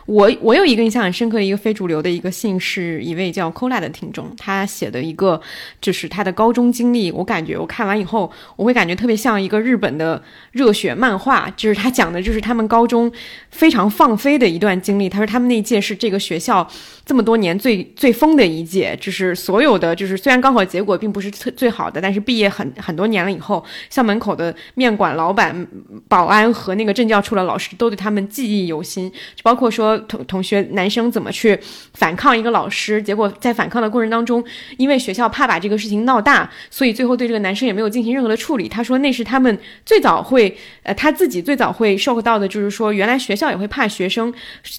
[0.07, 5.41] 我我有一个印象很深刻的一个非主流的一个信，是一位叫 Cola 的听众，他写的一个
[5.81, 7.11] 就是他的高中经历。
[7.11, 10.23] 我感觉我看完以后，我会感觉特别像一个日本的
[10.53, 13.11] 热血漫画，就是他讲的就是他们高中
[13.51, 15.09] 非常放飞的一段经历。
[15.09, 16.69] 他说他们那一届是这个学校
[17.07, 25.67] 这么多年最最疯的一届，就是所有的就是虽然高考结果并不是最最好的，但是毕业很很多年了以后，校门口的面馆老板、
[26.09, 29.94] 保安和那个政教处的老师都对他们记忆犹新，就包括说。
[30.01, 31.59] 同同学男生怎么去
[31.95, 33.03] 反抗一个老师？
[33.03, 34.45] 结果在反抗的过程当中，
[34.77, 38.69] 因为学校怕把这个事情闹大，所以最后对这个男生也没有进行任何的处理。
[38.69, 44.33] 他说那是他们最早会，呃，他自己最早会受到的，就是说原来学校也会怕学生。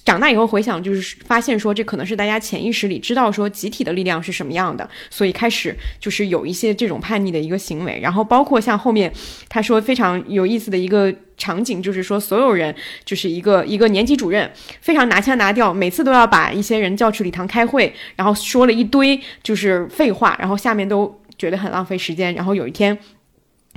[0.04, 7.98] 长大以后回想，就是发现说这可能是大家潜意识里知道说集体的力量是什么样的，所以开始就是有一些这种叛逆的一个行为。
[8.02, 9.12] 然后包括像后面
[9.48, 11.14] 他说非常有意思的一个。
[11.36, 14.50] 场景就是说，所有人就是一个一个年级主任，
[14.80, 22.34] 非常拿腔拿调，每次都要把一些人叫去礼堂开会，然后说了一堆就是废话，然后下面都觉得很浪费时间。
[22.34, 22.96] 然后有一天。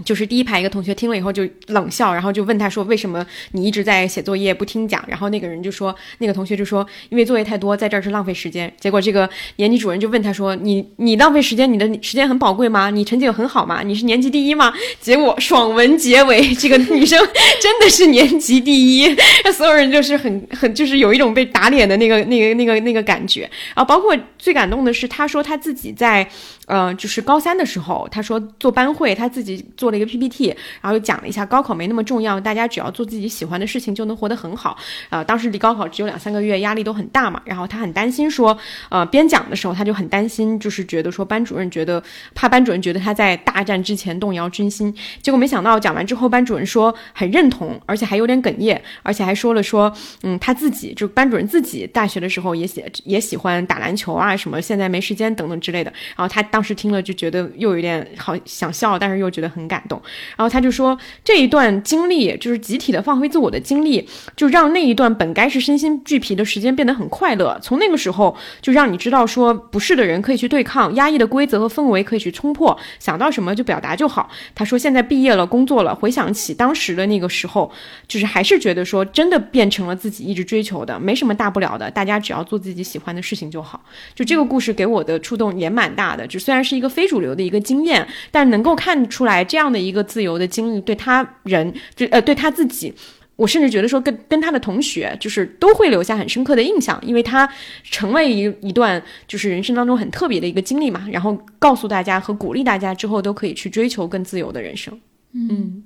[0.04, 11.72] 就是第一排一个同学听了以后就冷笑，然后就问他说：“为什么你一直在写作业不听讲？”然后那个人就说：“那个同学就说，因为作业太多，在这儿是浪费时间。”结果这个年级主任就问他说：“你你浪费时间？
[11.72, 12.90] 你的时间很宝贵吗？
[12.90, 13.82] 你成绩很好吗？
[13.84, 17.20] 你是年级第一吗？” 结果爽文结尾，这个女生
[17.62, 19.16] 真的是年级第一，
[19.54, 23.42] 所有人就是很很就是有一种被打脸的那个那个那个那个感觉。
[23.76, 26.28] 然后包括最感动的是，他说他自己在。
[26.70, 34.78] 呃，就是高三的时候，他说做班会，他自己做了一个 PPT，然后又讲了一下高考没那么重要，大家只要做自己喜欢的事情就能活得很好。
[35.10, 37.42] 呃，当时离高考只有两三个月，压力都很大嘛。
[37.44, 38.56] 然后他很担心说，
[38.90, 42.02] 呃，边讲的时候他就很担心，就是觉得说班主任觉得
[42.36, 44.94] 怕班主任觉得他在大战之前动摇军心。
[45.24, 49.92] 结果没想到讲完之后，班主任说很认同，而且还有点哽咽，而且还说了说，
[50.22, 55.92] 嗯，他自己就班主任自己大学的时候也喜也喜欢打篮球啊，什么现在没时间等等之类的。
[56.16, 56.59] 然后他当。
[56.60, 59.98] 当时听了就觉得又有点好想笑，但是又觉得很感动。
[60.36, 64.06] 然后他就说，这一段经历就是集体的放飞自我的经历，
[64.36, 67.58] 就让那一段本该是身心俱疲的时间变得很快乐。
[67.62, 74.30] 从那个时候就让你知道，说不是的人可以去对抗，压抑的规则和氛围可以去冲破，想到什么就表达就好。
[74.54, 77.72] 他说，现在毕业了，工作了，回想起当时的那个时候，
[78.06, 83.82] 就是还是觉得说，真的变成了自己一直追求的，没什么大不了的，大家只要做自己喜欢的事情就好。
[84.14, 86.49] 就这个故事给我的触动也蛮大的，就是。
[86.50, 92.92] 虽然是一个非主流的一个经验，但能够看出来这样的一个自由的经历，对他人就呃对他自己，
[93.36, 97.48] 我甚至觉得说跟跟他的同学就是都会留下很深刻的印象，因为他
[97.84, 101.08] 成为一一段就是人生当中很特别的一个经历嘛。
[101.12, 105.00] 然后告诉大家和鼓励大家之后都可以去追求更自由的人生。
[105.34, 105.84] 嗯，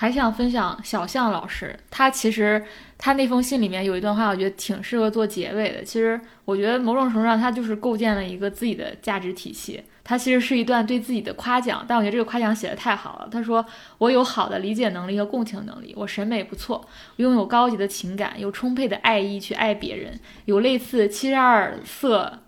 [0.00, 2.64] 还想分享小象老师，他其实。
[3.02, 5.82] 他那封信里面有一段话，我觉得挺适合做结尾的。
[5.82, 9.82] 其实我觉得某种程度上，他就是构建了一个自己的价值体系。
[10.04, 13.28] 他其实是一段对自己的夸奖，但我觉得这个夸奖写的太好了。
[13.32, 13.64] 他说
[13.96, 16.86] ：“我有好的理解能力和共情能力，我审美不错，
[17.16, 22.40] 拥有高级的情感，有充沛的爱意去爱别人，有类似七十二色。”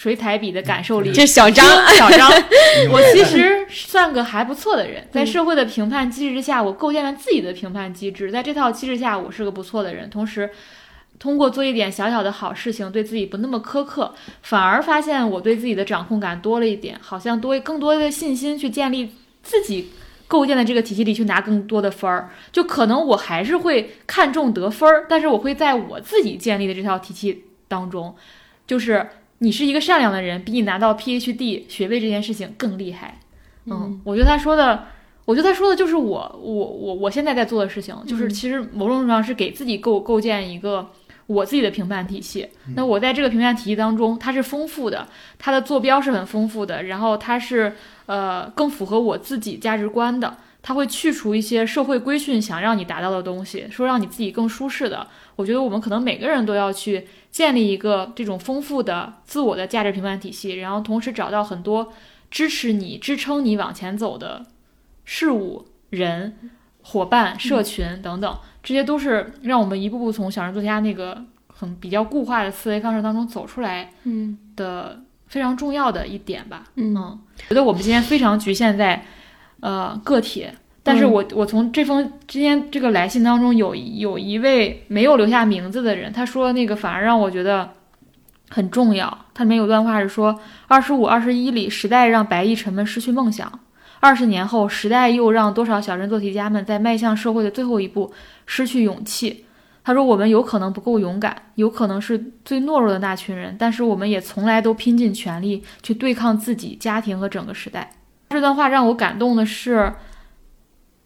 [0.00, 2.26] 水彩笔的感受力，这小张，小张，
[2.90, 10.08] 我其实算个还不错的人，在社会的评判机制之下，我构建了自己的评判机制，在这套机制下，我是个不错的人。
[10.08, 10.48] 同时，
[11.18, 19.12] 通过做一点小小的好事情，对自己不那么苛刻，反而发现我对自己的掌控感多了一点，好像多更多的信心去建立
[19.42, 19.90] 自己
[20.26, 22.30] 构建的这个体系里去拿更多的分儿。
[22.50, 28.16] 就可能我还是会看重得分儿，但是我会在我自己建立的这套体系当中，
[28.66, 29.06] 就是。
[29.42, 33.18] 你是一个善良的人，比你拿到 PhD 学位这件事情更厉害。
[33.66, 34.84] 嗯，我觉得他说的，
[35.24, 40.90] 我觉得他说的就是我，我，我，我现在在做的事情，就是其实某种程度上是给自己构构建一个
[41.26, 42.48] 我自己的评判体系。
[42.74, 45.08] 那我在这个评判体系当中，它是丰富的，
[45.38, 47.74] 它的坐标是很丰富的，然后它是
[48.06, 50.36] 呃更符合我自己价值观的。
[50.62, 55.06] 它会去除一些社会规训想让你达到的东西，说让你自己更舒适的。
[55.40, 61.92] 我觉得我们可能每个人都要去建立一个这种丰富的自我的价值评判体系，然后同时找到很多
[62.30, 64.44] 支持你、支撑你往前走的
[65.04, 66.36] 事物、人、
[66.82, 73.92] 伙伴、社群等等，这些都是让我们一步步从小人作家那个很比较固化的思维方式当中走出来
[74.54, 76.64] 的非常重要的一点吧。
[76.74, 77.18] 嗯，
[77.48, 79.04] 觉得我们今天非常局限在。
[79.62, 80.48] 呃，个体，
[80.82, 87.68] 但是我我从这封之间这个来信当中有有一位没有留下名字的人，他说那个反而让我觉得
[88.48, 89.26] 很重要。
[89.34, 93.46] 他里面有段话是说：二十五、二十一里，时代让白衣臣们失去梦想；
[94.00, 98.10] 二十年后，时代又让多少小镇做题家们在迈向社会的最后一步
[98.46, 99.44] 失去勇气。
[99.84, 107.90] 他说：“我们有可能不够勇敢，有可能是最懦弱的那群人，但是我们也从来都拼尽全力去对抗自己、家庭和整个时代。”
[108.30, 109.92] 这段话让我感动的是。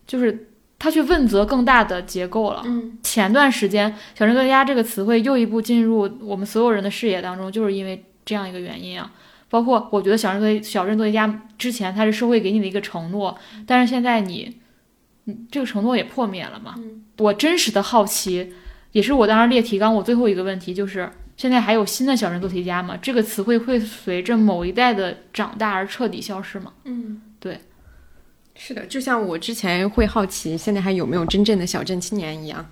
[0.07, 0.49] 就是
[0.79, 2.63] 他去问责更大的结构了。
[2.65, 9.13] 嗯，前段时间“小镇作家”这个词汇又一步进入我们所有人的视野当中，就是因为这样一个原因啊。
[9.49, 14.57] 包括我觉得“小镇作小镇作家”之前他是社会给你的一个承诺，但是现在你，
[15.25, 16.75] 你这个承诺也破灭了嘛？
[17.19, 18.53] 我真实的好奇，
[18.93, 22.97] 也是我当时列提纲我最后一个问题，就是现在还有新的小镇做题家吗？
[23.01, 26.73] 这个词汇会随着某一代的长大而彻底消失吗？
[26.85, 27.61] 嗯，对。
[28.57, 32.65] 是的，就像我之前会好奇现在还有没有真正的小镇青年一样，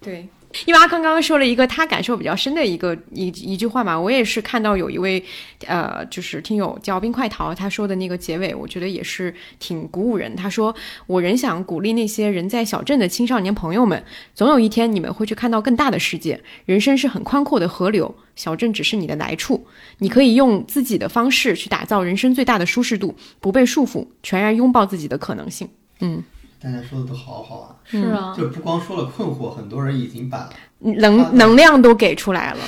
[0.00, 0.28] 对。
[0.64, 5.22] 因为阿康刚刚说了一个他感受比较深的一个一一句话嘛，我也是看到有一位
[5.66, 10.34] 呃，就是听友叫冰块桃，他说的那个结尾，我觉得也是挺鼓舞人。
[10.34, 10.74] 他说
[11.06, 14.02] ：“我仍想鼓励那些人在小镇的青少年朋友们，
[14.34, 16.40] 总有一天你们会去看到更大的世界。
[16.64, 19.66] 人生是很宽阔的河流，小镇只是你的来处。
[19.98, 25.68] 你可以用自己的方式去打造人生最大的舒适度，不被束缚，全然拥抱自己的可能性。”
[26.00, 26.22] 嗯。
[26.58, 32.60] 大家说的都好好啊，是啊，就不光说了困惑，很多人已经把能能量都给出来了，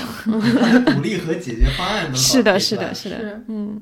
[0.95, 3.81] 鼓励和解决方案都 是的，是的，是的，嗯，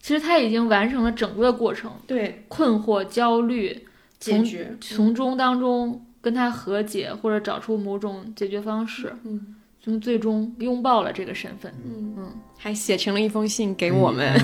[0.00, 3.86] 其实他已经完成了整个过程，对，困惑、焦虑，
[4.20, 12.14] 解决，从中当中跟他和解，或者找出某种解决方式，嗯，从最终拥抱了这个身份，嗯。
[12.18, 14.38] 嗯，还写成了一封信给我们。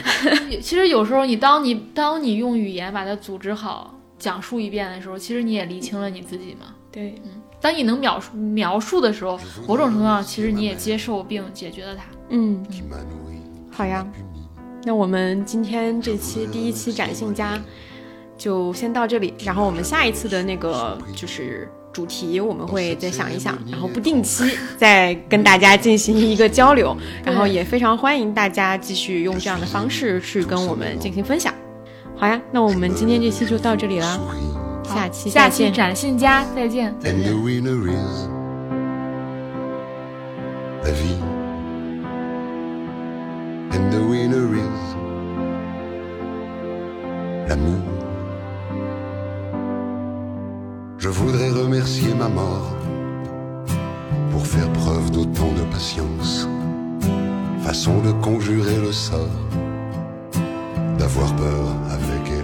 [0.62, 3.92] 其实有时候你当你当你用语言把它组织好。
[4.18, 6.74] 讲述一遍的时候，其实你也理清了你自己嘛。
[6.90, 7.30] 对，嗯，
[7.60, 12.04] 当你能描述描述的时候，某种程度上，其实你也接受并解决了它。
[12.30, 12.64] 嗯，
[13.70, 14.06] 好呀，
[14.84, 17.60] 那我们今天这期第一期展信家
[18.38, 24.44] 就先到这里，然后我们下一次的那个就是主题，我们会再想一想，然后不定期
[24.78, 31.52] 再跟大家进行一个交流，然后也非常欢迎大家继续用这样的方式去跟我们进行分享。
[32.18, 34.20] 好呀，那我们今天这期就到这里了，
[34.82, 36.94] 下期下期展信家再见。
[60.98, 62.35] D'avoir peur avec.